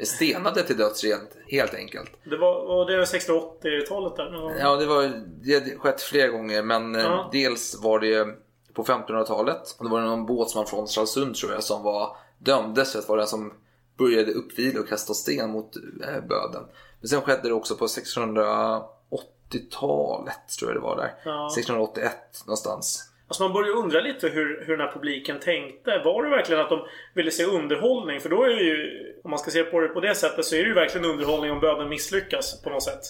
[0.03, 2.11] Stenade till döds rent, helt enkelt.
[2.23, 4.55] Det var, var det 60-80-talet där?
[4.59, 5.03] Ja, det, var,
[5.43, 7.29] det skett flera gånger, men eh, Ja.
[7.31, 8.27] dels var det
[8.73, 9.75] på 1500-talet.
[9.79, 13.27] Det var någon båtsman från Stralsund tror jag som var dömdes för att vara den
[13.27, 13.53] som
[13.97, 16.63] började uppvila och kasta sten mot eh, böden.
[16.99, 21.13] Men sen skedde det också på 1680-talet tror jag det var där.
[21.25, 21.47] Ja.
[21.47, 22.13] 1681
[22.45, 23.11] någonstans.
[23.27, 26.01] Alltså man börjar undra lite hur, hur den här publiken tänkte.
[26.05, 26.79] Var det verkligen att de
[27.15, 28.19] ville se underhållning?
[28.19, 30.55] För då är det ju, om man ska se på det på det sättet, så
[30.55, 33.01] är det ju verkligen underhållning om böden misslyckas på något sätt.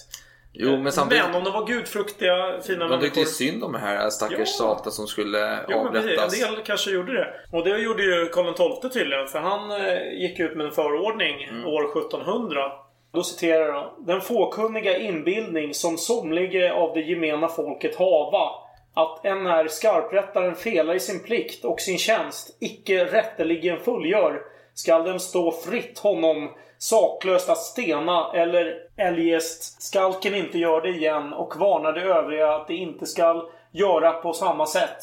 [0.58, 1.24] Jo, men samtidigt...
[1.26, 3.18] Men om de var gudfruktiga, fina De tyckte människor.
[3.18, 4.44] ju synd om de här stackars Ja.
[4.46, 6.42] staten som skulle Jo, avrättas.
[6.42, 7.34] En del kanske gjorde det.
[7.52, 9.26] Och det gjorde ju Karl XII tydligen.
[9.28, 11.66] För han eh, gick ut med en förordning Mm.
[11.66, 12.72] år 1700.
[13.12, 13.90] Då citerar jag.
[14.06, 18.50] Den fåkunniga inbildning som somlige av det gemena folket hava
[18.96, 24.42] att en är skarprättaren felar i sin plikt och sin tjänst icke rätteligen fullgör
[24.74, 31.32] skall den stå fritt honom saklöst att stena eller eljest skalken inte gör det igen
[31.32, 34.98] och varnar de övriga att de inte skall göra på samma sätt.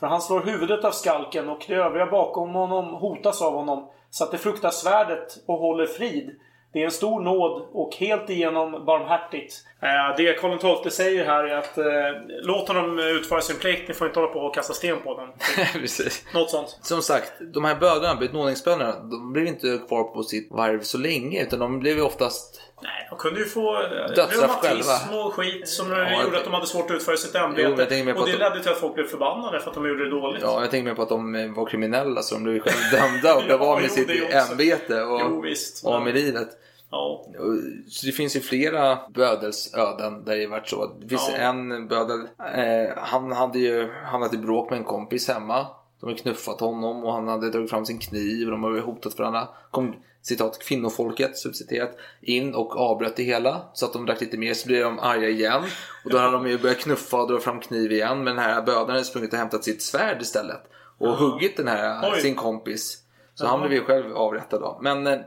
[0.00, 4.24] För han slår huvudet av skalken och de övriga bakom honom hotas av honom så
[4.24, 6.40] att de fruktar svärdet och håller frid.
[6.74, 9.54] Det är en stor nåd och helt igenom barmhärtigt.
[9.82, 11.84] Eh, Det Karl XII säger här är att eh,
[12.42, 13.88] låt honom utföra sin plikt.
[13.88, 15.28] Ni får inte hålla på och kasta sten på den.
[15.80, 16.24] Precis.
[16.34, 16.78] Något sånt.
[16.82, 21.42] Som sagt, de här bödlarna, benådningsbödlarna, de blev inte kvar på sitt varv så länge
[21.42, 25.90] utan de blev ju oftast Nej, de kunde ju få eh, reumatism och skit som
[25.92, 28.12] Ja, gjorde att de hade svårt att utföra sitt Jo, ämbete.
[28.14, 30.42] på och det ledde till att folk blev förbannade för att de gjorde det dåligt.
[30.42, 33.34] Ja, jag tänker mer på att de eh, var kriminella så de blev själva dömda
[33.36, 35.84] och blev Ja, av med jo, sitt ämbete och Jo, visst.
[35.86, 36.48] av med livet.
[36.90, 37.24] Ja.
[37.88, 40.86] Så det finns ju flera bödelsöden där det varit så.
[41.00, 41.36] Det finns Ja.
[41.38, 42.20] en bödel,
[42.54, 45.66] eh, han hade ju hamnat i bråk med en kompis hemma
[46.00, 49.18] De hade knuffat honom och han hade dragit fram sin kniv och de hade hotat
[49.18, 49.48] varandra.
[49.70, 53.62] Kom citat kvinnofolket, subciterat, in och avbröt det hela.
[53.74, 55.62] Så att de drack lite mer så blev de arga igen.
[56.04, 58.16] Och då hade de ju börjat knuffa och dra fram kniv igen.
[58.24, 60.60] Men den här bödaren hade sprungit och hämtat sitt svärd istället.
[60.98, 62.20] Och huggit den här, Oj.
[62.20, 62.98] sin kompis.
[63.34, 63.50] Så Jaha.
[63.50, 64.78] han blev ju själv avrättad då.
[64.82, 65.18] Men eh,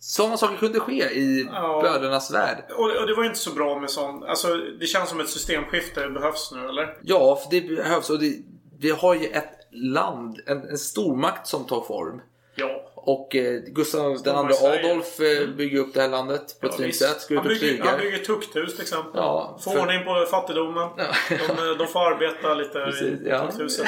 [0.00, 1.80] sådana saker kunde ske i Ja.
[1.82, 2.64] bödlarnas värld.
[2.78, 4.24] Och, det var inte så bra med sånt.
[4.24, 4.48] Alltså,
[4.80, 6.96] det känns som ett systemskifte behövs nu, eller?
[7.02, 8.10] Ja, för det behövs.
[8.10, 8.36] Och det,
[8.78, 12.20] vi har ju ett land, en, en stormakt som tar form.
[12.54, 12.82] Ja.
[12.94, 14.90] Och eh, Gustav II Stormakt-Sverige.
[14.90, 17.00] Adolf eh, bygger upp det här landet på ett Ja, fint visst.
[17.02, 17.36] sätt.
[17.36, 19.12] Han, bygger, han bygger tukthus till exempel.
[19.14, 20.88] Ja, Får för- ordning på fattigdomen.
[21.28, 21.34] De,
[21.70, 23.46] eh, de får arbeta lite Precis, i ja.
[23.46, 23.86] tukthuset.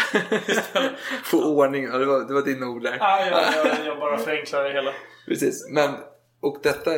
[1.24, 2.96] Få ordning, ja, det var, det var din ord där.
[3.00, 4.90] ja, jag, jag bara förenklar det hela.
[5.26, 5.90] Precis, men
[6.40, 6.90] och detta,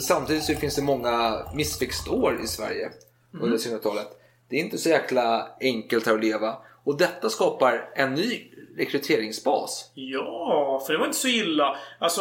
[0.00, 2.90] samtidigt så finns det många missväxtår i Sverige
[3.34, 3.44] Mm.
[3.44, 4.06] under 1900-talet.
[4.50, 9.90] Det är inte så jäkla enkelt här att leva och detta skapar en ny rekryteringsbas.
[9.94, 11.76] Ja, för det var inte så illa.
[11.98, 12.20] Alltså,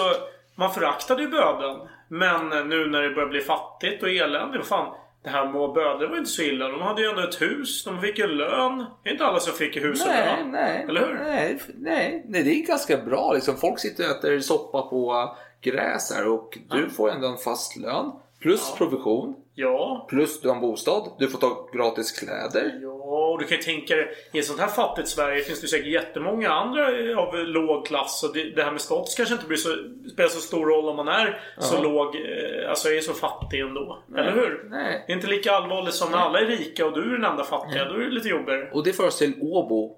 [0.55, 1.79] man föraktade ju bödeln.
[2.07, 4.93] Men nu när det börjar bli fattigt och elände, vad fan.
[5.23, 6.67] Det här med att bödla var inte så illa.
[6.67, 7.83] De hade ju ändå ett hus.
[7.83, 8.85] De fick ju lön.
[9.03, 10.51] Det är inte alla som fick hus och Nej, lön.
[10.51, 11.13] nej, Eller hur?
[11.23, 13.33] nej, nej, nej, det är ganska bra.
[13.33, 13.57] Liksom.
[13.57, 18.11] Folk sitter och äter soppa på gräs här och du får ändå en fast lön.
[18.39, 19.35] Plus provision.
[19.55, 20.05] Ja.
[20.09, 21.11] Plus du har en bostad.
[21.19, 22.79] Du får ta gratis kläder.
[22.81, 22.89] Ja,
[23.31, 24.07] och du kan ju tänka dig.
[24.31, 26.87] I ett sånt här fattigt Sverige finns det säkert jättemånga andra
[27.21, 28.23] av låg klass.
[28.23, 29.69] Och det, det här med status kanske inte blir så,
[30.13, 32.15] spelar så stor roll om man är så låg.
[32.15, 34.03] eh, Alltså är så fattig ändå.
[34.17, 34.67] Eller hur?
[34.69, 35.03] Nej.
[35.07, 36.25] Det är inte lika allvarligt som när Nej.
[36.25, 37.85] alla är rika och du är den enda fattiga.
[37.85, 38.69] Då är det lite jobbigare.
[38.73, 39.97] Och det för oss till Åbo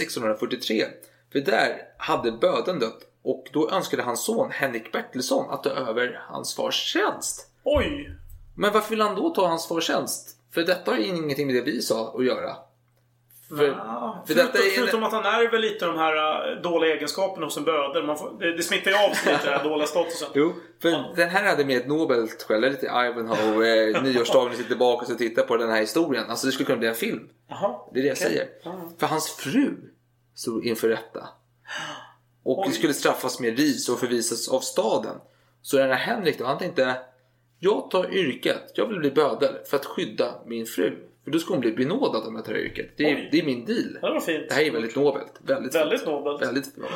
[0.00, 0.84] 1643.
[1.32, 6.20] För där hade bödeln dött och då önskade hans son Henrik Bertilsson att ta över
[6.28, 7.50] hans fars tjänst.
[7.64, 8.10] Oj!
[8.56, 10.36] Men varför vill han då ta hans fars tjänst?
[10.54, 12.56] För detta har ju ingenting med det vi sa att göra.
[13.48, 16.16] För, Ja, för förutom, är förutom att han ärver lite de här
[16.52, 18.06] äh, dåliga egenskaperna hos en bödel.
[18.06, 20.28] Man får, det, det smittar ju av sig lite den här dåliga statusen.
[20.34, 22.60] Jo, för den här hade med ett nobelt skäl.
[22.60, 26.30] Det är lite Ivanhoe, eh, nyårsdagen, sitter tillbaka och tittar på den här historien.
[26.30, 27.28] Alltså det skulle kunna bli en film.
[27.48, 27.80] Jaha.
[27.92, 28.48] Det är det jag säger.
[28.98, 29.74] För hans fru
[30.34, 31.28] stod inför rätta.
[32.44, 32.72] Och Oj.
[32.72, 35.16] skulle straffas med ris och förvisas av staden.
[35.62, 36.96] Så den här Henrik då, han tänkte
[37.58, 40.96] Jag tar yrket, jag vill bli bödel för att skydda min fru.
[41.26, 42.52] För då ska hon bli benådad jag tar
[42.96, 43.92] det är, det är min deal.
[43.92, 44.48] Det var fint.
[44.48, 45.32] Det här är väldigt nobelt.
[45.38, 46.10] Väldigt, Väldigt fint.
[46.10, 46.42] nobelt.
[46.42, 46.88] Väldigt bra.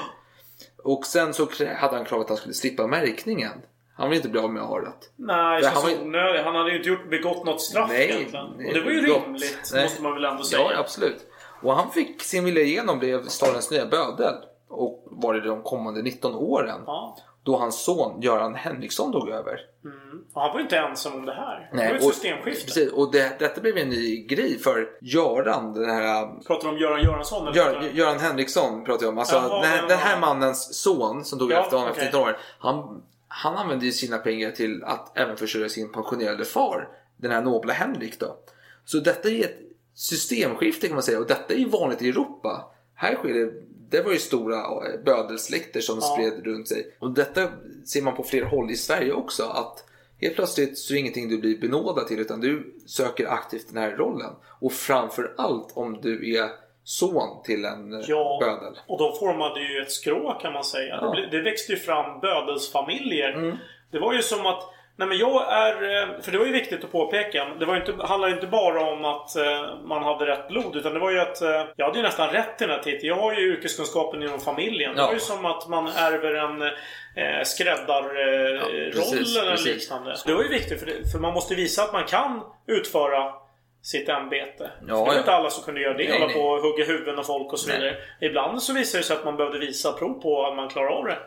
[0.85, 3.53] Och sen så hade han krav att han skulle slippa märkningen.
[3.97, 5.11] Han ville inte bli av med aret.
[5.17, 6.41] Nej, han var han, ju- onödig.
[6.43, 8.47] han hade ju inte gjort, begått något straff Nej, egentligen.
[8.59, 9.23] nej, Och det var ju gott.
[9.27, 9.83] rimligt, Nej.
[9.83, 10.63] måste man väl ändå säga.
[10.73, 11.27] Ja, absolut.
[11.63, 14.35] Och han fick sin vilja igenom, blev stadens nya bödel.
[14.69, 16.81] Och var det de kommande 19 åren.
[16.87, 17.19] Ja.
[17.51, 19.61] Då hans son Göran Henriksson tog över.
[20.33, 21.71] Och han var ju inte ensam om det här.
[21.73, 22.65] det var ett och, systemskifte.
[22.65, 26.81] precis, och det, detta blev en ny grej för Göran, den här Pratar du om
[26.81, 27.49] Göran Göransson?
[27.49, 29.19] Eller Gör, Göran Henriksson pratar jag om.
[29.19, 32.05] Alltså, Jaha, den, den här mannens son som tog Ja, efter honom okej.
[32.05, 32.39] efter 19 år.
[32.59, 36.89] Han, han använde ju sina pengar till att även försörja sin pensionerade far.
[37.17, 38.37] Den här nobla Henrik då.
[38.85, 39.59] Så detta är ett
[39.95, 41.19] systemskifte kan man säga.
[41.19, 42.65] Och detta är ju vanligt i Europa.
[43.01, 43.53] Här sker det
[43.91, 46.07] det var ju stora eh, bödelsläkter som Ja.
[46.07, 46.97] spred runt sig.
[46.99, 47.49] Och detta
[47.87, 49.43] ser man på flera håll i Sverige också.
[49.45, 49.85] Att
[50.21, 53.83] helt plötsligt så är det ingenting du blir benådad till utan du söker aktivt den
[53.83, 54.31] här rollen.
[54.61, 56.49] Och framför allt om du är
[56.85, 58.79] son till en eh, Ja, bödel.
[58.87, 60.99] och de formade ju ett skrå kan man säga.
[61.01, 61.15] Ja.
[61.15, 63.33] Det, det växte ju fram bödelsfamiljer.
[63.33, 63.57] Mm.
[63.91, 64.63] Det var ju som att
[65.01, 66.03] Nej men jag är...
[66.03, 67.47] eh, För det var ju viktigt att påpeka.
[67.61, 70.77] Det var inte, handlade inte bara om att eh, man hade rätt blod.
[70.77, 71.43] Utan det var ju att...
[71.43, 73.07] eh, Jag hade ju nästan rätt till den här titeln.
[73.09, 74.95] Jag har ju yrkeskunskapen inom familjen.
[74.95, 75.07] Det Ja.
[75.07, 78.17] var ju som att man ärver en eh, skräddarroll
[78.95, 79.03] Ja,
[79.43, 80.17] eller liknande.
[80.27, 83.33] Det var ju viktigt för, det, för man måste visa att man kan utföra
[83.83, 84.71] sitt ämbete.
[84.81, 85.19] Ja, det var ja.
[85.19, 86.05] inte alla som kunde göra det.
[86.05, 86.35] Nej, Hålla nej.
[86.37, 87.79] på och hugga huvuden av folk och så Nej.
[87.79, 87.97] vidare.
[88.21, 91.05] Ibland så visade det sig att man behövde visa prov på att man klarar av
[91.05, 91.19] det.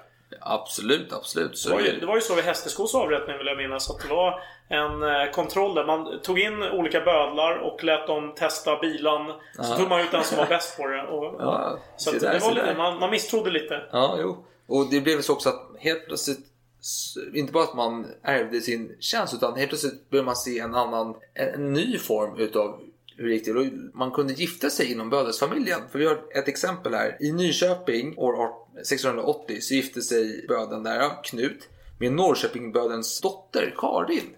[0.41, 1.57] Absolut, absolut.
[1.57, 1.99] Så Det var, ju, det.
[1.99, 3.89] det var ju så vid Hästeskos avrättning vill jag minnas.
[3.89, 4.39] Att det var
[4.69, 9.27] en eh, kontroll där man tog in olika bödlar och lät dem testa bilan.
[9.27, 9.34] Så
[9.72, 9.77] Ja.
[9.77, 11.03] tog man ut den som var bäst på det.
[11.03, 13.81] Och, Ja, så att där, det var lite, man, man misstrodde lite.
[13.91, 14.45] Ja, jo.
[14.68, 16.39] Och det blev så också att helt plötsligt
[17.34, 21.15] inte bara att man ärvde sin tjänst utan helt plötsligt började man se en annan,
[21.34, 22.80] en, ny form utav
[23.18, 23.89] hur det gick till.
[23.93, 25.80] Man kunde gifta sig inom bödelsfamiljen.
[25.91, 27.18] För vi har ett exempel här.
[27.19, 28.34] I Nyköping år
[28.77, 31.69] 1680 så gifte sig bödeln där, Knut,
[31.99, 34.35] med Norrköpingbödelns dotter Karin.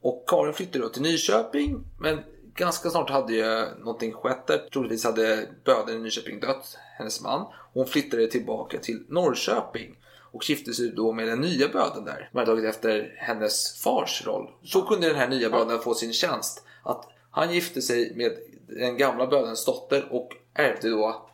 [0.00, 2.18] Och Karin flyttade då till Nyköping men
[2.54, 4.58] ganska snart hade ju någonting skett där.
[4.72, 7.46] Troligtvis hade bödeln i Nyköping dött, hennes man.
[7.72, 9.98] Hon flyttade tillbaka till Norrköping
[10.32, 12.30] och gifte sig då med den nya bödeln där.
[12.32, 14.50] Man hade tagit efter hennes fars roll.
[14.64, 16.64] Så kunde den här nya bödeln få sin tjänst.
[16.82, 18.32] Att han gifte sig med
[18.66, 21.28] den gamla bödelns dotter och ärvde då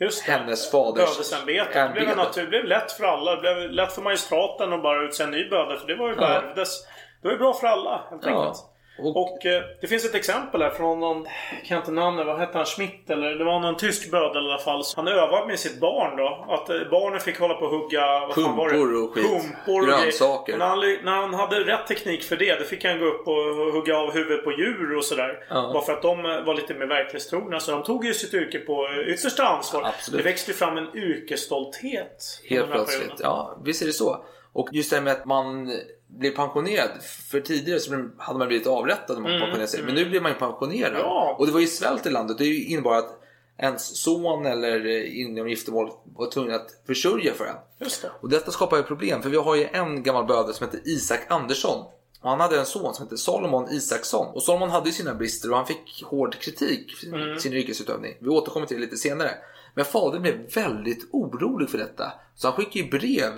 [0.00, 0.32] Just det.
[0.32, 1.72] hennes faders Bödesämbetet.
[1.74, 2.16] Det blev, en ämbete.
[2.16, 3.34] natur, det blev lätt för alla.
[3.34, 5.76] Det blev lätt för magistraten att bara utse en ny böde.
[5.78, 6.40] För det var ju bara Ja.
[6.42, 6.86] ärvdes.
[7.22, 8.30] Det var ju bra för alla helt Ja.
[8.40, 8.58] enkelt.
[8.98, 11.26] Och, eh, det finns ett exempel här från någon,
[11.58, 12.66] jag kan inte namnet, vad hette han?
[12.66, 13.30] Schmidt eller?
[13.34, 14.82] Det var någon tysk bödel i alla fall.
[14.96, 16.46] Han övade med sitt barn då.
[16.48, 18.20] Att eh, barnen fick hålla på och hugga...
[18.20, 18.36] Vad?
[18.36, 19.24] Humpor och skit.
[19.24, 20.52] Humpor och Grönsaker.
[20.52, 23.28] Och När han, när han hade rätt teknik för det, då fick han gå upp
[23.28, 25.44] och hugga av huvudet på djur och sådär.
[25.48, 25.70] Ja.
[25.72, 27.60] Bara för att de eh, var lite mer verklighetstrogna.
[27.60, 29.82] Så de tog ju sitt yrke på eh, yttersta ansvar.
[29.84, 30.18] Absolut.
[30.24, 32.40] Det växte fram en yrkesstolthet.
[32.48, 32.98] Helt plötsligt.
[33.00, 33.18] perioden.
[33.22, 34.24] Ja, visst är det så.
[34.52, 35.72] Och just det här med att man
[36.08, 36.90] blir pensionerad.
[37.30, 39.82] För tidigare så hade man blivit avrättad när man Mm, pensionerade sig.
[39.82, 40.92] Men nu blir man ju pensionerad.
[40.98, 41.36] Ja.
[41.38, 42.38] Och det var ju svält i landet.
[42.38, 43.20] Det innebar att
[43.58, 47.56] ens son eller eh, inom giftermål var tvungen att försörja för en.
[47.80, 48.10] Just det.
[48.20, 49.22] Och detta skapar ju problem.
[49.22, 51.84] För vi har ju en gammal bödel som heter Isak Andersson.
[52.20, 54.26] Och han hade en son som hette Salomon Isaksson.
[54.34, 57.38] Och Salomon hade ju sina brister och han fick hård kritik för sin, Mm.
[57.38, 58.14] sin yrkesutövning.
[58.20, 59.30] Vi återkommer till det lite senare.
[59.74, 62.12] Men fadern blev väldigt orolig för detta.
[62.34, 63.32] Så han skickade ju brev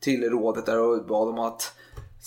[0.00, 1.72] till rådet där och bad om att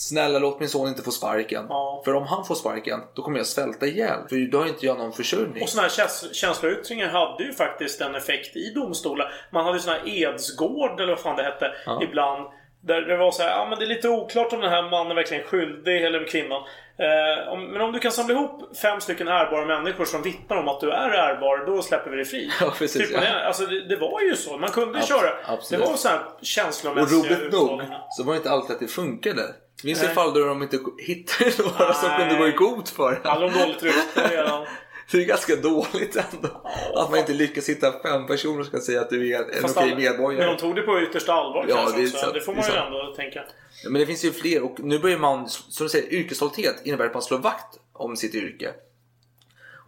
[0.00, 1.66] Snälla låt min son inte få sparken.
[1.68, 2.02] Ja.
[2.04, 4.18] För om han får sparken då kommer jag svälta ihjäl.
[4.28, 5.62] För då har inte jag någon försörjning.
[5.62, 9.32] Och sådana här käns- känsloyttringar hade ju faktiskt en effekt i domstolar.
[9.52, 12.02] Man hade ju sån här edsgård eller vad fan det hette Ja.
[12.02, 12.48] ibland.
[12.82, 15.16] Där det var så här, ja men det är lite oklart om den här mannen
[15.16, 16.62] verkligen är skyldig eller kvinnan.
[16.98, 20.68] Eh, om, men om du kan samla ihop fem stycken ärbara människor som vittnar om
[20.68, 22.50] att du är ärbar, då släpper vi dig fri.
[22.60, 23.20] Ja, precis, Typ, ja.
[23.20, 24.56] det, alltså, det, det var ju så.
[24.58, 25.30] Man kunde Abs- köra.
[25.46, 25.84] absolut.
[25.84, 28.88] Det var så här Och känslomässiga roligt nog så var det inte alltid att det
[28.88, 29.42] funkade.
[29.82, 30.14] Finns Nej.
[30.14, 32.18] fall där de inte hittade några som Nej.
[32.18, 33.30] kunde gå i god för det.
[33.30, 34.66] Alla de dåligt rykte redan.
[35.06, 36.62] Så det är ganska dåligt ändå.
[36.94, 39.76] Att man inte lyckas hitta fem personer som ska säga att du är en Fast
[39.76, 40.46] okej medborgare.
[40.46, 42.18] Men de tog det på yttersta allvar Ja, kanske det också.
[42.18, 42.34] sant.
[42.34, 43.44] Det får man ju ändå tänka.
[43.84, 47.14] Men det finns ju fler och nu börjar man, som du säger, yrkesstolthet innebär att
[47.14, 48.70] man slår vakt om sitt yrke.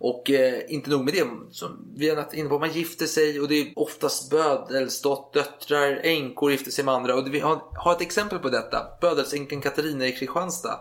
[0.04, 3.40] Och eh, inte nog med det, som vi har varit inne på, man gifter sig
[3.40, 7.14] och det är oftast bödelsdöttrar, änkor gifter sig med andra.
[7.14, 8.86] Och vi har, har ett exempel på detta.
[9.00, 10.80] Bödelsänkan Katarina i Kristianstad.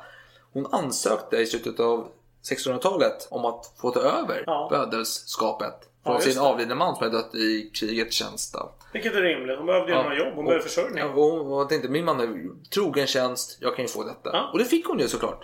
[0.54, 2.08] Hon ansökte i slutet av
[2.44, 4.68] 1600-talet om att få ta över Ja.
[4.72, 5.74] bödelskapet
[6.04, 8.56] från Ja, sin avlidne man som hade dött i krigets tjänst.
[8.94, 9.58] Vilket är rimligt.
[9.58, 10.02] Hon behövde Ja.
[10.04, 10.28] några jobb.
[10.36, 10.98] Hon Och- behövde försörjning.
[10.98, 14.30] Ja, och hon tänkte min man är trogen tjänst, jag kan ju få detta.
[14.34, 14.50] Ja.
[14.54, 15.44] Och det fick hon ju såklart.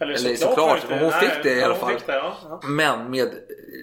[0.00, 1.94] Eller, Eller såklart såklart, men hon fick det i ja, alla fall.
[2.06, 2.36] Det, ja.
[2.48, 2.60] Ja.
[2.62, 3.28] Men med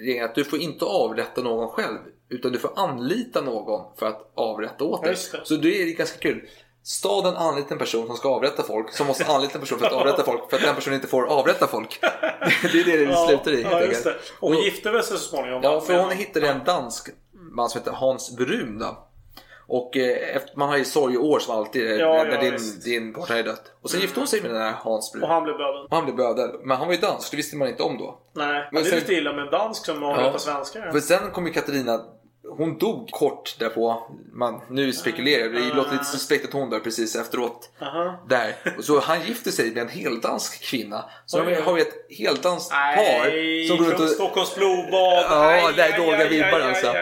[0.05, 1.97] regeln att du får inte avrätta någon själv.
[2.29, 5.15] Utan du får anlita någon för att avrätta åt dig.
[5.43, 6.47] Så det är ganska kul.
[6.83, 8.93] Staden anlitar en person som ska avrätta folk.
[8.93, 10.49] Som måste anlita en person för att avrätta folk.
[10.49, 11.99] För att den personen inte får avrätta folk.
[12.61, 14.09] Det är det det slutar i helt ja, just det.
[14.09, 14.33] enkelt.
[14.39, 15.59] Och hon gifte väl sig så småningom?
[15.63, 17.09] Ja, för hon hittade en dansk
[17.51, 18.79] man som heter Hans Brun.
[18.79, 19.06] Då.
[19.69, 22.85] Och eh, man har ju sorgeår som alltid är Ja, när ja, din, visst.
[22.85, 23.71] din partner är dött.
[23.81, 25.23] Och sen gifte hon sig med den här Hans Brun.
[25.23, 25.81] Och han blev böden?
[25.89, 26.49] Och han blev bödel.
[26.63, 28.19] Men han var ju dansk, det visste man inte om då.
[28.35, 30.91] Nej, Men det är sen- lite illa med en dansk som avrättar svenskar.
[30.91, 31.99] För sen kom ju Katarina,
[32.57, 34.03] hon dog kort därpå.
[34.33, 37.69] Man, nu spekulerar jag, det låter lite suspekt att hon dör precis efteråt.
[37.81, 38.19] Aha.
[38.29, 38.55] Där.
[38.77, 41.05] Och så han gifte sig med en heldansk kvinna.
[41.25, 43.67] Så de har vi ett heldanskt par.
[43.67, 44.09] Som går runt och...
[44.09, 45.25] Stockholms blodbad.
[45.29, 46.93] Ja, det är dåliga vibbar alltså.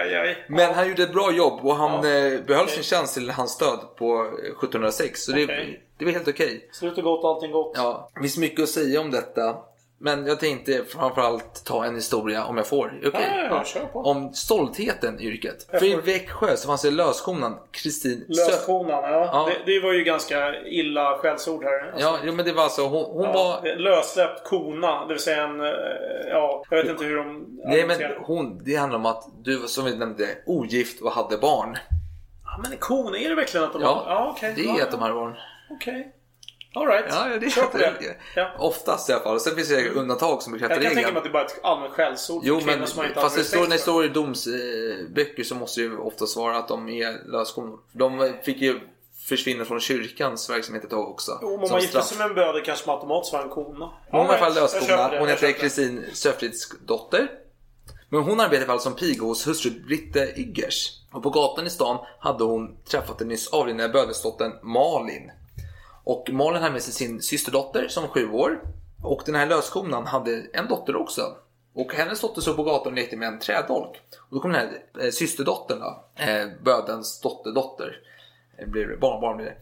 [0.47, 2.17] Men han gjorde ett bra jobb och han Ja.
[2.33, 5.23] eh, behöll sin tjänst till hans död på eh, 1706.
[5.23, 5.83] Så det, Okej.
[5.97, 6.69] det var helt okej.
[6.71, 7.71] Slutet gott, allting gott.
[7.75, 9.55] Ja, det finns mycket att säga om detta.
[10.05, 12.93] Men jag tänkte framförallt ta en historia om jag får.
[13.07, 13.47] Okej?
[13.49, 13.99] Ja, ja, ja.
[13.99, 15.67] Om stoltheten i yrket.
[15.79, 15.95] För i.
[15.95, 19.49] Växjö så fanns det löskonan Kristin Löskonan, ja.
[19.65, 21.91] Det, det var ju ganska illa skällsord här.
[21.91, 23.75] Alltså, Ja, men det var alltså hon, hon var...
[23.77, 25.61] Lössläppt kona, det vill säga en...
[25.61, 25.67] eh,
[26.29, 27.45] Ja, jag vet inte hur de...
[27.65, 31.77] Nej men hon, det handlar om att du som vi nämnde ogift och hade barn.
[32.43, 34.11] Ja, men en kona, är det verkligen att de Ja, har...
[34.13, 34.53] Ja, okej.
[34.55, 35.35] det är att de hade barn.
[35.71, 36.11] Okej.
[36.75, 37.05] Alright.
[37.09, 38.15] Ja, det Kör är på det.
[38.35, 38.51] Ja.
[38.59, 39.39] Oftast i alla fall.
[39.39, 41.13] Sen finns det undantag som bekräftar Jag kan tänka regeln.
[41.13, 43.43] mig att det bara är ett allmänt skällsord Jo, men som man inte fast det
[43.43, 47.31] står, när det står i domsböcker så måste det ju ofta svara att de är
[47.31, 47.79] löskonor.
[47.91, 48.79] De fick ju
[49.27, 51.39] försvinna från kyrkans verksamhet ett tag också.
[51.41, 52.05] Jo, om man straff.
[52.05, 53.91] sig med en bödel kanske man automatiskt var en kona.
[54.11, 55.09] Hon var i alla fall löskona.
[55.09, 55.53] det, Hon heter det.
[55.53, 57.27] Kristin Söfrids dotter.
[58.09, 60.91] Men hon arbetade i alla fall som piga hos hustru Britte Yggers.
[61.11, 65.31] Och på gatan i stan hade hon träffat den nyss avlidna bödelsdottern Malin.
[66.05, 68.61] Och Malin hade med sig sin systerdotter som var sju år.
[69.03, 71.21] Och den här löskonan hade en dotter också.
[71.73, 74.01] Och hennes dotter stod på gatan och lekte med en trädolk.
[74.17, 77.97] Och då kom den här eh, systerdottern då, eh, bödens dotterdotter,
[78.57, 79.55] eh, blir barnbarn blir det.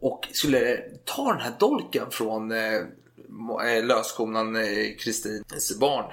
[0.00, 2.74] Och skulle ta den här dolken från eh,
[3.66, 6.12] eh löskonan eh, Kristins barn.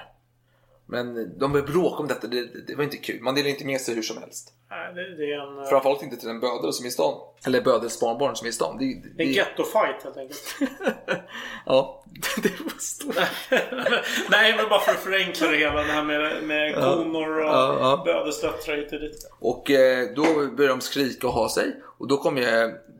[0.88, 3.22] Men de började bråka om detta, det, det var inte kul.
[3.22, 4.52] Man delar inte med sig hur som helst.
[4.70, 5.66] Nej, det, det är en...
[5.68, 7.14] Framförallt inte till en bödel som är i stan.
[7.46, 8.78] Eller bödels barnbarn som är i stan.
[8.78, 10.56] Det, det, Det är en gettofight helt enkelt.
[11.66, 12.04] Ja,
[12.42, 13.16] det var stort.
[14.30, 15.74] Nej, men bara för att förenkla det hela.
[15.74, 18.02] Det här med, med konor och Ja, ja.
[18.04, 19.30] bödelsdöttrar hit och dit.
[19.40, 21.76] Och eh, då började de skrika och ha sig.
[21.98, 22.44] Och då kom ju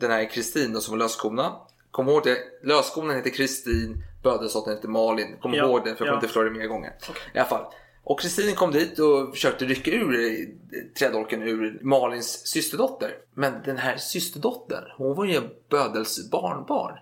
[0.01, 1.53] den här Kristin som var löskona.
[1.91, 5.37] Kom ihåg det, löskonan heter Kristin, bödelsdottern heter Malin.
[5.43, 6.13] Kom Ja, ihåg det, för jag ja.
[6.13, 6.93] får inte förklara det mer gånger.
[7.35, 7.65] I alla fall.
[8.05, 10.47] Och Kristin kom dit och försökte rycka ur eh,
[10.99, 13.11] trädolken ur Malins systerdotter.
[13.35, 15.41] Men den här systerdottern, hon var ju
[15.71, 16.99] Bödels barnbarn.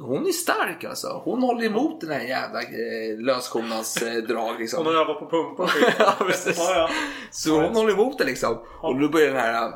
[0.00, 1.22] Hon är stark alltså.
[1.24, 4.86] Hon håller emot den här jävla eh, löskonans eh, drag liksom.
[4.86, 6.58] Hon har övat på pumpa ja, precis.
[6.58, 6.88] Ja, ja.
[7.30, 8.58] Så hon håller emot det liksom.
[8.82, 9.74] Och då börjar den här äh,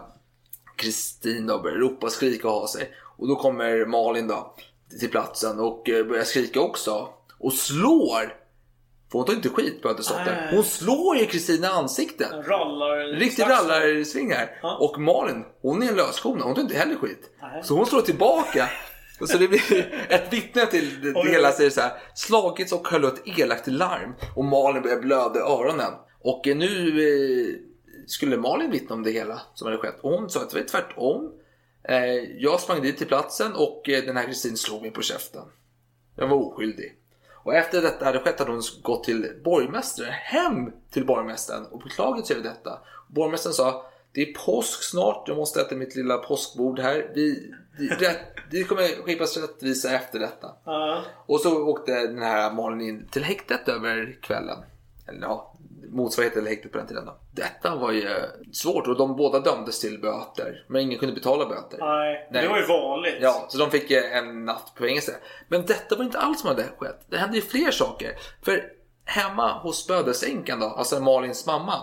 [0.77, 2.91] Kristin då börja ropa, skrika och ha sig.
[3.19, 4.55] Och då kommer Malin då
[4.99, 7.09] till platsen och äh, börjar skrika också.
[7.39, 8.41] Och slår!
[9.11, 9.81] För hon tar inte skit.
[9.85, 10.49] Nej.
[10.51, 12.31] Hon slår ju Kristin i ansiktet.
[12.33, 13.19] Rallar...
[13.19, 14.61] Riktigt rallarsving här.
[14.81, 16.45] Och Malin, hon är en löskona.
[16.45, 17.31] Hon tar inte heller skit.
[17.43, 17.65] Nej.
[17.65, 18.71] Så hon slår tillbaka.
[19.27, 21.93] Så det blir ett vittne till det, det hela säger så här.
[22.15, 24.15] Slagits och höll ett elakt larm.
[24.37, 25.93] Och Malin börjar blöda i öronen.
[26.21, 27.55] Och eh, nu eh,
[28.07, 30.01] skulle Malin vittna om det hela som hade skett.
[30.01, 31.33] Och hon sa att det var tvärtom.
[31.83, 35.45] Eh, jag sprang dit till platsen och eh, den här Kristin slog mig på käften.
[36.17, 36.97] Jag var oskyldig.
[37.43, 42.27] Och efter detta hade skett hade hon gått till borgmästaren, hem till borgmästaren och beklagat
[42.27, 42.79] sig över detta.
[43.09, 47.11] Borgmästaren sa det är påsk snart, jag måste äta mitt lilla påskbord här.
[47.15, 48.21] Vi, vi, rätt,
[48.51, 50.53] det kommer skipas rättvisa efter detta.
[50.65, 51.03] Ja.
[51.27, 54.59] Och så åkte den här Malin in till häktet över kvällen.
[55.09, 55.50] Eller ja,
[55.89, 57.21] motsvarigheten till häktet på den tiden då.
[57.33, 58.11] Detta var ju
[58.53, 60.65] svårt och de båda dömdes till böter.
[60.69, 61.79] Men ingen kunde betala böter.
[61.81, 62.43] Nej, Nej.
[62.43, 63.19] det var ju vanligt.
[63.21, 65.17] Ja, så de fick eh, en natt på fängelse.
[65.49, 67.07] Men detta var inte allt som hade skett.
[67.09, 68.13] Det hände ju fler saker.
[68.43, 68.65] För
[69.05, 71.75] hemma hos bödelsänkan då, alltså Malins mamma,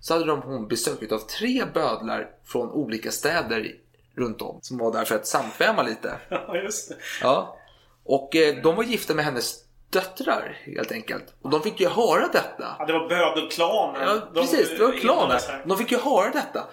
[0.00, 3.72] så hade de hon besök av tre bödlar från olika städer
[4.16, 4.58] runt om.
[4.62, 6.14] Som var där för att samkväma lite.
[6.28, 6.96] Ja, just det.
[7.22, 7.56] Ja.
[8.04, 11.34] Och eh, de var gifta med hennes döttrar helt enkelt.
[11.42, 12.76] Och de fick ju höra detta.
[12.78, 14.02] Ja, det var bödelklanen.
[14.02, 14.92] Ja, De precis, det var
[15.28, 15.62] här.
[15.66, 16.64] De fick ju höra detta.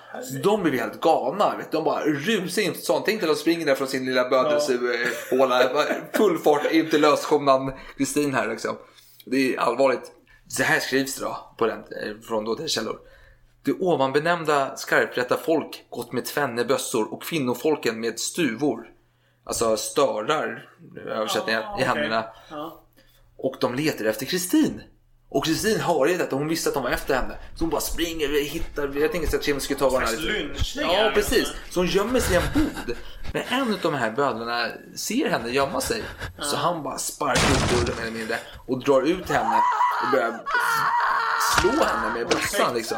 [0.44, 1.57] De blev helt galna.
[1.57, 1.77] Vet du.
[1.77, 2.76] De bara rusar in.
[2.76, 3.06] Sånt.
[3.06, 5.61] Tänk dig de springer där från sin lilla bödelsehåla.
[6.14, 8.77] Full fart in till löskonan Kristin här liksom.
[9.26, 10.11] Det är allvarligt.
[10.48, 12.99] Så här skrivs det då på den, eh, från då till källor.
[13.65, 18.90] Det ovanbenämnda skarprätta folk gått med tvenne bössor och kvinnofolken med stuvor.
[19.45, 20.69] Alltså störar,
[21.07, 21.85] översättningen, Ja, i okej.
[21.85, 22.26] händerna.
[22.49, 22.82] Ja.
[23.44, 24.82] Och de letar efter Kristin.
[25.30, 27.38] Och Kristin hör ju detta, hon visste att de var efter henne.
[27.56, 30.18] Så hon bara springer, vi hittar, jag tänkte att Kim skulle ta varandra
[30.76, 31.48] Ja, precis.
[31.70, 32.98] Så hon gömmer sig i en bod.
[33.34, 36.03] Men en av de här bödlarna ser henne gömma sig.
[36.40, 38.38] Så han bara sparkar upp dörren mer eller mindre
[38.68, 39.61] och drar ut henne
[40.03, 40.41] och börjar
[41.60, 42.98] slå henne med bössan liksom.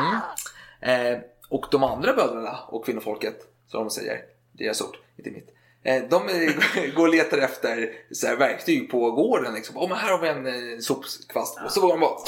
[0.00, 1.12] Mm.
[1.14, 3.36] Eh, och de andra bödlarna och kvinnofolket,
[3.66, 4.18] som de säger,
[4.52, 5.54] deras ord, inte mitt.
[5.84, 6.26] Eh, de
[6.96, 9.54] går och letar efter så här, verktyg på gården.
[9.54, 9.76] Liksom.
[9.76, 11.58] Oh, men här har vi en eh, sopkvast.
[11.64, 12.18] Och så var de bara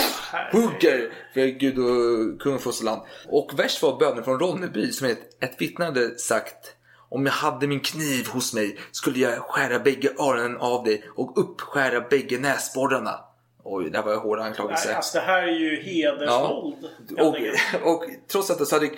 [0.52, 3.02] hugger för Gud och kung och fosterland.
[3.28, 6.76] Och värst var bönen från Ronneby som ett, ett hade sagt
[7.08, 11.38] om jag hade min kniv hos mig skulle jag skära bägge öronen av dig och
[11.38, 13.20] uppskära bägge näsborrarna.
[13.68, 14.88] Oj, det här var en hård anklagelse.
[14.88, 16.76] Nej, alltså det här är ju hedersvåld.
[17.18, 18.90] helt Och, och trots detta så hade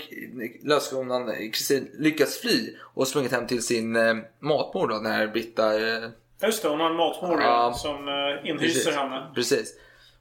[0.62, 5.74] löskonan Kristin lyckats fly och sprungit hem till sin eh, matmor då, den här Britta...
[5.74, 6.08] Eh,
[6.42, 7.72] Just det, hon har en matmor Ja.
[7.76, 9.30] som eh, inhyser henne.
[9.34, 9.74] Precis.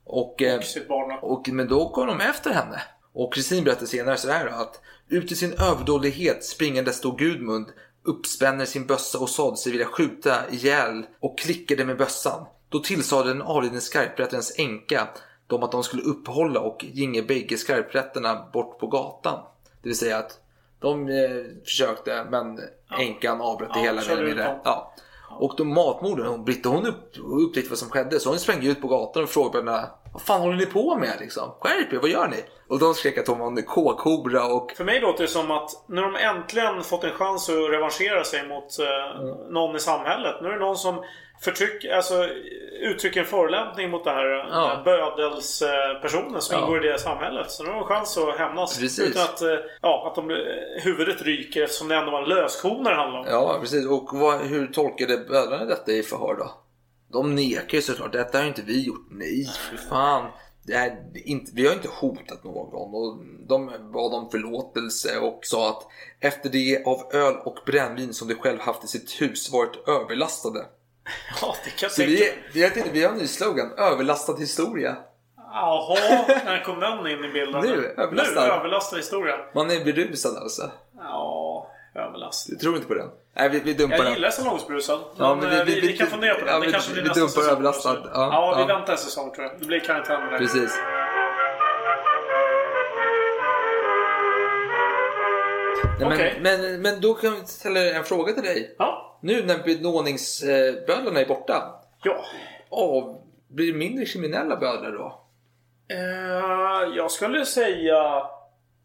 [0.05, 1.19] Och, eh, Och sitt barn.
[1.21, 2.81] och, men då kom de efter henne.
[3.13, 7.67] Och Kristin berättar senare så här då, att ut i sin överdådighet springande stod Gudmund
[8.03, 12.45] uppspänner sin bössa och sade sig vilja skjuta ihjäl och klickade med bössan.
[12.69, 15.07] Då tillsade den avlidne skarprätterens änka
[15.48, 19.39] dem att de skulle uppehålla och ginge bägge skarprätterna bort på gatan.
[19.81, 20.39] Det vill säga att
[20.80, 22.60] de eh, försökte men
[22.99, 24.02] änkan avbröt det Ja, hela.
[24.23, 24.60] mer dem.
[24.64, 24.94] Ja.
[25.39, 28.19] Och då matmorden, hon, Britta, hon upp, upptäckte vad som skedde.
[28.19, 31.14] Så hon sprang ut på gatan och frågade henne, vad fan håller ni på med
[31.19, 31.52] liksom?
[31.60, 32.44] Skärp er, vad gör ni?
[32.69, 35.69] Och de skrek att hon var en kåkobra och För mig låter det som att
[35.88, 39.53] när de äntligen fått en chans att revanschera sig mot eh, Mm.
[39.53, 40.35] någon i samhället.
[40.41, 41.03] Nu är det någon som
[41.41, 42.27] förtryck, alltså,
[42.81, 44.81] uttrycker en förolämpning mot det här Ja.
[44.85, 46.64] bödelspersonen som Ja.
[46.64, 47.51] ingår i det samhället.
[47.51, 48.80] Så nu har de chans att hämnas.
[48.80, 49.09] Precis.
[49.09, 49.49] Utan att, eh,
[49.81, 53.34] ja, att de, blir- huvudet ryker eftersom det ändå var en löskona det handlade om.
[53.34, 53.88] Ja, precis.
[53.88, 56.51] Och vad, hur tolkade bödlarna detta i förhör då?
[57.11, 58.11] De nekar ju såklart.
[58.11, 59.07] Detta har inte vi gjort.
[59.11, 60.31] Nej, för fan.
[60.68, 62.73] Det är inte, vi har inte hotat någon.
[62.93, 65.88] Och de bad om förlåtelse och sa att
[66.19, 70.65] efter det av öl och brännvin som de själv haft i sitt hus varit överlastade.
[71.41, 73.71] Ja, det kan Så vi, vi, har, vi har en ny slogan.
[73.77, 74.95] Överlastad historia.
[75.53, 75.95] Jaha,
[76.45, 77.61] när kom den in i bilden?
[77.61, 78.41] Nu, överlastad.
[78.41, 79.35] Nu, överlastad historia.
[79.55, 80.71] Man är berusad alltså.
[80.97, 82.53] Ja, överlastad.
[82.53, 83.09] Du tror inte på den?
[83.35, 84.13] Nej, vi, vi dumpar Jag den.
[84.13, 84.99] gillar salongsbrusad.
[85.17, 86.51] Ja, men, eh, vi, vi, kan fundera på det.
[86.51, 87.97] ja, det vi- kanske blir vi nästa dumpar överlastad.
[88.03, 89.59] Ja, Ja, vi väntar en säsong tror jag.
[89.59, 90.38] Det blir karantän med det.
[90.38, 90.79] Precis.
[95.99, 98.75] Nej, men, men, men då kan vi ställa en fråga till dig.
[98.79, 99.06] Ja.
[99.22, 101.81] Nu när benådningsbödlarna är borta.
[102.03, 102.26] Ja.
[102.69, 105.23] Av, blir det mindre kriminella bödlar då?
[105.89, 108.23] Eh, jag skulle säga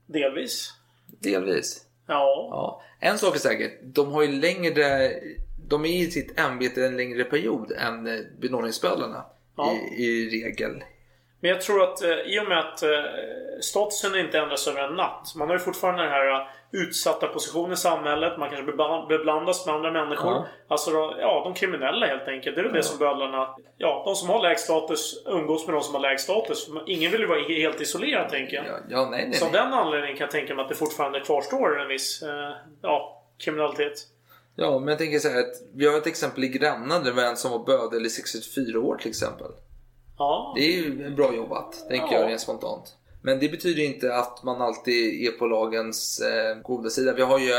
[0.07, 0.73] delvis.
[1.07, 1.85] Delvis.
[2.07, 2.49] Ja.
[2.51, 2.83] Ja.
[3.01, 3.71] En sak är säker.
[3.83, 5.11] De har ju längre...
[5.69, 9.25] De är i sitt ämbete en längre period än eh, benådningsbödlarna.
[9.57, 9.73] Ja.
[9.97, 10.85] I, I regel.
[11.43, 12.89] Men jag tror att eh, i och med att eh,
[13.61, 15.33] statusen inte ändras över en natt.
[15.37, 18.39] Man har ju fortfarande den här eh, utsatta positionen i samhället.
[18.39, 18.73] Man kanske
[19.09, 20.33] beblandas med andra människor.
[20.33, 20.47] Ja.
[20.69, 22.57] Alltså då, ja, de kriminella helt enkelt.
[22.57, 23.57] Det är väl det som bödlarna...
[23.77, 26.69] Ja, de som har lägst status umgås med de som har lägst status.
[26.87, 28.67] Ingen vill ju vara helt isolerad tänker jag.
[28.67, 31.21] Ja, ja nej, nej, Så av den anledningen kan jag tänka mig att det fortfarande
[31.21, 32.53] kvarstår en viss eh,
[32.83, 33.93] ja, kriminalitet.
[34.57, 37.37] Ja, men jag tänker så här att vi har ett exempel i Gränna där en
[37.37, 39.49] som var bödel i 64 år till exempel.
[40.23, 40.53] Ja.
[40.57, 42.21] Det är ju bra jobbat, tänker Ja.
[42.21, 42.97] jag rent spontant.
[43.23, 47.13] Men det betyder inte att man alltid är på lagens eh, goda sida.
[47.13, 47.53] Vi har ju,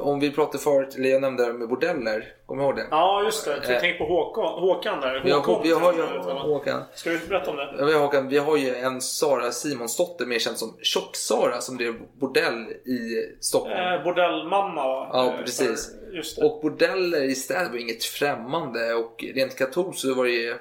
[0.00, 2.86] om vi pratar förut, eller jag nämnde det med bordeller, kommer du ihåg det?
[2.90, 3.54] Ja, just det.
[3.54, 3.80] Eh.
[3.80, 5.22] Tänk på Håkan, Håkan där.
[5.24, 6.34] Vi har, Håkon, vi har ju jag.
[6.34, 6.82] Håkan.
[6.94, 7.74] Ska vi berätta om det?
[7.78, 11.76] Ja, Vi har, Håkan, vi har ju en Sara Simonsdotter, mer känd som Tjock-Sara, som
[11.76, 13.74] drev bordell i Stockholm.
[13.76, 15.10] Eh, bordellmamma va?
[15.12, 15.90] Ja, Eh, precis.
[16.12, 16.46] Just det.
[16.46, 20.54] Och bordeller i städer var inget främmande och rent katolskt så var det ju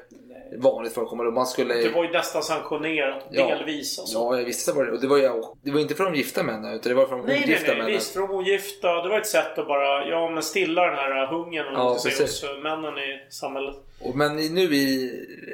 [0.57, 1.31] vanligt förekommande.
[1.31, 1.73] Man skulle...
[1.73, 3.27] Det var ju nästan sanktionerat.
[3.31, 3.47] Ja.
[3.47, 4.17] Delvis alltså.
[4.17, 5.17] Ja, jag visste vad det och det var.
[5.17, 7.43] ju- Det var inte för de gifta männen utan det var för de Nej, nej,
[7.43, 7.77] ogifta nej.
[7.77, 7.93] männen.
[7.93, 9.01] Visst, för de ogifta.
[9.03, 12.97] Det var ett sätt att bara ja, men stilla den här hungern Ja, hos männen
[12.97, 13.75] i samhället.
[14.01, 15.11] Och, men nu i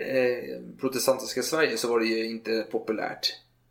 [0.07, 3.27] eh, protestantiska Sverige så var det ju inte populärt.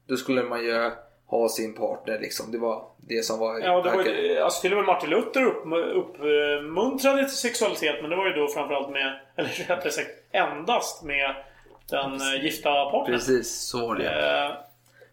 [0.08, 0.90] Då skulle man ju
[1.28, 2.52] ha sin partner liksom.
[2.52, 3.60] Det var det som var...
[3.60, 5.64] Ja, det var ju, alltså till och med Martin Luther upp,
[5.94, 7.96] uppmuntrade till sexualitet.
[8.00, 11.34] Men det var ju då framförallt med, eller rättare sagt endast med
[11.90, 13.06] den eh, gifta partnern.
[13.18, 14.04] Precis, så var det.
[14.04, 14.52] Eh,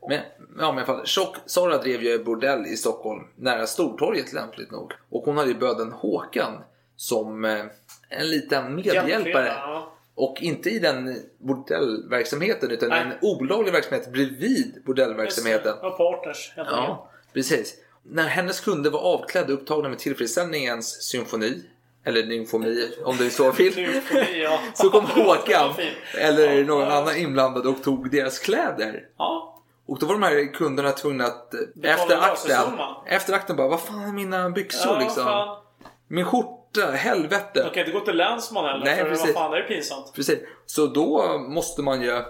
[0.10, 0.20] Men,
[0.60, 4.72] ja, men i alla fall, Tjock, Sara drev ju bordell i Stockholm nära Stortorget lämpligt
[4.72, 4.94] nog.
[5.10, 6.64] Och hon hade ju böden Håkan
[6.96, 7.66] som eh,
[8.10, 9.48] en liten medhjälpare.
[9.48, 9.92] Ja.
[10.16, 13.02] Och inte i den bordellverksamheten utan Nej.
[13.02, 15.76] en olaglig verksamhet bredvid bordellverksamheten.
[15.82, 16.54] Ja, partners.
[16.56, 17.76] Ja, precis.
[18.04, 21.64] När hennes kunder var avklädda och upptagna med tillfredsställningens symfoni,
[22.04, 24.02] eller nymfoni om du så vill,
[24.44, 24.60] ja.
[24.74, 25.74] så kom Håkan
[26.18, 29.08] eller någon annan inblandad och tog deras kläder.
[29.18, 29.62] Ja.
[29.88, 34.02] Och då var de här kunderna tvungna att efter akten, efter akten bara, vad fan
[34.02, 35.24] är mina byxor Ja, liksom?
[35.24, 35.58] fan.
[36.08, 37.64] Min skjorta, helvete.
[37.64, 38.86] De kan inte gå till länsman heller.
[38.86, 39.26] Nej, för precis.
[39.26, 40.12] vad fan, det är pinsamt.
[40.16, 40.40] Precis.
[40.66, 42.22] Så då måste man ju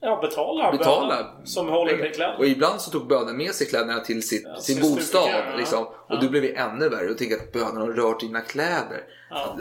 [0.00, 0.72] Ja, betala.
[0.72, 1.08] betala.
[1.16, 2.36] bönen Som håller med kläder.
[2.38, 5.02] Och ibland så tog bönen med sig kläderna till sitt, sin sin bostad.
[5.04, 5.56] stugkläder, ja.
[5.56, 5.84] Liksom.
[5.84, 6.18] Och Ja.
[6.22, 7.10] då blev det ännu värre.
[7.10, 9.00] Och tänkte att bönen har rört dina kläder.
[9.30, 9.56] Ja.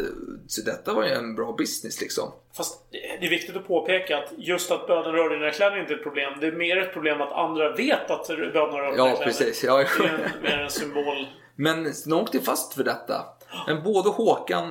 [0.48, 2.32] Så detta var ju en bra business liksom.
[2.58, 2.88] Fast
[3.20, 6.04] det är viktigt att påpeka att just att bönen rör dina kläder är inte ett
[6.04, 6.34] problem.
[6.42, 9.26] Det är mer ett problem att andra vet att bönen rör dina Ja, kläder.
[9.26, 9.64] precis.
[9.64, 11.28] Ja, Det är en, mer en symbol.
[11.56, 13.22] Men de åkte fast för detta.
[13.68, 14.70] Men både Håkan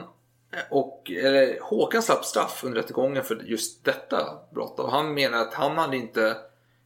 [0.53, 4.79] eh, och eller, Håkan slapp straff under rättegången för just detta brott.
[4.79, 6.37] Och han menar att han hade inte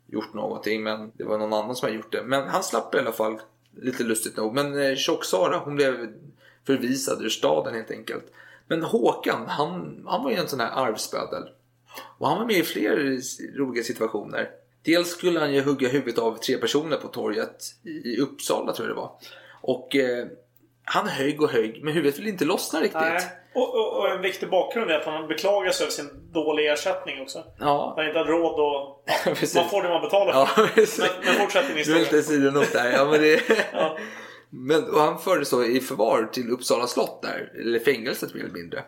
[0.07, 2.23] gjort någonting men det var någon annan som hade gjort det.
[2.23, 3.41] Men han slapp i alla fall
[3.77, 4.55] lite lustigt nog.
[4.55, 6.13] Men eh, Tjock-Sara hon blev
[6.67, 8.25] förvisad ur staden helt enkelt.
[8.69, 11.49] Men Håkan han, han var ju en sån här arvsbödel.
[12.19, 13.21] Och han var med i fler
[13.59, 14.51] roliga situationer.
[14.83, 18.97] Dels skulle han ju hugga huvudet av tre personer på torget i Uppsala tror jag
[18.97, 19.13] det var.
[19.61, 20.27] Och eh,
[20.89, 23.01] han högg och högg men huvudet ville inte lossna riktigt.
[23.01, 23.21] Nej.
[23.55, 27.23] Och, och, och en viktig bakgrund är att han beklagar sig över sin dåliga ersättning
[27.23, 27.45] också.
[27.59, 29.05] Ja, Han inte hade råd och...
[29.25, 30.67] Ja, man får det man betalar ja för.
[30.67, 30.99] precis.
[30.99, 32.03] Men, men fortsätt din Du är historia.
[32.03, 32.93] lite sidonot där.
[32.93, 33.41] Ja, men det...
[33.73, 33.97] Ja.
[34.51, 38.53] men, och han fördes då i förvar till Uppsala slott där, eller fängelset mer eller
[38.55, 38.85] mindre.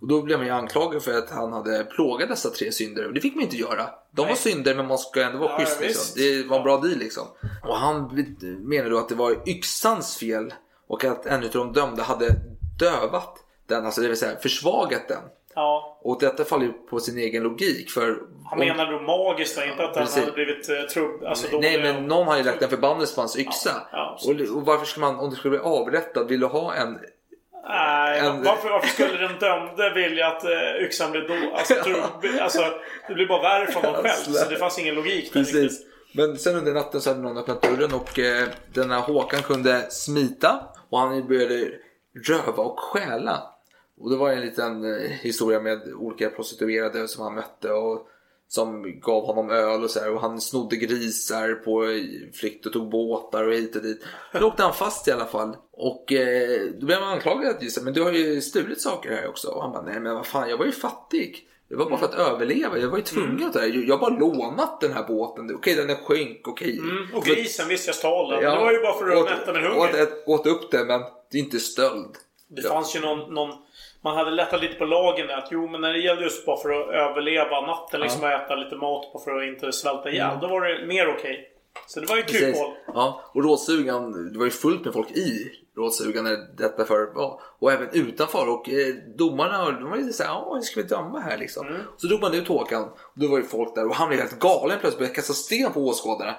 [0.00, 3.06] Och då blev man ju anklagad för att han hade plågat dessa tre synder.
[3.06, 3.86] Och det fick man inte göra.
[4.10, 4.36] De var Nej.
[4.36, 5.80] synder men man ska ändå vara Ja, schysst.
[5.80, 6.22] Liksom.
[6.22, 7.22] Det var en bra deal liksom.
[7.68, 8.24] Och han
[8.68, 10.54] menade då att det var yxans fel
[10.88, 12.28] och att en av de dömda hade
[12.78, 13.38] dövat
[13.68, 15.22] den, alltså det vill säga försvagat den.
[15.54, 15.98] Ja.
[16.02, 18.06] Och detta faller ju på sin egen logik för...
[18.50, 19.64] Han om- menar då magiskt va?
[19.64, 20.20] Inte att han Precis.
[20.20, 21.24] hade blivit uh, trubb...
[21.24, 23.70] Alltså Nej dålig men och- någon har ju lagt en förbannelse på hans yxa.
[23.92, 26.98] Ja, och, och varför ska man, om du skulle bli avrättad, vill du ha en...
[27.68, 31.34] Nej, En- varför, varför skulle den dömde vilja att uh, yxan blev då...
[31.56, 32.62] Alltså, trubb, alltså,
[33.08, 34.32] det blir bara värre för honom själv.
[34.34, 35.86] Så det fanns ingen logik där riktigt.
[36.16, 40.68] Men sen under natten så hade någon öppnat dörren och eh, denna Håkan kunde smita
[40.90, 41.70] och han började
[42.28, 43.42] röva och stjäla.
[44.00, 48.08] Och det var en liten eh, historia med olika prostituerade som han mötte och
[48.48, 52.72] som gav honom öl och så här, och han snodde grisar på eh, flykt och
[52.72, 54.04] tog båtar och hit och dit.
[54.32, 55.56] Då åkte han fast i alla fall.
[55.72, 59.48] Och eh, då blev han anklagad att men du har ju stulit saker här också.
[59.48, 61.48] Och han bara, nej men vad fan, jag var ju fattig.
[61.74, 62.78] Det var bara för att överleva.
[62.78, 63.66] Jag var ju tvungen att det.
[63.66, 65.54] Jag har bara lånat den här båten.
[65.54, 66.48] Okej, den är sjönk.
[66.48, 66.78] Okej.
[66.78, 68.42] Mm, och grisen, visst jag stal den.
[68.42, 68.50] Ja.
[68.54, 70.02] Det var ju bara för att Åt- mätta min åt, hunger.
[70.02, 72.14] åt, åt upp det, men det är inte stöld.
[72.48, 72.68] Det Ja.
[72.68, 73.50] fanns ju någon, någon...
[74.02, 75.36] Man hade lättat lite på lagen där.
[75.36, 78.54] Att jo, men när det gällde just bara för att överleva natten, liksom att äta
[78.54, 80.28] lite mat bara för att inte svälta ihjäl.
[80.28, 80.40] Mm.
[80.40, 81.50] Då var det mer okej.
[81.86, 82.72] Så det var ju kryphål.
[82.86, 87.40] Ja, och rådsugan, det var ju fullt med folk i rådsugan när detta för ja,
[87.58, 88.48] och även utanför.
[88.48, 91.66] Och eh, domarna de var lite såhär, ja hur ska vi döma här liksom?
[91.66, 91.80] Mm.
[91.96, 94.38] Så drog man ut Håkan och då var ju folk där och han blev helt
[94.38, 96.34] galen plötsligt började kasta sten på åskådarna.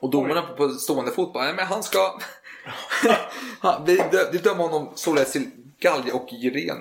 [0.00, 1.98] Och domarna på, på stående fot bara, nej men han ska...
[3.60, 6.78] Han- vi, dö, vi dömer honom således till galge och giren.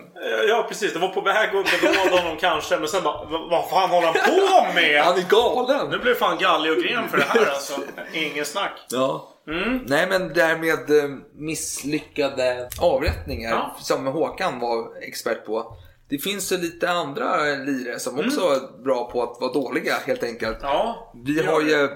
[0.48, 0.94] Ja, precis.
[0.94, 2.78] Det var på väg att benåda honom kanske.
[2.78, 5.04] Men sen bara, vad vad fan håller han på med?
[5.04, 5.90] Han är galen!
[5.90, 7.82] Nu blir fan galge och gren för det här alltså.
[8.14, 8.72] Ingen snack.
[8.90, 9.31] Ja.
[9.48, 9.78] Mm.
[9.88, 13.76] Nej men det här med eh, misslyckade avrättningar Ja.
[13.80, 15.78] som Håkan var expert på.
[16.10, 18.26] Det finns ju lite andra lirare som Mm.
[18.28, 20.58] också är bra på att vara dåliga helt enkelt.
[20.62, 21.90] Ja, Vi har ju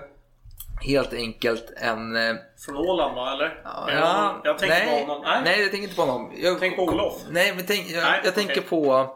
[0.82, 2.16] helt enkelt en...
[2.16, 2.36] eh,
[2.66, 3.62] Från Åland va, eller?
[3.64, 3.70] Ja,
[4.26, 4.42] honom?
[4.44, 5.24] jag tänker nej, på honom.
[5.26, 5.42] Nej.
[5.46, 6.32] nej, jag tänker inte på honom.
[6.38, 7.14] Jag, Tänk på Olof.
[7.30, 8.64] Nej, men tänk, jag, Nej, jag tänker okej.
[8.70, 9.10] på...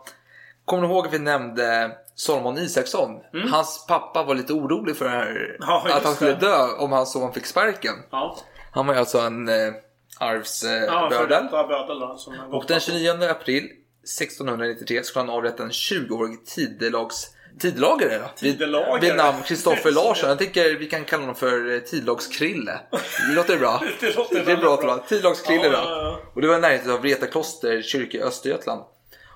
[0.65, 3.09] Kommer du ihåg att vi nämnde Solomon Isaksson?
[3.51, 5.55] Hans pappa var lite orolig för här, Mm.
[5.59, 6.37] Ja, att han skulle det.
[6.39, 7.93] dö om hans son fick sparken.
[8.11, 8.37] Ja,
[8.71, 9.55] Han var ju alltså en eh,
[10.19, 10.33] ja
[11.99, 12.17] då.
[12.17, 12.79] Som har och den på.
[12.79, 13.63] 29 april
[14.03, 17.27] 1693 skulle han avrätta en 20-årig tidelags
[17.59, 18.25] Tidelagare då?
[19.01, 20.29] Vid- namn Kristoffer Larsson.
[20.29, 22.79] Jag tänker vi kan kalla honom för eh, Tidelagskrille.
[23.29, 23.83] Det låter bra.
[23.99, 24.97] Det låter Det är bra bra.
[25.07, 25.77] Tidelagskrille Ja, då.
[25.77, 26.19] ja, ja.
[26.35, 28.81] Och det var i närheten av Vreta kloster kyrka i Östergötland.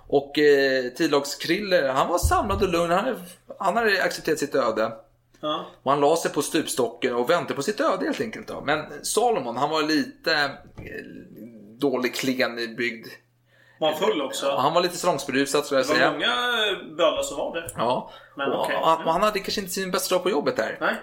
[0.08, 2.92] Och eh, Tidelagskrille, han var samlad och lugn.
[2.92, 3.16] Han,
[3.60, 4.92] han hade accepterat sitt öde.
[5.42, 5.66] Ja.
[5.84, 8.48] Och han la sig på stupstocken och väntade på sitt öde helt enkelt.
[8.48, 8.62] Då.
[8.62, 10.50] Men Salomon, han var lite eh,
[11.80, 13.08] dålig klen byggd.
[13.80, 14.56] Var han full också?
[14.56, 16.12] Han var lite strångsberusad skulle jag Det var säga.
[16.12, 17.70] många bödlar som var det.
[17.76, 18.12] Ja.
[18.38, 20.78] Men och, och han, han hade kanske inte sin bästa dag på jobbet där.
[20.82, 20.96] Nej.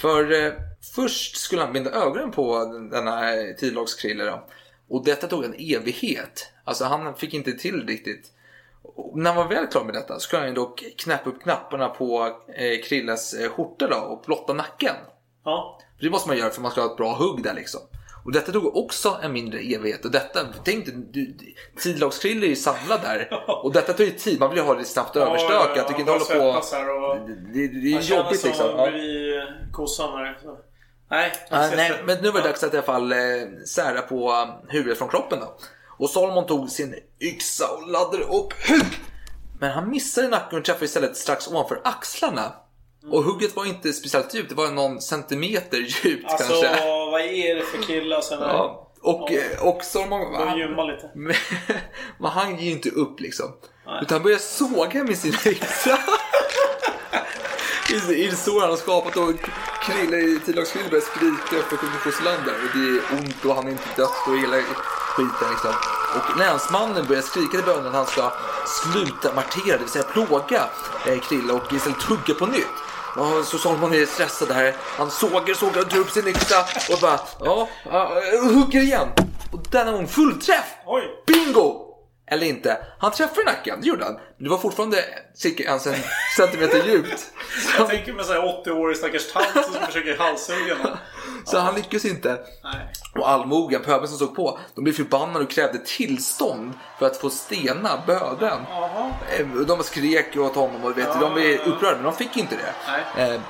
[0.00, 0.52] För eh,
[0.94, 3.20] först skulle han binda ögonen på den- denna
[3.58, 4.46] tidlagskrille då.
[4.88, 6.52] Och detta tog en evighet.
[6.64, 8.32] Alltså han fick inte till riktigt.
[8.82, 11.88] Och när han var väl klar med detta så skulle han dock knäppa upp knapparna
[11.88, 12.26] på
[12.56, 14.94] eh, Krilles eh, skjorta då och blotta nacken.
[15.44, 15.80] Ja.
[16.00, 17.80] Det måste man göra för man ska ha ett bra hugg där liksom.
[18.24, 20.04] Och detta tog också en mindre evighet.
[20.04, 21.36] Och detta, tänk dig, du-
[21.82, 23.44] tidlagskrille är ju samlad där.
[23.64, 25.86] Och detta tar ju tid, man vill ju ha det snabbt överstökat.
[25.88, 26.58] Du kan inte hålla på...
[26.58, 27.28] och...
[27.28, 28.66] Det, det är Han känner jobbigt som liksom.
[28.66, 28.90] att Ja.
[28.90, 29.32] bli
[29.72, 30.38] kossan här.
[30.42, 30.58] Så.
[31.10, 31.32] Nej.
[31.50, 33.18] Ah, nej, men nu var det dags att i alla fall eh,
[33.66, 35.56] sära på eh, huvudet från kroppen då.
[35.98, 39.00] Och Salomon tog sin yxa och laddade upp hugg.
[39.60, 42.52] Men han missade nacken och träffade istället strax ovanför axlarna.
[43.10, 46.86] Och hugget var inte speciellt djupt, det var någon centimeter djupt Alltså, kanske.
[47.10, 48.40] vad är det för killar sen?
[48.40, 48.84] Ja.
[49.02, 49.30] Och,
[49.60, 50.32] och Salomon...
[50.32, 51.10] De gymmar lite.
[51.14, 51.34] Men,
[52.18, 53.52] men han ger ju inte upp liksom.
[54.02, 55.98] Utan han börjar såga med sin yxa.
[58.10, 59.32] I i sår han har skapat och
[59.82, 62.54] Krille i Tidlagskrille börjar skrika för sjukvårdsland där.
[62.54, 64.56] Och det är ont och han är inte dött och hela
[65.18, 65.72] skiten liksom.
[66.16, 68.32] Och länsmannen börjar skrika till bönen att han ska
[68.66, 70.62] sluta martera, det vill säga plåga
[71.06, 72.76] eh, Krille och istället tugga på nytt.
[73.16, 74.76] Och så Salomon är stressad här.
[74.96, 76.60] Han sågar, sågar och drar upp sin yxa
[76.92, 78.12] och bara ja, ja,
[78.42, 79.08] och hugger igen.
[79.52, 80.66] Och denna gång fullträff!
[81.26, 81.87] Bingo!
[82.30, 82.78] Eller inte.
[82.98, 84.14] Han träffade nacken, det gjorde han.
[84.14, 86.04] Men det var fortfarande cirka en cen-
[86.36, 87.26] centimeter djupt.
[87.78, 90.96] Jag tänker mig en 80-årig stackars tant som försöker halshugga någon.
[91.44, 92.38] Så han lyckades inte.
[92.64, 92.92] Nej.
[93.14, 97.30] Och allmogen, pöbeln som såg på, de blev förbannade och krävde tillstånd för att få
[97.30, 98.62] stena bödeln.
[98.70, 99.12] Jaha.
[99.38, 102.74] Eh, De skrek åt honom och vet, de blev upprörda, men de fick inte det.
[103.16, 103.30] Nej.
[103.34, 103.40] Eh,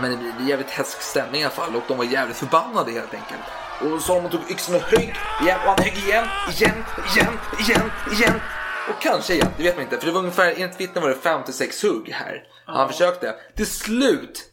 [0.00, 3.14] Men det blev jävligt hätsk stämning i alla fall och de var jävligt förbannade helt
[3.14, 3.40] enkelt.
[3.84, 6.84] Och Salomon tog yxan och högg igen och han högg igen, igen,
[7.14, 8.40] igen, igen, igen.
[8.88, 9.98] Och kanske igen, det vet man inte.
[9.98, 12.42] För det var ungefär, enligt vittnen var det 5-6 hugg här.
[12.66, 13.34] Han försökte.
[13.56, 14.50] Till slut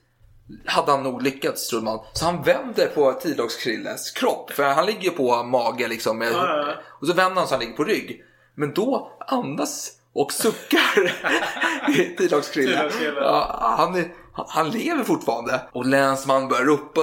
[0.66, 2.00] hade han nog lyckats tror man.
[2.14, 4.52] Så han vänder på Tidlagskrilles kropp.
[4.52, 6.18] För han ligger ju på mage liksom.
[6.18, 6.74] Med, Ja, ja, ja.
[7.00, 8.24] Och så vänder han så han ligger på rygg.
[8.56, 11.14] Men då andas och suckar.
[12.18, 12.92] Tidlagskrille.
[13.16, 14.06] Ja, han,
[14.48, 15.62] han, lever fortfarande.
[15.72, 17.02] Och länsman börjar ropa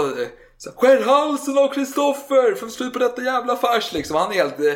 [0.59, 2.55] så Skär halsen av Kristoffer!
[2.55, 4.17] För slut på detta jävla fars liksom.
[4.17, 4.75] Han är helt, eh,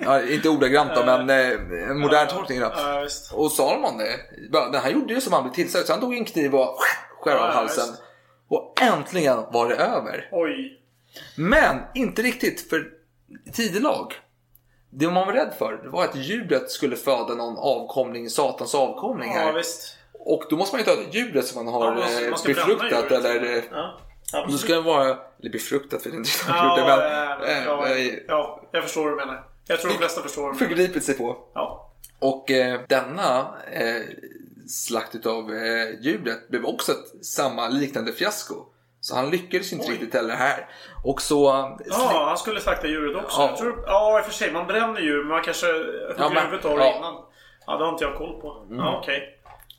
[0.00, 2.72] ja, inte ordagrant då, men eh, en modern tolkning då.
[2.76, 3.06] Ja.
[3.32, 5.86] Och Salomon, eh, den här gjorde ju som han blev tillsagd.
[5.86, 6.78] Så han tog en kniv och
[7.20, 7.94] skär av Ja, ja, halsen.
[8.48, 10.28] Och äntligen var det över.
[10.32, 10.80] Oj.
[11.36, 12.88] Men inte riktigt, för
[13.52, 14.14] tidelag.
[14.90, 19.32] Det man var rädd för det var att djuret skulle föda någon avkomling, satans avkomling
[19.34, 19.52] Ja, här.
[19.52, 19.96] visst.
[20.18, 23.04] Och då måste man ju ta djuret som man har Ja, man eh, man befruktat
[23.10, 23.12] djuret.
[23.24, 23.56] eller...
[23.56, 23.62] eh,
[24.32, 24.60] Ja, Då absolut.
[24.60, 25.04] ska den vara...
[25.40, 28.06] Eller befruktat vet jag inte Ja, gjort det, eh, men...
[28.06, 29.44] ja, ja, jag förstår vad du menar.
[29.66, 30.42] Jag tror de flesta förstår.
[30.42, 30.76] vad du menar.
[30.76, 31.36] Förgripit sig på.
[31.54, 31.90] Ja.
[32.18, 33.38] Och eh, denna
[33.72, 34.02] eh,
[34.68, 38.54] slakt utav eh, djuret blev också ett samma liknande fiasko.
[39.00, 39.92] Så han lyckades inte Oj.
[39.92, 40.68] riktigt heller här.
[41.04, 41.48] Och så...
[41.58, 43.40] eh, Ja, han skulle slakta djuret också.
[43.40, 43.48] Ja.
[43.48, 44.52] Jag tror, ja, i och för sig.
[44.52, 46.90] Man bränner djur, men man kanske hugger Ja, huvudet av det ja.
[46.90, 46.98] Mm.
[46.98, 47.14] innan.
[47.66, 48.66] Ja, det har inte jag koll på.
[48.70, 49.20] Ja, okej.
[49.20, 49.35] Var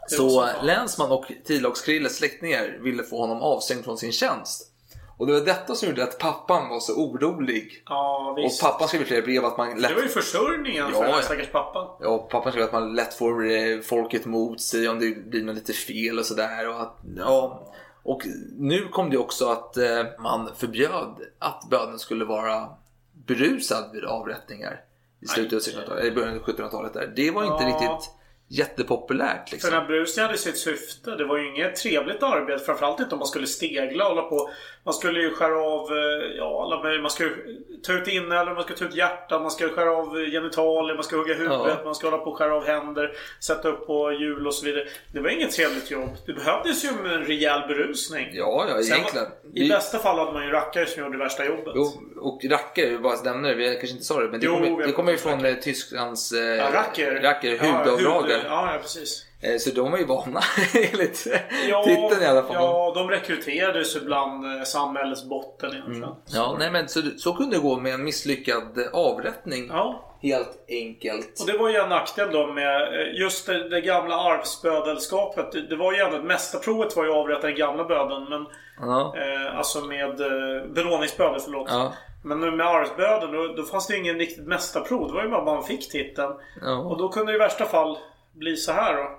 [0.07, 0.47] Så.
[0.63, 4.73] Länsman och Tidlagskrilles släktingar ville få honom avstängd från sin tjänst.
[5.17, 7.83] Och det var detta som gjorde att pappan var så orolig.
[7.85, 8.61] Ja, Och visst.
[8.61, 9.89] pappan skrev flera brev att man lätt...
[9.89, 11.87] Det var ju försörjningen Ja, för den här stackars pappan.
[12.01, 15.55] Ja, pappan skrev att man lätt får eh, folket mot sig om det blir något
[15.55, 16.67] lite fel och sådär.
[16.69, 17.67] Och, att, ja.
[18.03, 18.21] och
[18.57, 22.69] nu kom det också att eh, man förbjöd att böden skulle vara
[23.25, 24.81] berusad vid avrättningar.
[25.19, 27.13] I slutet av 1600-talet, eller början av 1700-talet där.
[27.15, 27.69] Det var inte Ja.
[27.69, 28.09] riktigt
[28.47, 29.49] jättepopulärt liksom.
[29.49, 29.71] För liksom.
[29.71, 31.15] den här brusen hade sitt syfte.
[31.15, 32.63] Det var ju inget trevligt arbete.
[32.65, 34.49] Framförallt inte om man skulle stegla och hålla på.
[34.87, 37.01] Man skulle ju skära av, eh, ja alla möjliga.
[37.01, 37.31] Man skulle
[37.83, 41.21] ta ut inälvor, man skulle ta ut hjärtan, man skulle skära av genitalier, man skulle
[41.21, 41.81] hugga huvudet, Ja.
[41.85, 43.11] man skulle hålla på och skära av händer,
[43.43, 44.87] sätta upp på hjul och så vidare.
[45.13, 46.09] Det var inget trevligt jobb.
[46.25, 48.27] Det behövdes ju en rejäl berusning.
[48.33, 49.25] Ja, ja, egentligen.
[49.25, 51.73] var- I Vi- bästa fall hade man ju rackare som gjorde värsta jobbet.
[51.75, 51.91] Jo,
[52.21, 55.11] och rackare, vi bara nämner det, vi kanske inte sa det, men det kommer, det
[55.11, 57.19] ju från eh, Tysklands eh, Ja, racker.
[57.21, 58.33] racker Ja, hudavdragare.
[58.37, 59.23] hud- Ja, ja, precis.
[59.41, 60.39] Eh, Så de var ju vana
[60.93, 61.27] enligt
[61.69, 62.55] Ja, titeln i alla fall.
[62.55, 66.03] ja, de rekryterades ju bland eh, samhällets botten egentligen.
[66.03, 66.15] Mm.
[66.25, 69.67] Ja, nej men så, så kunde det gå med en misslyckad eh, avrättning.
[69.69, 70.03] Ja.
[70.21, 71.39] Helt enkelt.
[71.41, 75.51] Och det var ju en nackdel då med just det, det gamla arvsbödelskapet.
[75.51, 78.25] Det, det var ju ändå, mästarprovet var ju att avrätta den gamla bödeln.
[78.29, 78.45] Men,
[78.79, 79.13] Ja.
[79.17, 81.67] eh, alltså med eh, belåningsbödel, förlåt.
[81.71, 81.93] Ja.
[82.23, 85.07] Men nu med arvsbödeln, då, då fanns det ju ingen riktigt mästarprov.
[85.07, 86.33] Det var ju bara man fick titeln.
[86.61, 86.77] Ja.
[86.77, 87.97] Och då kunde det i värsta fall
[88.33, 89.09] bli så här då.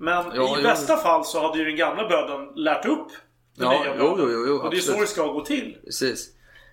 [0.00, 0.62] Men Ja, i jo.
[0.62, 3.08] bästa fall så hade ju den gamla bödeln lärt upp
[3.56, 4.30] den Ja, nya bödeln.
[4.30, 5.76] jo, jo, Och det är så det ska gå till.
[5.84, 6.28] Precis.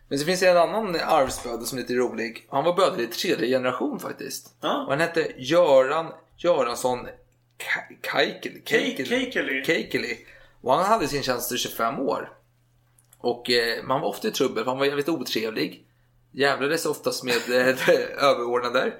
[0.09, 2.47] Men så finns det en annan arvsbödel som är lite rolig.
[2.49, 4.55] Han var bödel i tredje generation faktiskt.
[4.61, 4.83] Ja.
[4.83, 6.99] Och han hette Göran Göransson
[7.57, 9.63] Ka- Kaikeli.
[9.65, 10.17] Keikeli.
[10.61, 12.31] Och han hade sin tjänst i 25 år.
[13.17, 15.85] Och eh, man var ofta i trubbel för han var jävligt otrevlig.
[16.31, 17.75] Jävlades oftast med eh,
[18.23, 18.93] överordnade.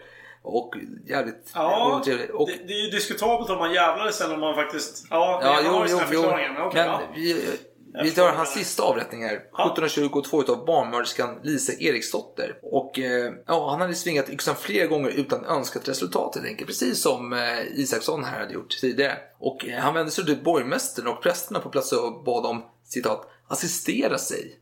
[0.48, 0.76] Och
[1.08, 2.36] jävligt Ja, otrevlig.
[2.36, 5.08] Och, det, det är ju diskutabelt om man jävlades eller om man faktiskt...
[5.10, 6.22] Ja, Ja, jo, har ju jo, jo.
[6.22, 7.02] Men, Men ja.
[7.16, 7.58] vi,
[8.04, 9.34] vi tar hans sista avrättning här.
[9.34, 9.66] Ja.
[9.66, 12.60] 1722 utav barnmörderskan Lise Eriksdotter.
[12.62, 16.68] Och eh, ja, han hade svingat yxan flera gånger utan önskat resultat helt enkelt.
[16.68, 19.18] Precis som eh, Isaksson här hade gjort tidigare.
[19.40, 23.30] Och eh, han vände sig till borgmästaren och prästerna på plats och bad dem citat
[23.48, 24.60] assistera sig.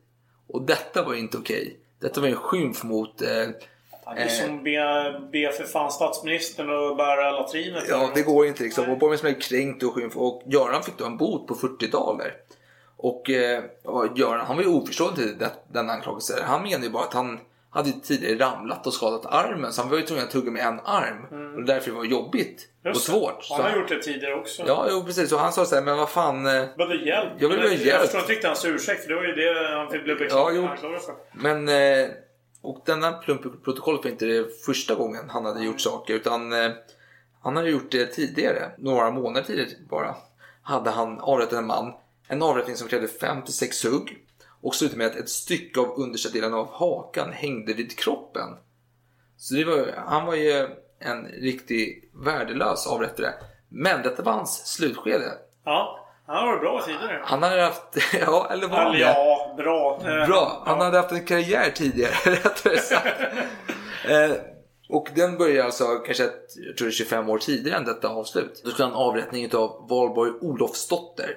[0.48, 1.80] Och detta var ju inte okej.
[2.00, 3.48] Detta var en skymf mot eh,
[4.14, 7.84] Det är som be, be för fan statsministern att bära latrinet.
[7.88, 8.90] Ja, det går inte liksom.
[8.90, 10.16] Och borgmästaren blev kränkt och skymf.
[10.16, 12.34] Och Göran fick då en bot på 40 daler.
[12.96, 16.36] Och eh, och Göran, han var ju oförstående till det, den anklagelsen.
[16.44, 17.38] Han menade ju bara att han
[17.70, 19.72] hade tidigare ramlat och skadat armen.
[19.72, 21.54] Så han var ju tvungen att tugga med en arm.
[21.56, 22.94] Och därför var det jobbigt och Mm.
[22.94, 23.12] Just det.
[23.12, 23.46] svårt.
[23.50, 24.62] Han har han- gjort det tidigare också.
[24.66, 25.32] Ja, jo, precis.
[25.32, 26.46] Och han sa så här, men vad fan.
[26.46, 27.32] eh, Behövde hjälp.
[27.38, 28.00] Jag vill ha Jag hjälp.
[28.00, 29.88] förstår inte riktigt hans ursäkt för det var ju det han
[30.30, 30.66] Ja, jo.
[30.66, 31.14] anklagad för.
[31.32, 32.08] Men, eh,
[32.66, 36.14] och denna plump i protokollet var inte det första gången han hade gjort saker.
[36.14, 36.70] Utan eh,
[37.40, 38.70] han hade gjort det tidigare.
[38.78, 40.14] Några månader tidigare typ bara.
[40.62, 41.92] Hade han avrättat en man.
[42.28, 44.18] En avrättning som krävde 5-6 hugg.
[44.60, 48.48] Och slutade med att ett stycke av understa delen av hakan hängde vid kroppen.
[49.36, 50.68] Så det var, han var ju
[50.98, 53.32] en riktig värdelös avrättare.
[53.68, 55.32] Men detta var hans slutskede.
[55.64, 57.20] Ja, han har varit bra tidigare.
[57.24, 57.82] Han hade haft,
[58.20, 60.00] ja eller var han ja, bra.
[60.06, 63.06] Eh, Bra, han hade haft en karriär tidigare rättare sagt.
[64.08, 64.30] eh,
[64.88, 68.08] och den började alltså kanske ett, jag tror det är 25 år tidigare än detta
[68.08, 68.60] avslut.
[68.64, 71.34] Då skulle han avrättning av Valborg Olofsdotter.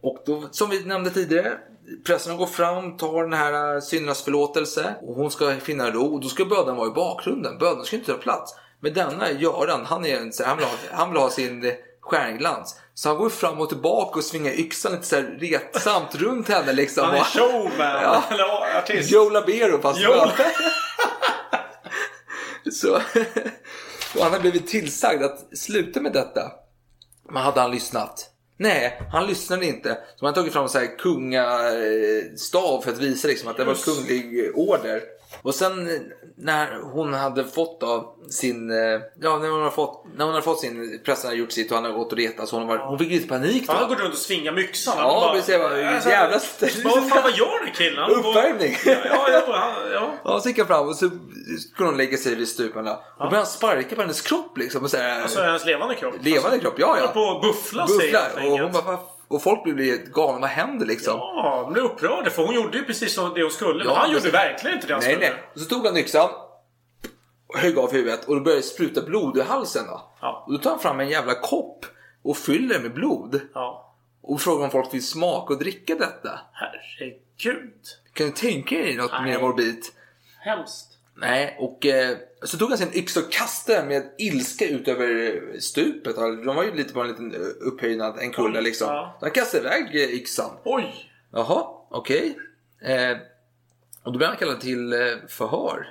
[0.00, 1.58] Och då, som vi nämnde tidigare,
[2.06, 6.14] prästerna går fram, tar den här eh, syndernas förlåtelse och hon ska finna ro.
[6.14, 7.58] Och då ska bödeln vara i bakgrunden.
[7.58, 8.54] Bödeln ska inte ta plats.
[8.80, 11.72] Men denna Göran, han, är han, vill ha, han vill ha sin
[12.04, 12.76] stjärnglans.
[12.94, 16.72] Så han går fram och tillbaka och svingar yxan lite så här retsamt runt henne
[16.72, 17.04] liksom.
[17.04, 18.02] Han är showman.
[18.02, 18.24] Ja.
[18.30, 19.10] Eller artist.
[19.12, 20.26] Joe Labero fast Joe.
[22.72, 23.00] Så, och
[24.22, 26.52] han har blivit tillsagd att sluta med detta.
[27.30, 28.30] Men hade han lyssnat?
[28.56, 29.98] Nej, han lyssnade inte.
[30.16, 34.52] Så man tagit fram så här kungastav för att visa liksom att det var kunglig
[34.54, 35.02] order.
[35.42, 36.00] Och sen eh,
[36.36, 38.76] när hon hade fått då sin, eh,
[39.20, 41.76] ja när hon har fått, när hon har fått sin, prästen har gjort sitt och
[41.76, 43.72] han har gått och retat så hon, hon fick lite panik då.
[43.72, 44.94] Han har gått runt och svingat med yxan.
[44.98, 45.48] Han Ja, bara- precis.
[45.48, 46.40] Jag bara, Alltså, jävla
[46.84, 48.10] Vad fan vad gör den killen?
[48.10, 48.76] Uppvärmning.
[48.84, 50.14] Ja, ja, han, ja.
[50.24, 51.10] Ja, så gick han fram och så
[51.72, 52.92] skulle hon lägga sig vid stuparna.
[52.94, 54.82] Och började han sparka på hennes kropp liksom.
[54.84, 56.14] Och så här, Alltså hennes levande kropp.
[56.20, 57.06] levande kropp, ja ja.
[57.06, 58.40] på att buffla sig Bufflar.
[58.40, 58.98] helt Och, hon bara, "Vad-
[59.34, 60.38] och folk blev helt galna.
[60.40, 61.18] Vad händer liksom?
[61.18, 63.84] Ja, de blev upprörda för hon gjorde ju precis som det hon skulle.
[63.84, 65.30] Men Ja, han gjorde verkligen inte det han Nej, skulle.
[65.30, 65.42] nej.
[65.54, 66.30] Och så tog han yxan.
[67.56, 69.86] Högg av huvudet och då började det spruta blod ur halsen.
[69.86, 70.00] Då.
[70.20, 70.44] Ja.
[70.46, 71.86] Och då tar han fram en jävla kopp
[72.22, 73.40] och fyller med blod.
[73.54, 73.94] Ja.
[74.22, 76.40] Och frågar om folk vill smaka och dricka detta.
[76.52, 77.72] Herregud.
[78.12, 79.24] Kan du tänka dig något Nej.
[79.24, 79.82] mer morbid?
[80.40, 80.93] Hemskt.
[81.16, 86.16] Nej, och eh, så tog han sin yxa och kastade med ilska ut över stupet.
[86.16, 88.88] De var ju lite på en liten eh, upphöjnad, en kulle Oj, liksom.
[88.88, 89.16] ja.
[89.20, 90.50] Så han kastade iväg eh, yxan.
[90.64, 91.10] Oj.
[91.32, 92.38] Jaha, okej.
[92.82, 93.16] Eh,
[94.02, 95.86] och då blev han kallad till eh, förhör.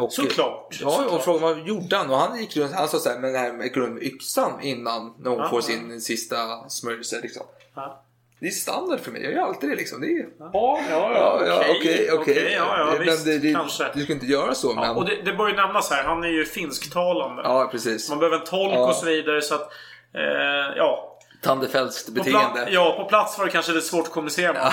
[0.00, 1.12] Och, Såklart, Ja, såklart.
[1.12, 2.10] och frågade vad gjorde han?
[2.10, 5.38] Och han gick runt, han sa såhär, men det här med yxan innan när hon
[5.38, 7.42] Ja, får sin sista smörjelse liksom.
[7.74, 8.04] Ja.
[8.40, 10.00] Det är standard för mig, jag gör alltid det liksom.
[10.00, 10.26] Det är...
[10.38, 11.34] Ja, ja, ja.
[11.36, 11.76] Okej.
[11.78, 12.18] okej, okej.
[12.18, 13.24] Okej, ja, ja, Men visst.
[13.24, 13.90] det, det, kanske.
[13.94, 14.96] Du ska inte göra så, men...
[14.96, 17.42] Och det, det bör ju nämnas här, han är ju finsktalande.
[17.44, 18.08] Ja, precis.
[18.10, 19.72] Man behöver en tolk och så vidare så att...
[20.14, 21.18] Eh, ja.
[21.42, 22.60] Tandefälskt På beteende.
[22.60, 24.72] pla- ja, på plats var det kanske lite svårt att kommunicera med.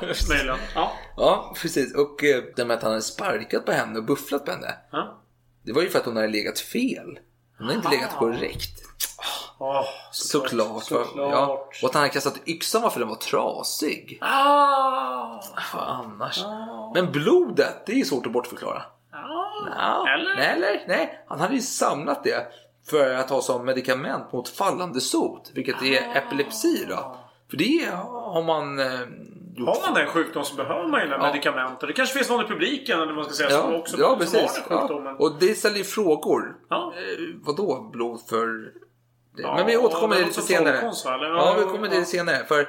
[0.28, 0.58] Möjligen.
[0.74, 0.92] Ja.
[1.16, 1.94] Ja, precis.
[1.94, 4.74] Och eh, det med att han hade sparkat på henne och bufflat på henne.
[4.92, 5.20] Ja.
[5.62, 7.18] Det var ju för att hon hade legat fel.
[7.58, 8.82] Hon hade inte legat korrekt.
[9.60, 10.68] Åh, Såklart.
[10.68, 10.80] va?
[10.80, 11.32] Såklart.
[11.32, 11.68] Ja.
[11.82, 14.18] Och att han hade kastat yxan var för den var trasig.
[14.20, 15.40] Ah.
[15.74, 16.44] Vad annars?
[16.94, 18.82] Men blodet, det är svårt att bortförklara.
[19.12, 20.06] Ja.
[20.08, 20.36] Eller?
[20.36, 20.84] Nej, eller?
[20.88, 22.46] Nej, han hade ju samlat det
[22.90, 27.16] för att ha som medikament mot fallande sot, vilket är epilepsi då.
[27.50, 29.00] För det har man eh.
[29.58, 31.18] Har man den sjukdomen så behöver man ju Ja.
[31.18, 31.80] medikament.
[31.82, 34.18] Och det kanske finns någon i publiken eller man ska säga som Ja, också ja
[34.26, 34.48] som har den
[34.80, 35.16] sjukdomen.
[35.18, 35.24] Ja.
[35.26, 36.56] Och det ställer ju frågor.
[36.68, 36.92] Ja.
[36.96, 38.72] Eh, vadå blod för...
[39.42, 40.78] Ja, Men vi återkommer till lite senare.
[40.78, 41.28] Eller?
[41.28, 42.44] Ja, vi kommer till det senare.
[42.44, 42.68] För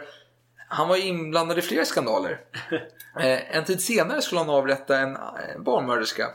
[0.68, 2.42] han var inblandad i flera skandaler.
[3.20, 5.18] Eh, en tid senare skulle han avrätta en
[5.64, 6.28] barnmörderska.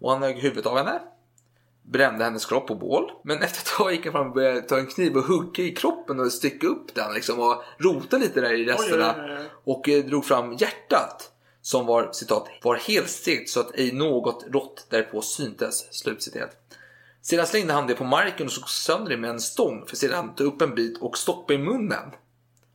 [0.00, 1.00] Och han högg huvudet av henne.
[1.82, 3.10] Brände hennes kropp på bål.
[3.24, 5.74] Men efter ett tag gick han fram och började ta en kniv och hugga i
[5.74, 7.40] kroppen och sticka upp den liksom.
[7.40, 9.14] Och rota lite där i resterna.
[9.18, 9.50] Oj, oj, oj.
[9.64, 11.32] Och eh, drog fram hjärtat.
[11.62, 15.94] Som var citat var helstekt så att ej något rått därpå syntes.
[15.94, 16.50] Slutcitat.
[17.28, 20.34] Sedan slängde han det på marken och slog sönder det med en stång för sedan
[20.34, 22.10] ta upp en bit och stoppa i munnen.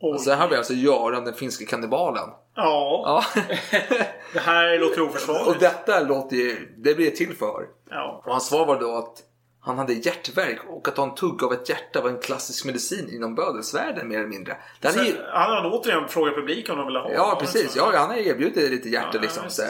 [0.02, 0.20] Oj.
[0.20, 2.30] Så här var alltså Göran den finska kannibalen.
[2.56, 3.42] Ja, Ja.
[4.34, 5.48] det här låter oförsvarligt.
[5.48, 7.66] och detta låter ju, det blir till för.
[7.90, 8.22] Ja.
[8.26, 9.18] Och hans svar var då att
[9.62, 13.10] han hade hjärtverk och att ta en tugg av ett hjärta var en klassisk medicin
[13.16, 14.58] inom bödelsvärlden mer eller mindre.
[14.82, 17.12] Det hade ju, Sen hade han återigen frågat publiken om de ville ha.
[17.12, 19.44] ja precis, ja, han hade erbjudit lite hjärta Ja, liksom.
[19.50, 19.64] Så.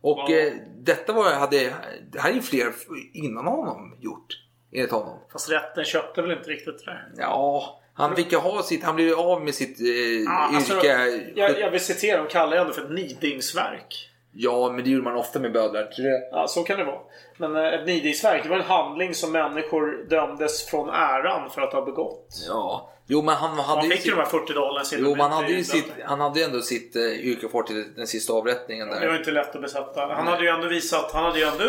[0.00, 0.36] Och Ja.
[0.36, 1.74] eh, detta var, hade,
[2.12, 2.72] det här är ju fler
[3.12, 4.26] innan honom gjort.
[4.72, 5.18] Enligt honom.
[5.32, 7.08] Fast rätten köpte väl inte riktigt det där.
[7.16, 9.86] Ja, han fick ju ha sitt, han blev av med sitt eh,
[10.24, 11.30] Ja, alltså, yrke.
[11.34, 14.07] jag, jag vill citera, de kallar det ändå för ett nidingsverk.
[14.32, 15.88] Ja, men det gjorde man ofta med bödlar.
[16.32, 16.98] Ja, så kan det vara.
[17.36, 21.72] Men eh, ett nidingsverk, det var en handling som människor dömdes från äran för att
[21.72, 22.26] ha begått.
[22.48, 25.32] Ja, jo men han hade ju fick ju sitt, de här 40 dollarna jo, man
[25.32, 28.88] hade ju sitt, han hade ju ändå sitt uh, yrke kvar till den sista avrättningen
[28.88, 29.18] Det var där.
[29.18, 30.06] inte lätt att besätta.
[30.06, 31.64] Han hade ju ändå visat, han hade ju ändå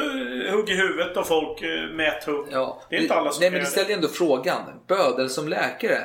[0.51, 2.47] huggit huvudet av folk eh, med ett hugg.
[2.51, 2.81] Ja.
[2.89, 5.99] Det är inte alla som Nej men det ställer ju ändå frågan, bödel som läkare?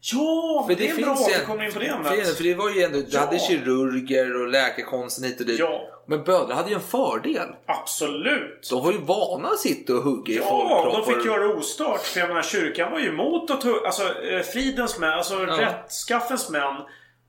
[0.00, 2.36] Ja, För det, är bra att du kommer in på det för, ämnet.
[2.36, 3.20] för det var ju ändå, du Ja.
[3.20, 5.58] hade kirurger och läkarkonsten hit och dit.
[5.58, 5.80] Ja.
[6.08, 7.48] Men bödlar hade ju en fördel.
[7.66, 8.68] Absolut.
[8.70, 11.12] De var ju vana att sitta och hugga i Ja, de folkkroppar.
[11.12, 12.00] fick göra det ostört.
[12.02, 13.86] För jag menar, kyrkan var ju emot att hugga.
[13.86, 16.74] Alltså, eh, fridens män, alltså rättskaffens män.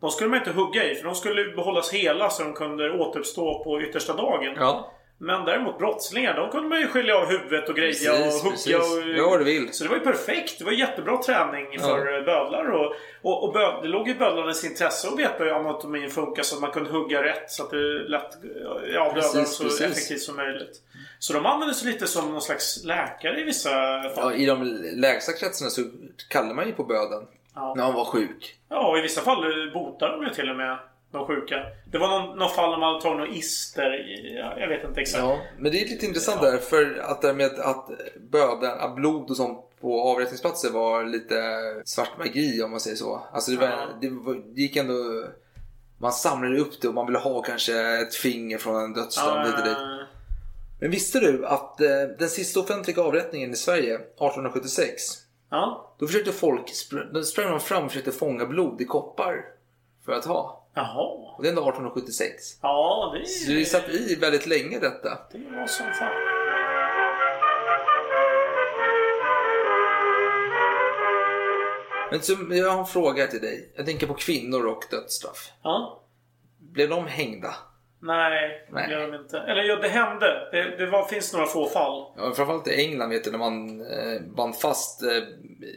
[0.02, 3.64] De skulle man inte hugga i, för de skulle behållas hela så de kunde återuppstå
[3.64, 4.54] på yttersta dagen.
[4.60, 8.52] Ja, Men däremot brottslingar, de kunde man ju skilja av huvudet och greja Precis, och
[8.52, 9.30] hugga och...
[9.32, 9.74] Vad du vill.
[9.74, 10.60] Så det var ju perfekt.
[10.60, 12.72] Det var jättebra träning för eh, bödlar.
[12.72, 16.56] Och, och, och böd, det låg i bödlarnas intresse att veta hur anatomin funkar så
[16.56, 18.38] att man kunde hugga rätt så att det lätt
[18.94, 19.82] ja, dödar Precis, så precis.
[19.82, 20.82] effektivt som möjligt.
[21.20, 24.36] Så de användes lite som någon slags läkare i vissa ja, fall.
[24.36, 24.64] i de
[24.96, 25.82] lägsta kretsarna så
[26.30, 27.28] kallade man ju på böden.
[27.56, 27.74] Ja.
[27.78, 28.56] När han var sjuk.
[28.70, 30.78] Ja, och i vissa fall botade de ju till och med
[31.12, 31.56] de sjuka.
[31.92, 33.92] Det var någon, någon fall när man tagit några ister.
[34.38, 35.24] ja, Jag vet inte exakt.
[35.24, 37.90] Ja, men det är lite intressant där för att det med att
[38.32, 41.36] böden, blod och sånt på avrättningsplatser var lite
[41.86, 43.22] svart magi om man säger så.
[43.34, 43.88] Alltså det, var, Ja.
[44.02, 44.94] det, var, det gick ändå...
[46.00, 49.56] Man samlade upp det och man ville ha kanske ett finger från en dödsdömd hit
[49.60, 49.78] och dit.
[49.78, 49.98] Eh,
[50.80, 51.88] Men visste du att eh,
[52.20, 54.94] den sista offentliga avrättningen i Sverige 1876
[55.50, 55.94] ja.
[56.00, 56.72] då försökte folk,
[57.14, 59.46] då sprang de fram och försökte fånga blod i koppar
[60.06, 60.67] för att ha.
[60.78, 61.34] Jaha.
[61.38, 62.44] Och det är ändå 1876.
[62.62, 65.18] Ja, det, Så det satt i väldigt länge detta.
[65.32, 66.14] det var som fan.
[72.12, 73.74] Men så, jag har en fråga till dig.
[73.76, 75.52] Jag tänker på kvinnor och dödsstraff.
[75.64, 76.04] Ja.
[76.60, 77.56] Blev de hängda?
[78.00, 79.40] Nej, det gör de inte.
[79.40, 80.50] Eller ja, det hände.
[80.52, 82.06] Det, det var, finns några få fall.
[82.18, 85.10] Ja, framförallt i England vet du när man eh, band fast eh,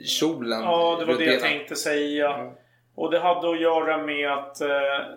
[0.04, 2.52] kjolen Ja, det var det jag tänkte säga.
[3.00, 4.68] Och det hade att göra med att eh,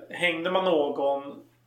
[0.10, 1.23] hängde man någon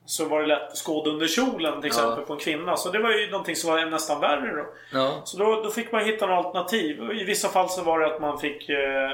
[0.06, 2.76] så var det lätt att skåda under kjolen till exempel på en kvinna.
[2.76, 4.66] Så det var ju någonting som var nästan värre då.
[4.92, 5.22] Ja.
[5.24, 7.12] Så då, då fick man hitta några alternativ.
[7.12, 9.10] I vissa fall så var det att man fick eh,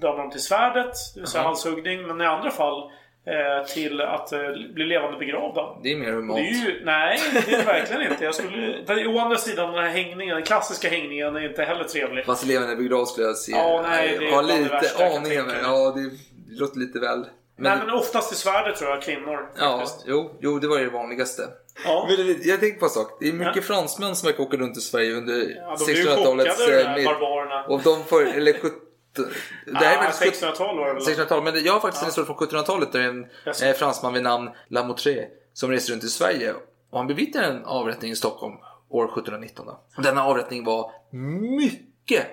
[0.00, 1.48] döma dem till svärdet, det vill säga Aha.
[1.48, 2.06] halshuggning.
[2.06, 2.90] Men i andra fall
[3.26, 4.38] eh, till att eh,
[4.74, 5.76] bli levande begravda.
[5.82, 6.38] Det är mer humant.
[6.38, 8.24] Det är ju, nej, det är det verkligen inte.
[8.24, 12.24] Jag skulle, å andra sidan, den här hängningen, den klassiska hängningen är inte heller trevlig.
[12.24, 13.52] Fast levande begravd skulle jag se.
[13.52, 15.60] Ja, nej, det är har lite mig.
[15.62, 16.10] Ja, det,
[16.54, 17.26] det låter lite väl.
[17.56, 19.50] Men, nej, men oftast i svärdet tror jag, kvinnor.
[19.58, 21.42] ja, jo, jo, det var det vanligaste.
[21.84, 22.06] Ja.
[22.08, 23.16] Men jag tänkte på en sak.
[23.20, 23.62] Det är mycket Ja.
[23.62, 26.56] fransmän som verkar åka runt i Sverige under Ja, de blir ju 1600-talets...
[26.58, 27.70] chockade, de eh.
[27.70, 28.70] Och de får, eller 17...
[29.66, 31.02] Det här är Ah, faktiskt 1600-tal var det väl?
[31.02, 33.26] 1600-tal, men jag har faktiskt en historia från 1700-talet där en
[33.62, 36.54] eh, fransman vid namn Lamotré som reste runt i Sverige
[36.90, 38.54] och han bevittnade en avrättning i Stockholm
[38.88, 39.66] år 1719.
[39.66, 39.80] då.
[39.96, 42.26] Och Denna avrättning var mycket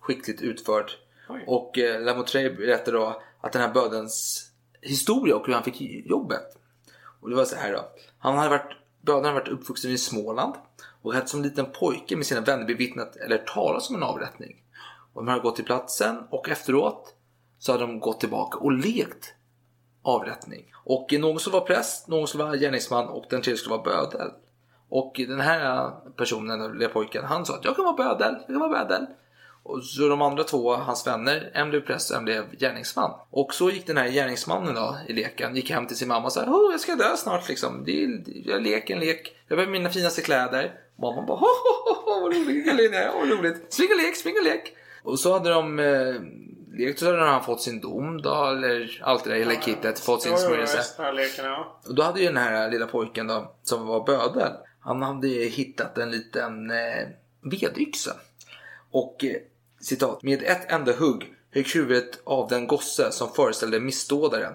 [0.00, 0.90] skickligt utförd
[1.28, 1.44] Oj.
[1.46, 4.46] och eh, Lamotré berättade då att den här bödens
[4.82, 6.56] historia och hur han fick jobbet.
[7.20, 7.88] Och det var så här då.
[8.18, 10.54] Han hade varit, böden hade varit uppvuxen i Småland
[11.02, 14.62] och hade som liten pojke med sina vänner bevittnat eller talat om en avrättning.
[15.12, 17.14] Och de hade gått till platsen och efteråt
[17.58, 19.34] så hade de gått tillbaka och lekt
[20.02, 20.72] avrättning.
[20.84, 24.30] Och någon skulle vara präst, någon skulle vara gärningsman och den tredje skulle vara bödel.
[24.88, 28.60] Och den här personen, den pojken, han sa att jag kan vara bödel, jag kan
[28.60, 29.06] vara bödel.
[29.62, 33.10] Och så de andra två, hans vänner, en blev präst och en blev gärningsman.
[33.30, 36.32] Och så gick den här gärningsmannen då i leken, gick hem till sin mamma och
[36.32, 37.82] sa oh, jag ska dö snart liksom.
[37.84, 40.72] Det är, jag leker en lek, jag behöver mina finaste kläder.
[40.98, 43.72] Mamma bara ho, ho, ho, ho, vad roligt, Galina, vad roligt.
[43.72, 44.76] Spring och lek, spring och lek.
[45.02, 46.14] Och så hade de eh,
[46.78, 50.22] lekt så hade han fått sin dom då, eller allt det där, hela kittet, fått
[50.22, 50.82] sin smörjelse.
[51.38, 51.80] ja.
[51.88, 55.98] Och då hade ju den här lilla pojken då, som var bödel, han hade hittat
[55.98, 57.08] en liten eh,
[57.42, 58.12] vedyxa.
[58.92, 59.36] Och eh,
[59.80, 64.52] citat, med ett enda hugg högg huvudet av den gosse som föreställde missdådaren.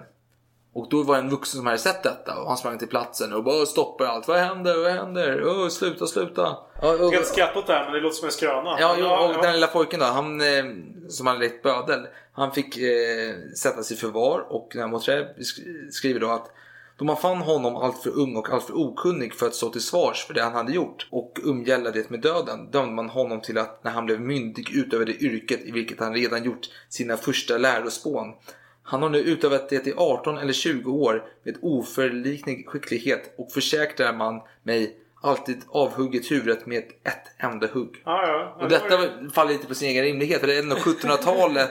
[0.72, 3.32] Och då var det en vuxen som hade sett detta och han sprang till platsen
[3.32, 4.28] och bara stoppade allt.
[4.28, 4.78] Vad händer?
[4.82, 5.42] Vad händer?
[5.44, 6.56] Oh, sluta, sluta.
[6.82, 8.76] Ja, Jag ska inte skratta åt det här, men det låter som en skröna.
[8.80, 10.64] Ja, jo, och den lilla pojken då, han eh,
[11.08, 16.50] som hade lekt bödel, han fick eh, sättas i förvar och sk- skriver då att
[16.98, 20.34] då man fann honom alltför ung och alltför okunnig för att stå till svars för
[20.34, 23.90] det han hade gjort och umgälla det med döden dömde man honom till att när
[23.90, 28.26] han blev myndig utöva det yrket i vilket han redan gjort sina första lärospån.
[28.82, 34.12] Han har nu utövat det i 18 eller 20 år med oförliknlig skicklighet och försäkrar
[34.12, 38.02] man mig alltid avhugget huvudet med ett enda hugg.
[38.04, 38.56] Ja, ja.
[38.64, 38.98] Och detta
[39.34, 40.76] faller lite på sin egen rimlighet för det är ändå
[41.20, 41.70] 1700-talet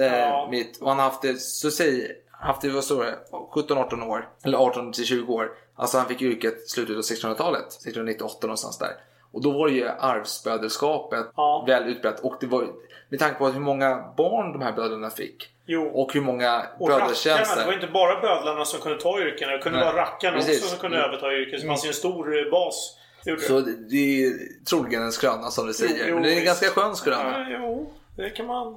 [0.00, 0.48] eh, Ja.
[0.50, 3.18] mitt, och han har haft det, så säg, haft det, vad står det,
[3.54, 5.52] 17-18 år, eller 18 till 20 år.
[5.76, 8.90] Alltså han fick yrket slutet av 1600-talet, 1698 någonstans där.
[9.32, 11.64] Och då var det ju arvsbödelskapet Ja.
[11.66, 12.68] väl utbrett och det var
[13.08, 15.86] med tanke på hur många barn de här bödlarna fick Jo.
[15.88, 17.72] och hur många Och rackarna, det var bödeltjänster.
[17.72, 19.48] inte bara bödlarna som kunde ta yrken.
[19.48, 19.86] Det kunde Nej.
[19.92, 20.58] vara rackarna Precis.
[20.58, 21.08] också som kunde Mm.
[21.10, 21.58] överta yrken.
[21.58, 22.98] Så det fanns ju en stor eh, bas.
[23.24, 23.88] Det Så det.
[23.90, 24.32] det, är
[24.70, 26.08] troligen en skröna som du säger.
[26.08, 26.46] Jo, men det är en visst.
[26.46, 27.50] ganska skön skröna.
[27.50, 28.76] Ja, jo, det kan man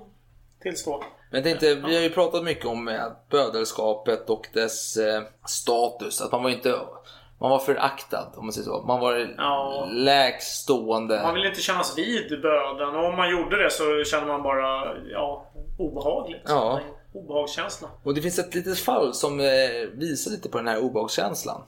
[0.62, 1.04] tillstå.
[1.32, 6.22] Men jag tänkte, vi har ju pratat mycket om eh, bödelskapet och dess eh, status.
[6.22, 6.80] Att man var inte
[7.40, 8.82] man var föraktad om man säger så.
[8.88, 9.88] Man var Ja.
[9.92, 11.22] lägst stående.
[11.24, 12.96] Man ville inte kännas vid böden.
[12.96, 15.46] Och om man gjorde det så kände man bara ja,
[15.78, 16.42] obehagligt.
[16.48, 16.80] Ja.
[17.14, 17.88] Obehagskänsla.
[18.04, 19.46] Och det finns ett litet fall som eh,
[19.94, 21.62] visar lite på den här obehagskänslan.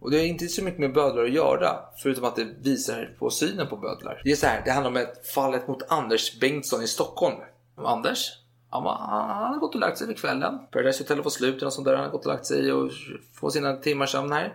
[0.00, 3.30] Och det har inte så mycket med bödlar att göra, förutom att det visar på
[3.30, 4.20] synen på bödlar.
[4.24, 7.36] Det är så här, det handlar om ett fallet mot Anders Bengtsson i Stockholm.
[7.76, 8.32] Anders,
[8.72, 10.58] han, var, han har gått och lagt sig för kvällen.
[10.70, 11.94] Paradise Hotel var slut och sånt där.
[11.94, 12.90] Han har gått och lagt sig och
[13.34, 14.54] få sina timmars sömn här.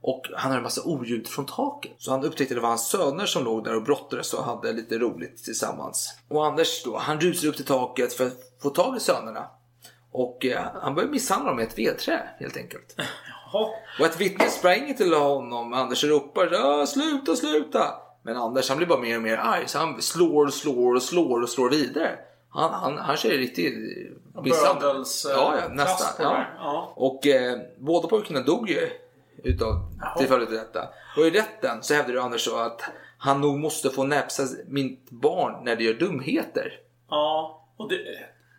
[0.00, 1.92] Och han hade en massa oljud från taket.
[1.98, 4.72] Så han upptäckte att det var hans söner som låg där och brottades och hade
[4.72, 6.18] lite roligt tillsammans.
[6.28, 9.46] Och Anders då, han rusar upp till taket för att få tag i sönerna.
[10.12, 12.94] Och eh, han började misshandla dem med ett vedträ helt enkelt.
[12.96, 13.68] Jaha.
[14.00, 15.72] Och ett vittne springer till honom.
[15.72, 17.94] Anders ropar "Ah, sluta, sluta.
[18.22, 21.02] Men Anders han blir bara mer och mer arg så han slår och slår och
[21.02, 22.18] slår och slår vidare.
[22.48, 23.74] Han, han, han kör ju riktigt.
[24.34, 26.26] Bödels, eh, Ja, ja, nästan.
[26.26, 26.44] Ja.
[26.58, 26.92] Ja.
[26.96, 28.90] Och eh, båda pojkarna dog ju
[29.42, 29.74] utav,
[30.18, 30.88] till följd av detta.
[31.16, 32.82] Och i rätten så hävdar ju Anders så att
[33.18, 36.80] han nog måste få näpsa mitt barn när det gör dumheter.
[37.10, 37.98] Ja, och det,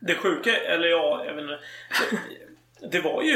[0.01, 1.59] det sjuka, eller ja, jag vet inte.
[2.81, 3.35] Det, det var ju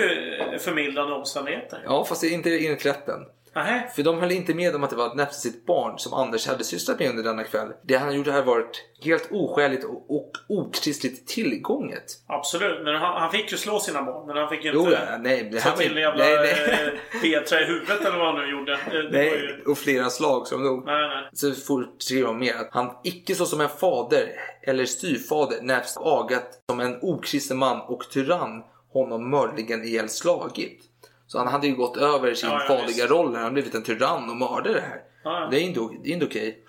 [0.60, 1.82] förmildrande omständigheter.
[1.86, 3.26] Ja, fast det är inte enligt rätten.
[3.56, 3.88] Nähä.
[3.96, 6.64] För de höll inte med om att det var ett näpsigt barn som Anders hade
[6.64, 7.68] sysslat med under denna kväll.
[7.84, 12.04] Det han gjorde hade varit helt oskäligt och, och okristligt tillgånget.
[12.28, 14.28] Absolut, men han, han fick ju slå sina barn.
[14.28, 16.44] Men han fick ju Jo, inte ja, nej, det ta här var till en jävla
[16.44, 18.80] eh, vedträ i huvudet eller vad han nu gjorde.
[18.92, 19.72] Det, det Nej, ju...
[19.72, 20.86] och flera slag som dog.
[20.86, 21.30] Nej, nej.
[21.34, 24.32] Så fortsätter de med att han icke så som en fader
[24.64, 28.64] eller styvfader näpst agat som en okristen man och tyrann
[28.94, 30.91] honom mördligen ihjäl slagit.
[31.32, 33.34] Så han hade ju gått över sin Ja, ja, farliga roll.
[33.34, 35.02] Han hade blivit en tyrann och mördare här.
[35.24, 35.48] Ja.
[35.52, 36.64] Det är inte, det är inte okej.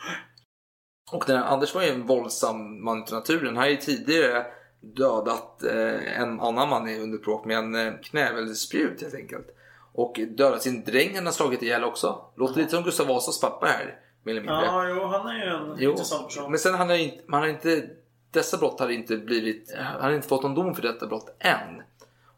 [1.13, 3.47] Och den här, Anders var ju en våldsam man till naturen.
[3.47, 4.47] Han har ju tidigare
[4.81, 9.47] dödat eh, en annan man i underbråk med en eh, knävelspjut helt enkelt.
[9.93, 12.25] Och dödat sin dräng han har slagit ihjäl också.
[12.37, 13.99] Låter lite som Gustav Vasas pappa här.
[14.23, 14.65] Mer eller mindre.
[14.67, 16.51] Ja, jo, han är ju en Jo, intressant person.
[16.51, 17.89] men sen han har inte, man har inte,
[18.31, 21.83] dessa brott har inte blivit, han har inte fått någon dom för detta brott än.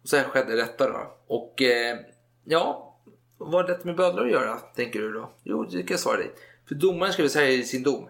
[0.03, 1.15] Och så här skedde detta då.
[1.27, 1.97] Och eh,
[2.45, 2.97] ja,
[3.39, 5.31] vad har detta med bödlar att göra, tänker du då?
[5.43, 6.31] Jo, det kan jag svara dig.
[6.69, 8.09] För domaren skriver så här i sin dom.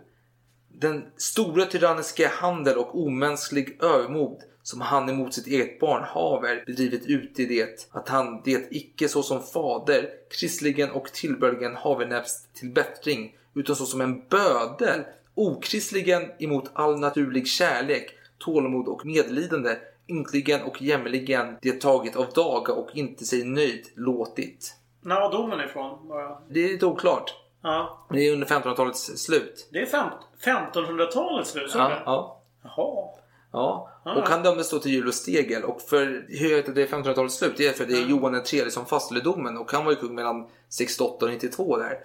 [0.68, 7.06] Den stora tyranniska handel och omänsklig övermod som han emot sitt eget barn haver bedrivit
[7.06, 12.70] ut i det att han det icke såsom fader kristligen och tillbörligen haver näpst till
[12.70, 15.00] bättring utan såsom en bödel
[15.34, 19.76] okristligen emot all naturlig kärlek tålamod och medlidande
[20.08, 24.74] ynkligen och jämligen det tagit av daga och inte sig nöjd låtit.
[25.00, 26.08] När var domen ifrån?
[26.08, 26.38] Bara?
[26.50, 27.34] Det är lite oklart.
[27.62, 28.06] Ja.
[28.10, 29.68] Det är under 1500-talets slut.
[29.72, 30.08] Det är fem,
[30.44, 32.02] 1500-talets slut, Ja, det?
[32.04, 32.40] ja.
[32.62, 33.08] Jaha.
[33.52, 34.14] Ja, Ah.
[34.14, 35.64] och han dömdes då till jul och stegel.
[35.64, 38.06] Och för hur jag vet att det är 1500-talets slut, det är för det är
[38.08, 39.56] Johan III som fastställer domen.
[39.58, 41.98] Och han var ju kung mellan 68 och 92 där.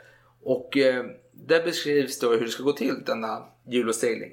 [0.43, 4.31] Och eh, där beskrivs då hur det ska gå till denna jul och stegling.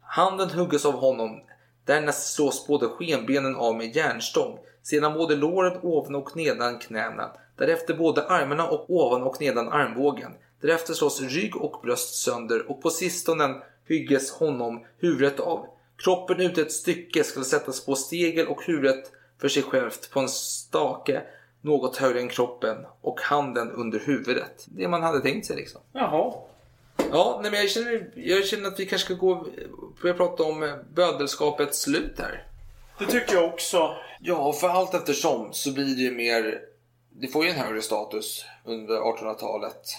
[0.00, 1.40] Handen huggas av honom.
[1.84, 4.58] Därnäst slås både skenbenen av med järnstång.
[4.82, 7.30] Sedan både låren ovan och nedan knäna.
[7.56, 10.32] Därefter både armarna och ovan och nedan armbågen.
[10.60, 15.66] Därefter slås rygg och bröst sönder och på sistone hygges honom huvudet av.
[15.96, 20.28] Kroppen ut ett stycke skall sättas på stegel och huvudet för sig självt på en
[20.28, 21.22] stake
[21.60, 24.66] något högre än kroppen och handen under huvudet.
[24.66, 25.80] Det man hade tänkt sig liksom.
[25.92, 26.34] Jaha.
[27.12, 29.46] Ja, nej, men jag känner, jag känner att vi kanske ska gå
[30.02, 32.46] börja prata om eh, bödelskapets slut här.
[32.98, 33.94] Det tycker jag också.
[34.20, 36.60] Ja, för allt eftersom så blir det ju mer...
[37.10, 39.96] Du får ju en högre status under 1800-talet.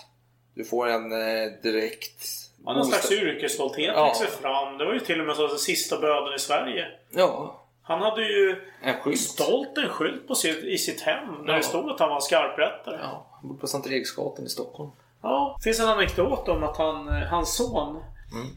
[0.56, 2.24] Du får en eh, direkt...
[2.66, 4.06] Ja, någon slags yrkesstolthet Ja.
[4.06, 4.78] växer fram.
[4.78, 6.86] Det var ju till och med så att den sista böden i Sverige.
[7.12, 11.58] Ja, Han hade ju en stolt en skylt på sitt, i sitt hem där Ja.
[11.58, 13.00] det stod att han var skarprättare.
[13.04, 14.92] Ja, han bor på Sankt Eriksgatan i Stockholm.
[15.28, 18.02] Ja, det finns en anekdot om att han, eh, hans son
[18.34, 18.48] Mm.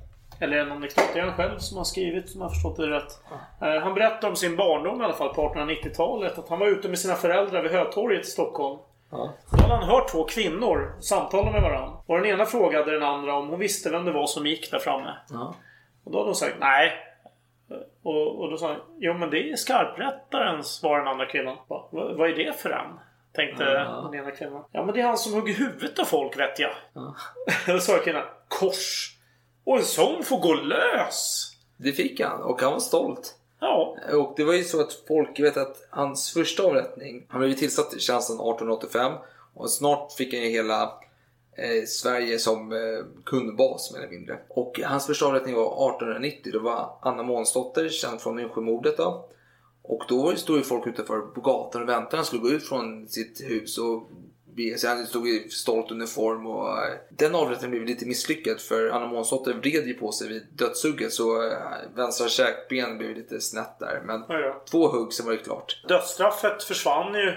[0.41, 3.21] Eller en anekdot, det är han själv som har skrivit som jag förstått det rätt.
[3.63, 6.39] Eh, Han berättar om sin barndom i alla fall på 1890-talet.
[6.39, 8.79] Att han var ute med sina föräldrar vid Hötorget i Stockholm.
[9.11, 9.31] Ja.
[9.51, 11.99] Då hade han hört två kvinnor samtala med varandra.
[12.07, 14.79] Och den ena frågade den andra om hon visste vem det var som gick där
[14.79, 15.15] framme.
[15.31, 15.55] Ja.
[16.05, 16.93] Och då hade hon sagt nej.
[18.03, 21.57] Och, och då sa han, jo men det är skarprättaren, svarade den andra kvinnan.
[21.69, 22.99] Va, vad, vad är det för en?
[23.39, 24.09] Tänkte Ja.
[24.13, 24.65] den ena kvinnan.
[24.73, 26.75] Ja men det är han som hugger huvudet av folk vet jag.
[27.75, 29.17] Då sa kvinnan, kors.
[29.65, 31.51] Och en sån får gå lös.
[31.77, 33.35] Det fick han och han var stolt.
[33.61, 33.97] Ja.
[34.13, 37.51] Och det var ju så att folk, jag vet att hans första avrättning, han blev
[37.51, 39.13] ju tillsatt i tjänsten 1885
[39.55, 40.83] och snart fick han ju hela
[41.57, 42.79] eh, Sverige som eh,
[43.25, 44.39] kundbas mer eller mindre.
[44.49, 49.29] Och hans första avrättning var 1890, då var Anna Månsdotter känd från Yngsjömordet då.
[49.89, 52.17] Och då stod ju folk utanför på gatan och väntade.
[52.17, 54.11] Han skulle gå ut från sitt hus och.
[54.87, 59.53] Han stod i stolt uniform och eh, den avrättningen blev lite misslyckad för Anna Månsdotter
[59.55, 61.59] vred ju på sig vid dödshugget så eh,
[61.95, 64.03] vänstra käkben blev lite snett där.
[64.05, 64.63] Men Ja, ja.
[64.71, 65.83] två hugg sen var det klart.
[65.89, 67.29] Dödsstraffet försvann ju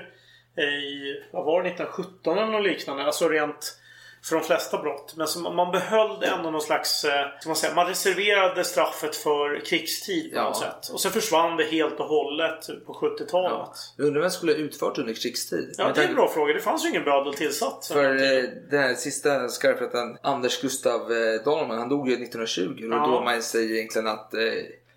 [0.63, 3.03] i, vad var det, 1917 eller något liknande.
[3.03, 3.77] Alltså rent
[4.23, 5.13] för de flesta brott.
[5.17, 10.31] Men så man behöll ändå någon slags, eh, man säga, man reserverade straffet för krigstid
[10.31, 10.43] på Ja.
[10.43, 10.89] något sätt.
[10.93, 13.69] Och sen försvann det helt och hållet på 70-talet.
[13.97, 15.75] Jag undrar vem som skulle ha utfört under krigstid?
[15.77, 16.53] Ja, det är en bra fråga.
[16.53, 17.85] Det fanns ju ingen bödel tillsatt.
[17.93, 22.61] För eh, den här sista skarprätten, Anders Gustav eh, Dahlman, han dog ju 1920.
[22.87, 23.07] Och Ja.
[23.07, 24.33] då man säger egentligen att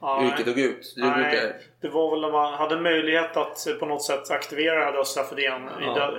[0.01, 0.95] Ja, yrket dog ut.
[0.97, 4.93] Nej, det var väl när man hade möjlighet att på något sätt aktivera det här
[4.93, 6.11] dödsstraffet igen i, Ja.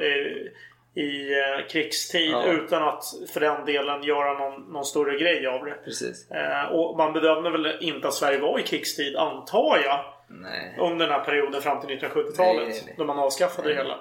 [0.96, 2.46] I, eh, krigstid Ja.
[2.46, 3.04] utan att
[3.34, 5.76] för den delen göra någon, någon större grej av det.
[5.86, 6.32] Precis.
[6.32, 10.78] Eh, och man bedömde väl inte att Sverige var i krigstid, antar jag, Nej.
[10.80, 12.38] under den här perioden fram till 1970-talet.
[12.62, 12.96] Nej, nej, nej.
[12.98, 14.00] Då man avskaffade det hela.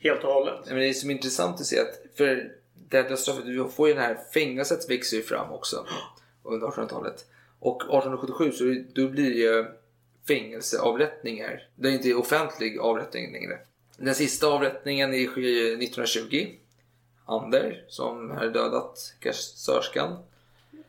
[0.00, 0.54] Helt och hållet.
[0.64, 2.50] Nej, Men det är som intressant att se att för
[2.90, 5.86] det här dödsstraffet, du får ju den här fängelset växer ju fram också
[6.44, 7.24] under 1800-talet.
[7.60, 8.64] Och 1877 så
[9.00, 9.64] då blir det ju
[10.28, 11.62] fängelseavrättningar.
[11.74, 13.58] Det är inte offentlig avrättning längre.
[13.98, 16.46] Den sista avrättningen är- sker ju 1920.
[17.26, 20.16] Ander som har dödat kassörskan.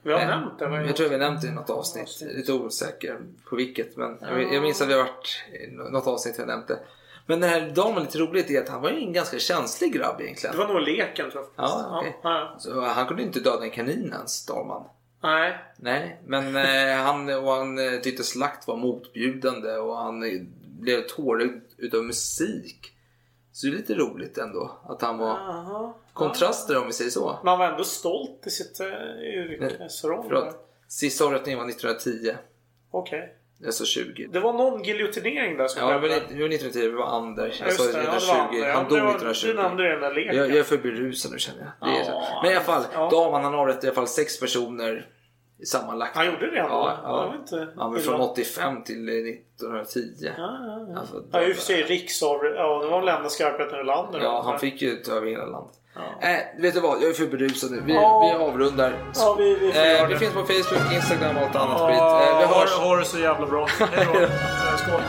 [0.02, 0.66] Vi har Eh, nämnt det.
[0.88, 2.22] Jag tror vi nämnt det i något avsnitt.
[2.36, 3.20] Lite osäker
[3.50, 3.98] på vilket.
[3.98, 4.18] Men
[4.54, 6.80] jag, minns att vi har varit i något avsnitt vi har nämnt det.
[7.26, 10.22] Men den här damen lite roligt är att han var ju en ganska känslig grabb
[10.22, 10.56] egentligen.
[10.58, 11.66] Det var nog leken tror jag.
[11.66, 12.18] Ja, okej.
[12.24, 12.56] ja.
[12.60, 14.84] Så han kunde inte döda en kanin ens, Dalman.
[15.24, 15.58] Nej.
[15.78, 20.48] Nej, men eh, han, och han eh, tyckte slakt var motbjudande och han
[20.80, 22.94] blev tårögd utav musik.
[23.60, 25.98] Så det är lite roligt ändå att han var Aha.
[26.14, 27.40] kontraster om vi säger så.
[27.44, 28.82] Men han var ändå stolt i sitt
[29.22, 30.24] yrkesroll.
[30.28, 30.56] Förlåt.
[30.88, 32.36] Sista avrättningen var 1910.
[32.92, 33.36] Okej.
[33.66, 34.28] Alltså 20.
[34.32, 37.56] Det var någon giljotinering där som Ja, det var, det var 1910, det var Ander.
[37.60, 38.68] Jag sa det, ja, det var 1920, Ander.
[38.68, 39.48] Ja, han dog det var- 1920.
[39.48, 40.36] Du nämnde den där leken.
[40.36, 41.90] Jag, jag är för berusad nu känner jag.
[41.90, 42.42] Det är Ja, så.
[42.44, 43.10] Men i alla fall, ja.
[43.10, 45.08] damen han avrättade i alla fall sex personer
[45.68, 46.16] sammanlagt.
[46.16, 46.70] Han gjorde det ändå?
[46.70, 47.36] Ja, ja.
[47.40, 48.12] inte Han var illa.
[48.12, 50.00] från 85 till 1910.
[50.22, 51.00] Ja, ja, ja.
[51.00, 52.46] Alltså, Ja, i och för sig riksår.
[52.56, 54.20] Ja, det var väl enda skarpheten Ölander.
[54.20, 54.50] Ja, då.
[54.50, 55.76] han fick ju ta över hela landet.
[56.22, 57.02] Äh, vet du vad?
[57.02, 57.82] Jag är för berusad nu.
[57.86, 58.20] Vi, Ja.
[58.38, 58.94] vi avrundar.
[59.16, 60.20] Ja, vi, vi Eh, vi det.
[60.20, 61.98] finns på Facebook, Instagram och allt annat skit.
[62.00, 62.72] Ja, Eh, vi hörs.
[62.72, 63.68] Ha, ha det så jävla bra.
[63.80, 64.20] Hej då.
[64.20, 64.30] Eh,
[64.78, 65.02] Skål.